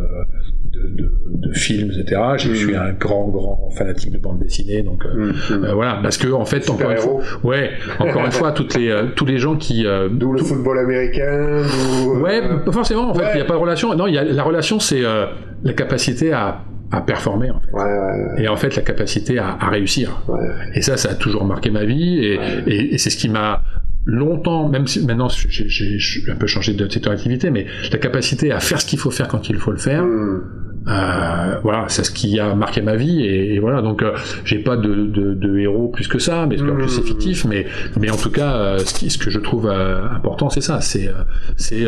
de, 0.73 1.03
de, 1.03 1.11
de 1.49 1.53
films, 1.53 1.91
etc. 1.91 2.19
Je 2.37 2.49
Mm. 2.51 2.55
suis 2.55 2.75
un 2.75 2.91
grand 2.93 3.27
grand 3.29 3.69
fanatique 3.77 4.11
de 4.11 4.17
bande 4.17 4.39
dessinée, 4.39 4.81
donc 4.81 5.05
euh, 5.05 5.13
Mm, 5.13 5.29
mm. 5.59 5.63
euh, 5.65 5.73
voilà, 5.73 5.99
parce 6.01 6.17
que 6.17 6.31
en 6.31 6.45
fait 6.45 6.67
encore 6.69 6.91
une 6.91 6.97
fois, 6.97 7.19
ouais, 7.43 7.71
encore 7.99 8.25
une 8.25 8.31
fois, 8.31 8.51
toutes 8.59 8.75
les 8.75 8.89
euh, 8.89 9.07
tous 9.15 9.25
les 9.25 9.37
gens 9.37 9.55
qui 9.55 9.85
D'où 10.11 10.33
le 10.33 10.39
football 10.39 10.79
américain. 10.79 11.61
Ouais, 12.21 12.41
pas 12.65 12.71
forcément. 12.71 13.09
En 13.09 13.13
fait, 13.13 13.21
il 13.21 13.27
ouais. 13.27 13.35
n'y 13.35 13.41
a 13.41 13.45
pas 13.45 13.53
de 13.53 13.59
relation. 13.59 13.93
Non, 13.95 14.07
il 14.07 14.13
y 14.15 14.17
a 14.17 14.23
la 14.23 14.43
relation, 14.43 14.79
c'est 14.79 15.01
la 15.01 15.73
capacité 15.73 16.33
à 16.33 16.61
à 16.91 17.01
performer 17.01 17.49
en 17.49 17.59
fait. 17.59 17.71
Ouais, 17.71 17.81
ouais, 17.83 18.43
Et 18.43 18.47
en 18.47 18.55
fait, 18.55 18.75
la 18.75 18.83
capacité 18.83 19.39
à, 19.39 19.57
à 19.59 19.69
réussir. 19.69 20.21
Et 20.75 20.81
ça, 20.83 20.95
ça 20.95 21.09
a 21.09 21.15
toujours 21.15 21.43
marqué 21.43 21.71
ma 21.71 21.85
vie, 21.85 22.19
et, 22.23 22.37
Ouais. 22.37 22.63
et, 22.67 22.93
et 22.93 22.97
c'est 22.99 23.09
ce 23.09 23.17
qui 23.17 23.29
m'a 23.29 23.61
longtemps, 24.05 24.67
même 24.69 24.85
si 24.85 25.03
maintenant 25.05 25.27
j'ai- 25.29 26.31
un 26.31 26.35
peu 26.35 26.45
changé 26.45 26.73
de 26.73 26.87
secteur 26.89 27.13
d'activité, 27.13 27.49
mais 27.49 27.65
la 27.91 27.97
capacité 27.97 28.51
à 28.51 28.59
faire 28.59 28.79
ce 28.79 28.85
qu'il 28.85 28.99
faut 28.99 29.09
faire 29.11 29.27
quand 29.27 29.49
il 29.49 29.55
faut 29.55 29.71
le 29.71 29.77
faire. 29.77 30.03
Euh, 30.87 31.59
voilà, 31.63 31.85
c'est 31.87 32.03
ce 32.03 32.11
qui 32.11 32.39
a 32.39 32.55
marqué 32.55 32.81
ma 32.81 32.95
vie, 32.95 33.21
et, 33.21 33.55
et 33.55 33.59
voilà, 33.59 33.81
donc 33.81 34.01
euh, 34.01 34.13
j'ai 34.43 34.59
pas 34.59 34.75
de, 34.75 35.05
de, 35.05 35.33
de 35.33 35.57
héros 35.57 35.87
plus 35.87 36.07
que 36.07 36.19
ça, 36.19 36.45
mais 36.45 36.57
plus 36.57 36.89
c'est 36.89 37.03
fictif, 37.03 37.45
mais, 37.45 37.65
mais 37.99 38.09
en 38.09 38.17
tout 38.17 38.31
cas, 38.31 38.55
euh, 38.55 38.77
ce, 38.79 38.93
qui, 38.93 39.09
ce 39.09 39.17
que 39.17 39.29
je 39.29 39.39
trouve 39.39 39.67
euh, 39.67 40.07
important, 40.09 40.49
c'est 40.49 40.61
ça, 40.61 40.81
c'est 40.81 41.07
euh, 41.07 41.13
c'est 41.55 41.85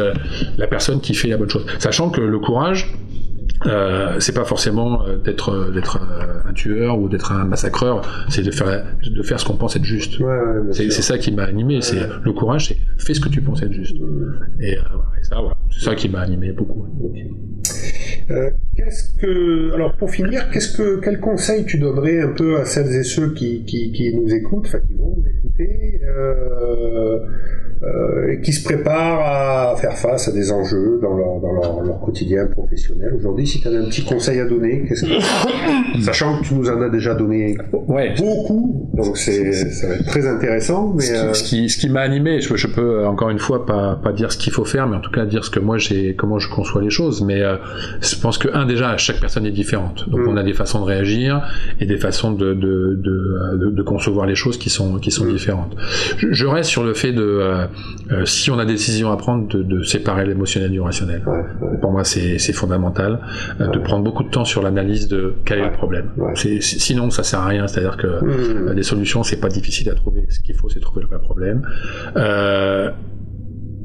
la 0.57 0.67
personne 0.67 1.01
qui 1.01 1.13
fait 1.13 1.27
la 1.27 1.37
bonne 1.37 1.49
chose, 1.49 1.65
sachant 1.79 2.09
que 2.09 2.21
le 2.21 2.39
courage, 2.39 2.93
c'est 4.19 4.35
pas 4.35 4.45
forcément 4.45 5.01
d'être 5.23 5.71
d'être 5.71 5.99
un 6.47 6.53
tueur 6.53 6.99
ou 6.99 7.09
d'être 7.09 7.31
un 7.31 7.45
massacreur, 7.45 8.01
c'est 8.29 8.43
de 8.43 8.51
faire 8.51 8.85
de 9.03 9.23
faire 9.23 9.39
ce 9.39 9.45
qu'on 9.45 9.55
pense 9.55 9.75
être 9.75 9.83
juste. 9.83 10.19
Ouais, 10.19 10.25
ouais, 10.25 10.61
bien 10.63 10.73
C'est 10.73 11.01
ça 11.01 11.17
qui 11.17 11.31
m'a 11.31 11.43
animé, 11.43 11.81
c'est 11.81 12.07
le 12.23 12.31
courage, 12.31 12.67
c'est 12.67 12.77
fais 12.97 13.13
ce 13.13 13.19
que 13.19 13.29
tu 13.29 13.41
penses 13.41 13.61
être 13.63 13.73
juste. 13.73 13.97
Et 14.59 14.77
ça, 15.23 15.37
voilà, 15.39 15.57
c'est 15.71 15.83
ça 15.85 15.95
qui 15.95 16.09
m'a 16.09 16.19
animé 16.19 16.51
beaucoup. 16.51 16.85
Euh, 18.32 18.49
que, 19.21 19.73
alors 19.73 19.95
pour 19.97 20.09
finir, 20.09 20.49
qu'est-ce 20.51 20.78
que, 20.78 20.99
quel 20.99 21.19
conseil 21.19 21.65
tu 21.65 21.78
donnerais 21.78 22.21
un 22.21 22.30
peu 22.34 22.57
à 22.59 22.65
celles 22.65 22.93
et 22.93 23.03
ceux 23.03 23.34
qui 23.34 24.11
nous 24.15 24.34
écoutent, 24.34 24.67
enfin 24.67 24.80
qui 24.80 24.95
vont 24.95 25.15
nous 25.17 25.28
écouter, 25.28 26.01
euh, 26.03 27.19
euh, 27.84 28.38
qui 28.41 28.53
se 28.53 28.63
préparent 28.63 29.73
à 29.73 29.76
faire 29.76 29.93
face 29.97 30.28
à 30.28 30.32
des 30.32 30.51
enjeux 30.51 30.99
dans 31.01 31.15
leur, 31.15 31.39
dans 31.41 31.51
leur, 31.51 31.84
leur 31.84 31.99
quotidien 31.99 32.45
professionnel 32.47 33.13
aujourd'hui. 33.17 33.45
Si 33.47 33.59
tu 33.59 33.67
avais 33.67 33.78
un 33.78 33.86
petit 33.86 34.03
conseil 34.03 34.39
à 34.39 34.45
donner, 34.45 34.86
que... 34.88 34.95
sachant 36.01 36.39
que 36.39 36.45
tu 36.45 36.55
nous 36.55 36.69
en 36.69 36.82
as 36.82 36.89
déjà 36.89 37.13
donné 37.13 37.57
ouais. 37.88 38.13
beaucoup, 38.17 38.89
donc 38.93 39.17
c'est, 39.17 39.51
ça 39.53 39.88
va 39.88 39.95
être 39.95 40.05
très 40.05 40.28
intéressant. 40.28 40.93
Mais 40.95 41.03
ce 41.03 41.11
qui, 41.11 41.17
euh, 41.17 41.34
ce 41.34 41.43
qui, 41.43 41.69
ce 41.69 41.78
qui 41.78 41.89
m'a 41.89 42.01
animé, 42.01 42.41
je, 42.41 42.55
je, 42.55 42.67
peux 42.67 42.99
euh, 43.01 43.07
encore 43.07 43.30
une 43.30 43.39
fois 43.39 43.65
pas, 43.65 43.99
pas 44.01 44.13
dire 44.13 44.32
ce 44.32 44.38
qu'il 44.38 44.53
faut 44.53 44.65
faire, 44.65 44.88
mais 44.88 44.95
en 44.95 45.01
tout 45.01 45.11
cas 45.11 45.26
dire 45.26 45.43
ce 45.43 45.49
que 45.49 45.59
moi 45.59 45.78
j'ai, 45.78 46.15
comment 46.15 46.39
je 46.39 46.49
conçois 46.49 46.82
les 46.82 46.89
choses. 46.89 47.21
Mais 47.23 47.41
euh, 47.41 47.57
je 48.01 48.15
pense 48.15 48.38
que 48.38 48.47
un 48.53 48.65
déjà, 48.65 48.97
chaque 48.97 49.19
personne 49.19 49.45
est 49.45 49.51
différente, 49.51 50.09
donc 50.09 50.21
Mm. 50.21 50.30
on 50.30 50.38
a 50.38 50.43
des 50.43 50.53
façons 50.53 50.80
de 50.80 50.86
réagir 50.86 51.41
et 51.80 51.86
des 51.86 51.97
façons 51.97 52.32
de, 52.32 52.53
de, 52.53 52.97
de, 53.01 53.57
de, 53.57 53.69
de 53.69 53.84
concevoir 53.84 54.26
les 54.26 54.36
choses 54.36 54.57
qui 54.57 54.69
sont, 54.69 54.97
qui 54.97 55.11
sont 55.11 55.26
Mm. 55.26 55.32
différentes. 55.32 55.76
Je, 56.17 56.28
je 56.32 56.45
reste 56.45 56.69
sur 56.69 56.84
le 56.84 56.93
fait 56.93 57.11
de, 57.11 57.64
euh, 58.11 58.22
euh, 58.22 58.26
si 58.26 58.51
on 58.51 58.59
a 58.59 58.66
des 58.66 58.74
décisions 58.74 59.11
à 59.11 59.18
prendre, 59.18 59.47
de, 59.47 59.63
de 59.63 59.84
séparer 59.84 60.26
l'émotionnel 60.26 60.72
du 60.72 60.80
rationnel. 60.82 61.24
ouais, 61.26 61.34
ouais. 61.34 61.78
Pour 61.82 61.91
moi, 61.91 62.03
c'est 62.03 62.53
fondamental 62.53 63.20
euh, 63.59 63.68
de 63.68 63.80
prendre 63.80 64.03
beaucoup 64.03 64.24
de 64.24 64.30
temps 64.30 64.45
sur 64.45 64.61
l'analyse 64.61 65.07
de 65.07 65.36
quel 65.45 65.59
est 65.59 65.66
le 65.66 65.72
problème. 65.72 66.11
Sinon, 66.36 67.09
ça 67.09 67.24
sert 67.24 67.39
à 67.39 67.47
rien. 67.47 67.68
C'est-à-dire 67.68 67.97
que 67.97 68.07
euh, 68.07 68.74
des 68.74 68.84
solutions, 68.84 69.24
c'est 69.24 69.39
pas 69.39 69.49
difficile 69.49 69.89
à 69.89 69.95
trouver. 69.95 70.26
Ce 70.30 70.39
qu'il 70.39 70.55
faut, 70.55 70.70
c'est 70.70 70.80
trouver 70.80 71.01
le 71.01 71.07
vrai 71.07 71.20
problème. 71.20 71.61
Euh, 72.18 72.89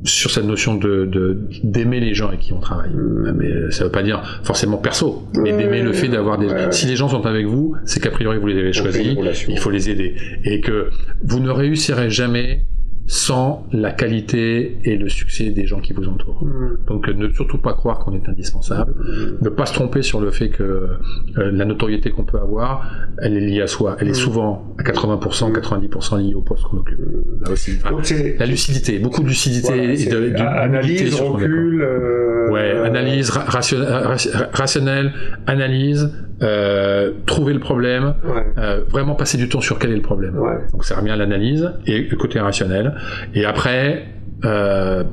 sur 0.04 0.30
cette 0.30 0.46
notion 0.46 0.76
de 0.76 1.38
d'aimer 1.62 2.00
les 2.00 2.14
gens 2.14 2.28
avec 2.28 2.40
qui 2.40 2.52
on 2.52 2.60
travaille. 2.60 2.90
Mm. 2.90 3.34
Mais 3.36 3.70
ça 3.70 3.84
veut 3.84 3.90
pas 3.90 4.02
dire 4.02 4.40
forcément 4.42 4.78
perso, 4.78 5.24
mais 5.34 5.52
d'aimer 5.52 5.82
le 5.82 5.92
fait 5.92 6.08
d'avoir 6.08 6.38
des. 6.38 6.46
Ouais. 6.46 6.72
Si 6.72 6.86
les 6.86 6.96
gens 6.96 7.08
sont 7.08 7.26
avec 7.26 7.46
vous, 7.46 7.76
c'est 7.84 8.00
qu'a 8.00 8.10
priori 8.10 8.38
vous 8.38 8.46
les 8.46 8.58
avez 8.58 8.72
choisis. 8.72 9.14
Il 9.48 9.58
faut 9.58 9.70
les 9.70 9.90
aider 9.90 10.14
et 10.44 10.60
que 10.60 10.88
vous 11.22 11.40
ne 11.40 11.50
réussirez 11.50 12.10
jamais 12.10 12.64
sans 13.12 13.66
la 13.72 13.90
qualité 13.90 14.78
et 14.84 14.96
le 14.96 15.08
succès 15.08 15.50
des 15.50 15.66
gens 15.66 15.80
qui 15.80 15.92
vous 15.92 16.06
entourent. 16.08 16.44
Hmm. 16.44 16.76
Donc 16.86 17.08
ne 17.08 17.28
surtout 17.32 17.58
pas 17.58 17.72
croire 17.72 17.98
qu'on 17.98 18.14
est 18.14 18.28
indispensable, 18.28 18.94
ne 19.42 19.48
pas 19.48 19.66
se 19.66 19.74
tromper 19.74 20.02
sur 20.02 20.20
le 20.20 20.30
fait 20.30 20.48
que 20.48 20.62
euh, 20.62 21.50
la 21.50 21.64
notoriété 21.64 22.10
qu'on 22.12 22.22
peut 22.24 22.38
avoir, 22.38 22.88
elle 23.20 23.36
est 23.36 23.40
liée 23.40 23.62
à 23.62 23.66
soi. 23.66 23.96
Elle 23.98 24.06
est 24.08 24.10
Mm. 24.12 24.14
souvent 24.14 24.74
à 24.78 24.84
80%, 24.84 25.50
90% 25.52 26.18
liée 26.22 26.34
au 26.34 26.42
poste 26.42 26.62
qu'on 26.64 26.76
occupe. 26.78 27.00
Là 27.44 27.50
aussi. 27.50 27.72
Enfin, 27.78 27.90
Donc 27.90 28.04
c'est 28.06 28.36
la 28.38 28.46
lucidité, 28.46 29.00
beaucoup 29.00 29.22
de 29.22 29.28
lucidité 29.28 29.72
voilà, 29.74 29.92
et 29.92 30.06
de, 30.06 30.28
de- 30.30 30.36
analyse, 30.36 31.14
recul. 31.20 31.82
euh, 31.82 32.50
Ouais, 32.52 32.59
analyse, 32.90 33.30
ra- 33.30 33.44
ration- 33.46 33.78
ra- 33.84 34.16
rationnelle, 34.52 35.12
analyse, 35.46 36.12
euh, 36.42 37.12
trouver 37.26 37.52
le 37.52 37.60
problème, 37.60 38.14
Ouais, 38.24 38.44
euh, 38.58 38.80
vraiment 38.88 39.14
passer 39.14 39.36
du 39.38 39.48
temps 39.48 39.60
sur 39.60 39.78
quel 39.78 39.90
est 39.92 39.96
le 39.96 40.02
problème. 40.02 40.36
ouais. 40.38 40.58
Donc 40.72 40.84
ça 40.84 40.96
revient 40.96 41.10
à 41.10 41.16
l'analyse 41.16 41.72
et 41.86 42.02
le 42.02 42.16
côté 42.16 42.38
rationnel. 42.40 42.94
Et 43.34 43.44
après, 43.44 44.04
euh, 44.44 45.04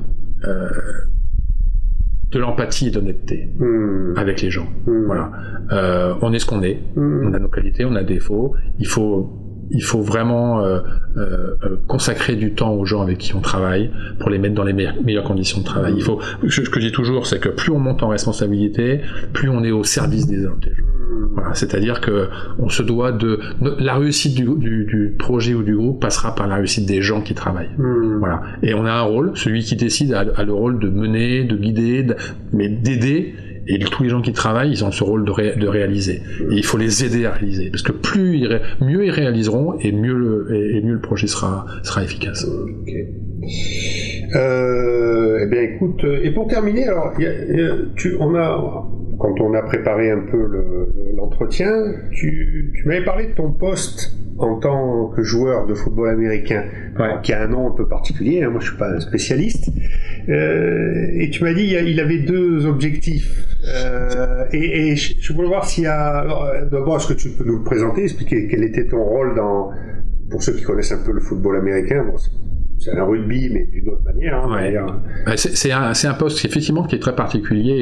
de 2.30 2.38
l'empathie 2.38 2.88
et 2.88 2.90
de 2.90 2.96
l'honnêteté 2.96 3.48
Hmm. 3.58 4.12
avec 4.16 4.42
les 4.42 4.50
gens. 4.50 4.68
Hmm. 4.86 5.04
Voilà. 5.06 5.30
On 6.20 6.32
est 6.32 6.38
ce 6.38 6.46
qu'on 6.46 6.62
est. 6.62 6.78
Hmm. 6.96 7.28
On 7.28 7.32
a 7.34 7.38
nos 7.38 7.48
qualités, 7.48 7.84
on 7.84 7.94
a 7.94 8.02
des 8.02 8.14
défauts. 8.14 8.54
Il 8.78 8.86
faut, 8.86 9.32
il 9.70 9.82
faut 9.82 10.00
vraiment 10.00 10.60
euh, 10.60 10.80
euh, 11.16 11.54
euh, 11.64 11.76
consacrer 11.86 12.36
du 12.36 12.54
temps 12.54 12.72
aux 12.72 12.84
gens 12.84 13.02
avec 13.02 13.18
qui 13.18 13.34
on 13.34 13.40
travaille 13.40 13.90
pour 14.18 14.30
les 14.30 14.38
mettre 14.38 14.54
dans 14.54 14.64
les 14.64 14.72
meilleures, 14.72 14.94
meilleures 15.04 15.24
conditions 15.24 15.60
de 15.60 15.64
travail. 15.64 15.94
Il 15.96 16.02
faut, 16.02 16.20
ce 16.48 16.60
que 16.60 16.80
je 16.80 16.86
dis 16.86 16.92
toujours, 16.92 17.26
c'est 17.26 17.40
que 17.40 17.48
plus 17.48 17.70
on 17.70 17.78
monte 17.78 18.02
en 18.02 18.08
responsabilité, 18.08 19.00
plus 19.32 19.48
on 19.48 19.62
est 19.64 19.70
au 19.70 19.84
service 19.84 20.26
des. 20.26 20.38
Hmm. 20.38 21.34
Voilà, 21.34 21.54
c'est-à-dire 21.54 22.00
que 22.00 22.28
on 22.58 22.68
se 22.68 22.82
doit 22.82 23.12
de 23.12 23.40
la 23.78 23.96
réussite 23.96 24.34
du, 24.34 24.44
du, 24.56 24.84
du 24.84 25.14
projet 25.18 25.54
ou 25.54 25.62
du 25.62 25.76
groupe 25.76 26.00
passera 26.00 26.34
par 26.34 26.46
la 26.46 26.56
réussite 26.56 26.86
des 26.86 27.02
gens 27.02 27.20
qui 27.20 27.34
travaillent. 27.34 27.70
Hmm. 27.78 28.18
Voilà. 28.18 28.42
Et 28.62 28.74
on 28.74 28.84
a 28.84 28.92
un 28.92 29.02
rôle, 29.02 29.32
celui 29.34 29.62
qui 29.62 29.76
décide 29.76 30.12
a, 30.14 30.20
a 30.34 30.44
le 30.44 30.52
rôle 30.52 30.78
de 30.78 30.88
mener, 30.88 31.44
de 31.44 31.56
guider, 31.56 32.02
de- 32.02 32.16
mais 32.52 32.68
d'aider. 32.68 33.34
Et 33.70 33.78
tous 33.78 34.02
les 34.02 34.08
gens 34.08 34.22
qui 34.22 34.32
travaillent, 34.32 34.70
ils 34.70 34.84
ont 34.84 34.90
ce 34.90 35.04
rôle 35.04 35.24
de, 35.24 35.30
ré- 35.30 35.54
de 35.56 35.66
réaliser. 35.66 36.22
Et 36.50 36.54
il 36.56 36.64
faut 36.64 36.78
les 36.78 37.04
aider 37.04 37.26
à 37.26 37.32
réaliser, 37.32 37.70
parce 37.70 37.82
que 37.82 37.92
plus 37.92 38.40
mieux 38.80 39.04
ils 39.04 39.10
réaliseront, 39.10 39.78
et 39.80 39.92
mieux 39.92 40.14
le, 40.16 40.46
et, 40.54 40.80
mieux 40.82 40.94
le 40.94 41.00
projet 41.00 41.26
sera, 41.26 41.66
sera 41.82 42.02
efficace. 42.02 42.46
Ok. 42.46 42.92
Euh, 44.34 45.38
eh 45.42 45.46
bien, 45.46 45.62
écoute, 45.62 46.04
euh, 46.04 46.20
et 46.22 46.30
pour 46.32 46.46
terminer, 46.48 46.86
alors, 46.88 47.12
tu, 47.96 48.16
on 48.20 48.34
a, 48.34 48.84
quand 49.18 49.40
on 49.40 49.54
a 49.54 49.62
préparé 49.62 50.10
un 50.10 50.20
peu 50.30 50.36
le- 50.38 50.88
l'entretien, 51.16 51.70
tu, 52.12 52.72
tu 52.76 52.86
m'avais 52.88 53.04
parlé 53.04 53.26
de 53.28 53.34
ton 53.34 53.52
poste 53.52 54.12
en 54.38 54.56
tant 54.58 55.08
que 55.08 55.22
joueur 55.22 55.66
de 55.66 55.74
football 55.74 56.10
américain, 56.10 56.64
Ouais. 56.98 57.14
qui 57.22 57.32
a 57.32 57.42
un 57.42 57.48
nom 57.48 57.68
un 57.68 57.76
peu 57.76 57.86
particulier. 57.86 58.42
hein, 58.42 58.50
moi, 58.50 58.60
je 58.60 58.68
suis 58.68 58.76
pas 58.76 58.90
un 58.90 59.00
spécialiste. 59.00 59.70
Euh, 60.28 61.06
et 61.14 61.30
tu 61.30 61.42
m'as 61.44 61.54
dit 61.54 61.64
il, 61.86 62.00
avait 62.00 62.18
deux 62.18 62.66
objectifs. 62.66 63.44
Euh, 63.66 64.44
et, 64.52 64.90
et 64.92 64.96
je, 64.96 65.32
voulais 65.32 65.48
voir 65.48 65.64
s'il 65.64 65.84
y 65.84 65.86
a. 65.86 66.24
euh, 66.24 66.64
D'abord, 66.70 66.96
est-ce 66.96 67.08
que 67.08 67.14
tu 67.14 67.30
peux 67.30 67.44
nous 67.44 67.58
le 67.58 67.64
présenter, 67.64 68.02
expliquer 68.04 68.46
quel 68.48 68.62
était 68.64 68.86
ton 68.86 69.02
rôle 69.02 69.34
dans. 69.36 69.70
Pour 70.30 70.42
ceux 70.42 70.52
qui 70.52 70.62
connaissent 70.62 70.92
un 70.92 71.02
peu 71.04 71.12
le 71.12 71.20
football 71.20 71.56
américain, 71.56 72.04
bon, 72.04 72.16
c'est- 72.18 72.30
un 72.96 73.04
rugby, 73.04 73.50
mais 73.52 73.64
d'une 73.72 73.88
autre 73.88 74.02
manière. 74.04 74.36
hein, 74.44 75.02
Ouais. 75.26 75.36
C'est 75.36 75.72
un, 75.72 76.14
poste 76.14 76.44
effectivement 76.44 76.84
qui 76.84 76.94
est 76.94 77.00
très 77.00 77.14
particulier 77.14 77.72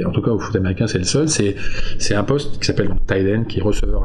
et 0.00 0.04
en 0.04 0.10
tout 0.12 0.22
cas 0.22 0.30
au 0.30 0.38
foot 0.40 0.56
américain 0.56 0.86
c'est 0.86 0.98
le 0.98 1.04
seul. 1.04 1.28
C'est 1.28 2.14
un 2.14 2.24
poste 2.24 2.58
qui 2.58 2.64
s'appelle 2.66 2.88
tight 3.06 3.26
end, 3.36 3.44
qui 3.44 3.58
est 3.60 3.62
receveur 3.62 4.02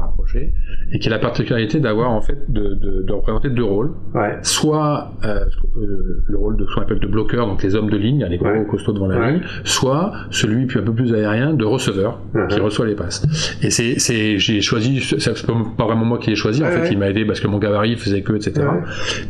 et 0.92 0.98
qui 0.98 1.08
a 1.08 1.10
la 1.10 1.18
particularité 1.18 1.80
d'avoir 1.80 2.10
en 2.10 2.20
fait 2.20 2.38
de, 2.48 2.74
de, 2.74 3.02
de 3.02 3.12
représenter 3.12 3.50
deux 3.50 3.64
rôles. 3.64 3.92
Ouais. 4.14 4.38
Soit 4.42 5.12
euh, 5.24 5.44
euh, 5.76 6.22
le 6.28 6.36
rôle 6.38 6.56
de 6.56 6.66
ce 6.66 6.74
qu'on 6.74 6.82
appelle 6.82 6.98
de 7.00 7.06
bloqueur, 7.06 7.46
donc 7.46 7.62
les 7.62 7.74
hommes 7.74 7.90
de 7.90 7.96
ligne, 7.96 8.26
les 8.28 8.38
gros 8.38 8.48
Ouais. 8.48 8.66
costauds 8.68 8.92
devant 8.92 9.06
la 9.06 9.18
Ouais. 9.18 9.32
ligne, 9.32 9.42
soit 9.64 10.12
celui 10.30 10.66
puis 10.66 10.78
un 10.78 10.82
peu 10.82 10.92
plus 10.92 11.12
aérien 11.14 11.52
de 11.54 11.64
receveur 11.64 12.18
Mhm. 12.34 12.48
qui 12.48 12.60
reçoit 12.60 12.86
les 12.86 12.94
passes. 12.94 13.22
Et 13.62 13.70
c'est 13.70 14.38
j'ai 14.38 14.60
choisi, 14.60 15.00
c'est 15.00 15.46
pas 15.46 15.84
vraiment 15.84 16.04
moi 16.04 16.18
qui 16.18 16.30
l'ai 16.30 16.36
choisi. 16.36 16.62
En 16.62 16.66
fait, 16.66 16.88
il 16.90 16.98
m'a 16.98 17.08
aidé 17.10 17.24
parce 17.24 17.40
que 17.40 17.46
mon 17.46 17.58
gabarit 17.58 17.96
faisait 17.96 18.22
que 18.22 18.32
etc. 18.34 18.66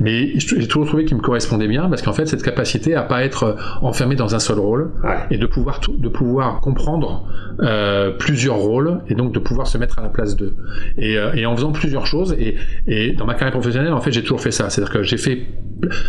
Mais 0.00 0.38
j'ai 0.38 0.66
toujours 0.68 0.86
trouvé 0.86 1.04
qu'il 1.04 1.16
me 1.16 1.22
correspondait 1.22 1.68
bien 1.68 1.88
parce 1.88 2.02
qu'en 2.02 2.12
fait 2.12 2.26
cette 2.26 2.42
capacité 2.42 2.94
à 2.94 3.02
pas 3.02 3.24
être 3.24 3.56
enfermé 3.82 4.16
dans 4.16 4.34
un 4.34 4.38
seul 4.38 4.58
rôle 4.58 4.90
et 5.30 5.38
de 5.38 5.46
pouvoir 5.46 5.80
tout- 5.80 5.96
de 5.96 6.08
pouvoir 6.08 6.60
comprendre 6.60 7.24
euh, 7.60 8.10
plusieurs 8.18 8.56
rôles 8.56 9.00
et 9.08 9.14
donc 9.14 9.32
de 9.32 9.38
pouvoir 9.38 9.66
se 9.66 9.76
mettre 9.78 9.98
à 9.98 10.02
la 10.02 10.08
place 10.08 10.36
d'eux 10.36 10.54
et, 10.98 11.16
euh, 11.18 11.32
et 11.34 11.46
en 11.46 11.56
faisant 11.56 11.72
plusieurs 11.72 12.06
choses 12.06 12.34
et, 12.38 12.56
et 12.86 13.12
dans 13.12 13.26
ma 13.26 13.34
carrière 13.34 13.52
professionnelle 13.52 13.92
en 13.92 14.00
fait 14.00 14.12
j'ai 14.12 14.22
toujours 14.22 14.40
fait 14.40 14.50
ça 14.50 14.70
c'est 14.70 14.80
à 14.82 14.84
dire 14.84 14.92
que 14.92 15.02
j'ai 15.02 15.16
fait 15.16 15.46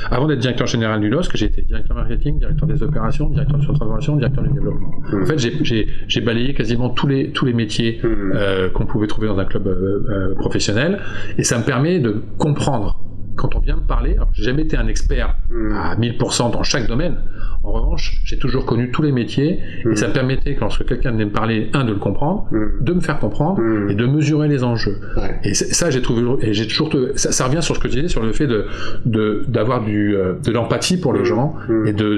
avant 0.09 0.27
d'être 0.27 0.39
directeur 0.39 0.67
général 0.67 0.99
du 0.99 1.09
LOSC 1.09 1.31
j'ai 1.37 1.45
été 1.45 1.61
directeur 1.61 1.95
marketing 1.95 2.39
directeur 2.39 2.67
des 2.67 2.83
opérations 2.83 3.29
directeur 3.29 3.57
de 3.57 3.63
transformation 3.63 4.15
directeur 4.17 4.43
du 4.43 4.49
développement 4.53 4.91
Mhm. 5.11 5.23
en 5.23 5.25
fait 5.25 5.37
j'ai- 5.39 6.21
balayé 6.21 6.53
quasiment 6.53 6.89
tous 6.89 7.07
les 7.07 7.31
tous 7.31 7.45
les 7.45 7.53
métiers 7.53 7.99
Hmm. 8.03 8.31
euh, 8.35 8.69
qu'on 8.69 8.85
pouvait 8.85 9.07
trouver 9.07 9.27
dans 9.27 9.39
un 9.39 9.45
club 9.45 9.67
euh, 9.67 10.35
professionnel 10.35 10.99
et 11.37 11.43
ça 11.43 11.57
me 11.57 11.63
permet 11.63 11.99
de 11.99 12.21
comprendre 12.37 12.99
quand 13.37 13.55
on 13.55 13.59
vient 13.59 13.77
me 13.77 13.81
parler, 13.87 14.15
alors 14.15 14.29
j'ai 14.33 14.43
jamais 14.43 14.63
été 14.63 14.75
un 14.77 14.87
expert 14.87 15.37
Hmm. 15.49 15.71
à 15.73 15.95
1000% 15.95 16.49
dans 16.51 16.63
chaque 16.63 16.87
domaine. 16.87 17.15
En 17.63 17.73
revanche, 17.73 18.19
j'ai 18.25 18.39
toujours 18.39 18.65
connu 18.65 18.89
tous 18.89 19.03
les 19.03 19.11
métiers 19.11 19.59
et 19.89 19.95
ça 19.95 20.07
me 20.07 20.13
permettait, 20.13 20.55
que 20.55 20.61
lorsque 20.61 20.83
quelqu'un 20.85 21.11
venait 21.11 21.25
me 21.25 21.31
parler, 21.31 21.69
un, 21.73 21.85
de 21.85 21.91
le 21.93 21.99
comprendre, 21.99 22.47
Hmm. 22.51 22.83
de 22.83 22.93
me 22.93 23.01
faire 23.01 23.19
comprendre 23.19 23.61
Hmm. 23.61 23.89
et 23.91 23.93
de 23.93 24.05
mesurer 24.07 24.47
les 24.47 24.63
enjeux. 24.63 24.97
Ouais. 25.15 25.39
Et 25.43 25.53
ça, 25.53 25.91
j'ai 25.91 26.01
trouvé, 26.01 26.23
et 26.41 26.53
j'ai 26.53 26.65
toujours, 26.67 26.89
ça, 27.15 27.31
ça 27.31 27.45
revient 27.45 27.61
sur 27.61 27.75
ce 27.75 27.79
que 27.79 27.87
je 27.87 27.93
disais, 27.93 28.07
sur 28.07 28.23
le 28.23 28.31
fait 28.33 28.47
de, 28.47 28.65
d'avoir 29.47 29.83
du, 29.83 30.15
euh, 30.15 30.33
de 30.43 30.51
l'empathie 30.51 30.99
pour 30.99 31.13
les 31.13 31.23
gens 31.23 31.53
et 31.85 31.93
de, 31.93 32.17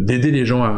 d'aider 0.00 0.30
les 0.30 0.44
gens 0.44 0.62
à, 0.62 0.68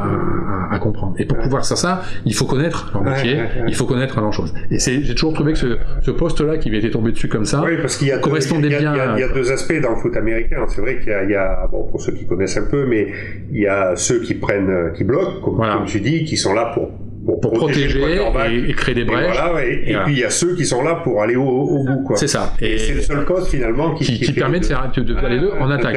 à, 0.71 0.75
à 0.75 0.79
comprendre. 0.79 1.15
Et 1.19 1.27
pour 1.27 1.37
Ouais. 1.37 1.45
pouvoir 1.45 1.67
faire 1.67 1.77
ça, 1.77 2.03
il 2.25 2.35
faut 2.35 2.47
connaître 2.47 2.91
leur 2.95 3.03
métier, 3.05 3.37
ouais, 3.37 3.49
il 3.69 3.75
faut 3.75 3.85
connaître 3.85 4.19
leur 4.21 4.33
chose. 4.33 4.55
Et 4.71 4.79
c'est, 4.79 5.03
j'ai 5.03 5.15
toujours 5.15 5.35
trouvé 5.35 5.53
que 5.53 5.59
ce, 5.59 5.77
ce 6.01 6.11
poste-là 6.11 6.57
qui 6.57 6.71
m'était 6.71 6.89
tombé 6.91 7.13
dessus 7.13 7.29
comme 7.29 7.45
ça, 7.45 7.63
Oui, 7.63 7.73
parce 7.81 7.97
qu'il 7.99 8.09
y 8.09 8.13
a 8.13 8.17
deux, 8.17 8.23
correspondait 8.23 8.69
il 8.69 8.73
y 8.73 8.77
a- 8.77 8.79
bien 8.81 8.95
il 8.95 8.97
y 8.97 9.01
a- 9.01 9.15
il 9.17 9.21
y 9.21 9.23
a 9.25 9.29
deux 9.35 9.53
aspects 9.53 9.79
dans 9.83 9.91
le 9.91 9.97
foot 9.97 10.17
américain. 10.17 10.65
C'est 10.69 10.81
vrai 10.81 10.99
qu'il 10.99 11.09
y 11.09 11.13
a, 11.15 11.25
il 11.25 11.31
y 11.31 11.35
a- 11.35 11.67
bon, 11.71 11.85
pour 11.91 12.01
ceux 12.01 12.13
qui 12.13 12.25
connaissent 12.27 12.57
un 12.57 12.65
peu, 12.71 12.87
mais 12.87 13.09
il 13.53 13.61
y 13.61 13.66
a 13.66 13.66
ceux 13.97 14.21
qui 14.21 14.35
prennent, 14.35 14.71
euh, 14.71 14.91
qui 14.91 15.05
bloquent, 15.05 15.41
comme, 15.43 15.57
Voilà. 15.57 15.75
comme 15.75 15.87
tu 15.87 16.01
dis, 16.01 16.25
qui 16.25 16.37
sont 16.37 16.53
là 16.55 16.73
pour, 16.75 16.91
pour, 17.27 17.41
pour 17.41 17.53
protéger 17.53 18.01
et, 18.01 18.71
et 18.71 18.73
créer 18.75 18.95
des 18.95 19.01
Et 19.03 19.05
brèches. 19.05 19.37
voilà, 19.37 19.65
et, 19.67 19.73
Et 19.73 19.91
voilà. 19.93 20.05
puis 20.05 20.15
il 20.15 20.19
y 20.21 20.25
a 20.25 20.31
ceux 20.31 20.55
qui 20.55 20.65
sont 20.65 20.83
là 20.83 21.01
pour 21.03 21.21
aller 21.23 21.37
au, 21.37 21.43
au 21.47 21.85
bout, 21.85 22.03
quoi. 22.05 22.17
C'est 22.17 22.29
ça. 22.29 22.55
Et 22.61 22.79
c'est 22.79 22.95
le 22.95 23.01
seul 23.03 23.25
cause 23.25 23.49
finalement 23.49 23.95
qui, 23.95 24.19
qui, 24.21 24.33
permet 24.33 24.61
de 24.61 24.65
faire 24.65 24.91
de, 24.95 25.01
de 25.03 25.15
faire 25.15 25.29
les 25.29 25.41
deux 25.41 25.51
en 25.61 25.71
Ah, 25.71 25.75
attaque. 25.75 25.97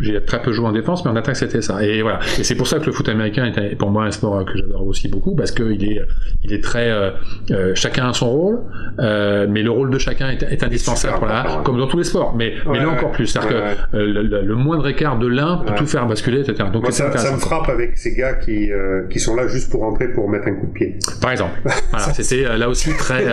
J'ai- 0.00 0.20
très 0.24 0.40
peu 0.42 0.52
joué 0.52 0.66
en 0.66 0.72
défense, 0.72 1.04
mais 1.04 1.10
en 1.10 1.16
attaque 1.16 1.36
c'était 1.36 1.62
ça. 1.62 1.84
Et 1.84 2.02
voilà. 2.02 2.20
Et 2.38 2.44
c'est 2.44 2.54
pour 2.54 2.66
ça 2.66 2.78
que 2.78 2.86
le 2.86 2.92
foot 2.92 3.08
américain 3.08 3.44
est 3.56 3.76
pour 3.76 3.90
moi 3.90 4.04
un 4.04 4.10
sport 4.10 4.44
que 4.44 4.56
j'adore 4.56 4.86
aussi 4.86 5.08
beaucoup 5.08 5.34
parce 5.34 5.50
que 5.52 5.62
il 5.72 5.84
est 5.92 6.00
il 6.42 6.52
est 6.52 6.62
très 6.62 6.90
euh, 6.90 7.10
euh, 7.50 7.72
chacun 7.74 8.08
a 8.08 8.12
son 8.12 8.30
rôle, 8.30 8.60
euh, 9.00 9.46
mais 9.50 9.62
le 9.62 9.70
rôle 9.70 9.90
de 9.90 9.98
chacun 9.98 10.30
est, 10.30 10.42
est 10.42 10.62
indispensable. 10.64 11.18
comme 11.64 11.78
dans 11.78 11.86
tous 11.86 11.98
les 11.98 12.04
sports. 12.04 12.34
Mais 12.36 12.54
mais 12.70 12.78
là 12.78 12.88
encore 12.88 13.12
plus, 13.12 13.26
c'est-à-dire 13.26 13.50
Ouais, 13.56 13.74
que 13.92 13.96
euh, 13.96 14.06
le, 14.06 14.22
le- 14.22 14.42
le 14.42 14.54
moindre 14.54 14.88
écart 14.88 15.18
de 15.18 15.26
l'un 15.26 15.58
peut 15.58 15.74
tout 15.76 15.86
faire 15.86 16.06
basculer, 16.06 16.40
etc. 16.40 16.68
Donc 16.72 16.82
Moi, 16.82 16.92
ça, 16.92 17.08
me 17.08 17.38
frappe 17.38 17.68
avec 17.68 17.96
ces 17.98 18.14
gars 18.14 18.34
qui, 18.34 18.70
euh, 18.72 19.02
qui 19.10 19.18
sont 19.20 19.34
là 19.34 19.46
juste 19.48 19.70
pour 19.70 19.80
rentrer 19.82 20.08
pour 20.08 20.28
mettre 20.28 20.48
un 20.48 20.54
coup 20.54 20.61
coup 20.62 20.66
de 20.66 20.72
pied. 20.72 20.98
Par 21.20 21.32
exemple. 21.32 21.60
Voilà, 21.90 22.12
c'était 22.14 22.56
là 22.56 22.68
aussi 22.68 22.90
très, 22.96 23.24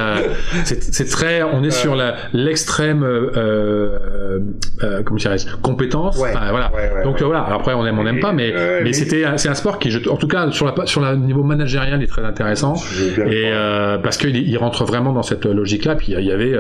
c'est 0.66 1.10
très, 1.10 1.44
on 1.44 1.64
est 1.64 1.72
sur 1.72 1.96
l'extrême, 2.34 3.06
comment 5.06 5.18
dirais 5.18 5.38
compétence. 5.62 6.18
voilà. 6.18 6.72
Donc 7.04 7.22
voilà. 7.22 7.46
Après, 7.46 7.74
on 7.74 7.86
aime, 7.86 8.00
on 8.00 8.04
n'aime 8.04 8.20
pas, 8.20 8.34
mais 8.34 8.54
mais 8.84 8.94
c'était, 8.94 9.26
c'est 9.38 9.50
un 9.50 9.54
sport 9.54 9.80
qui, 9.80 9.96
en 10.10 10.18
tout 10.18 10.28
cas, 10.28 10.52
sur 10.52 10.66
la 10.66 10.86
sur 10.86 11.02
le 11.02 11.16
niveau 11.16 11.44
managérial, 11.44 12.02
est 12.02 12.08
très 12.08 12.24
intéressant. 12.24 12.76
Et 13.30 13.52
parce 14.04 14.18
qu'il 14.18 14.58
rentre 14.58 14.86
vraiment 14.86 15.14
dans 15.14 15.24
cette 15.24 15.46
logique-là. 15.46 15.96
Puis 15.96 16.14
il 16.18 16.26
y 16.26 16.32
avait, 16.32 16.56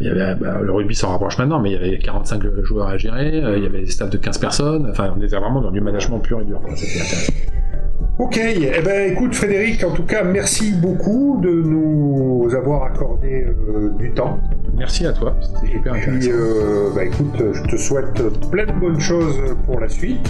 il 0.00 0.06
y 0.06 0.10
avait 0.10 0.34
bah, 0.34 0.58
le 0.62 0.72
rugby 0.72 0.94
s'en 0.94 1.10
rapproche 1.10 1.38
maintenant, 1.38 1.60
mais 1.60 1.70
il 1.70 1.74
y 1.74 1.76
avait 1.76 1.98
45 1.98 2.42
joueurs 2.64 2.88
à 2.88 2.96
gérer. 2.96 3.42
il 3.56 3.62
y 3.62 3.66
avait 3.66 3.80
des 3.80 3.90
staffs 3.90 4.10
de 4.10 4.18
15 4.18 4.38
personnes. 4.38 4.88
Enfin, 4.90 5.14
on 5.16 5.22
était 5.22 5.36
vraiment 5.36 5.60
dans 5.60 5.70
du 5.70 5.80
management 5.80 6.18
pur 6.20 6.40
et 6.40 6.44
dur. 6.44 6.60
C'était 6.76 7.00
intéressant. 7.00 7.32
Ok, 8.22 8.36
eh 8.38 8.80
ben 8.84 9.10
écoute 9.10 9.34
Frédéric, 9.34 9.82
en 9.82 9.90
tout 9.90 10.04
cas 10.04 10.22
merci 10.22 10.70
beaucoup 10.70 11.40
de 11.42 11.50
nous 11.50 12.48
avoir 12.54 12.84
accordé 12.84 13.44
euh, 13.44 13.88
du 13.98 14.12
temps. 14.12 14.38
Merci 14.76 15.06
à 15.06 15.12
toi, 15.12 15.34
c'était 15.40 15.76
hyper 15.76 15.94
intéressant. 15.94 16.20
Puis, 16.20 16.30
euh, 16.30 16.90
bah, 16.94 17.04
écoute, 17.04 17.42
je 17.52 17.62
te 17.64 17.76
souhaite 17.76 18.22
plein 18.48 18.66
de 18.66 18.78
bonnes 18.78 19.00
choses 19.00 19.56
pour 19.66 19.80
la 19.80 19.88
suite. 19.88 20.20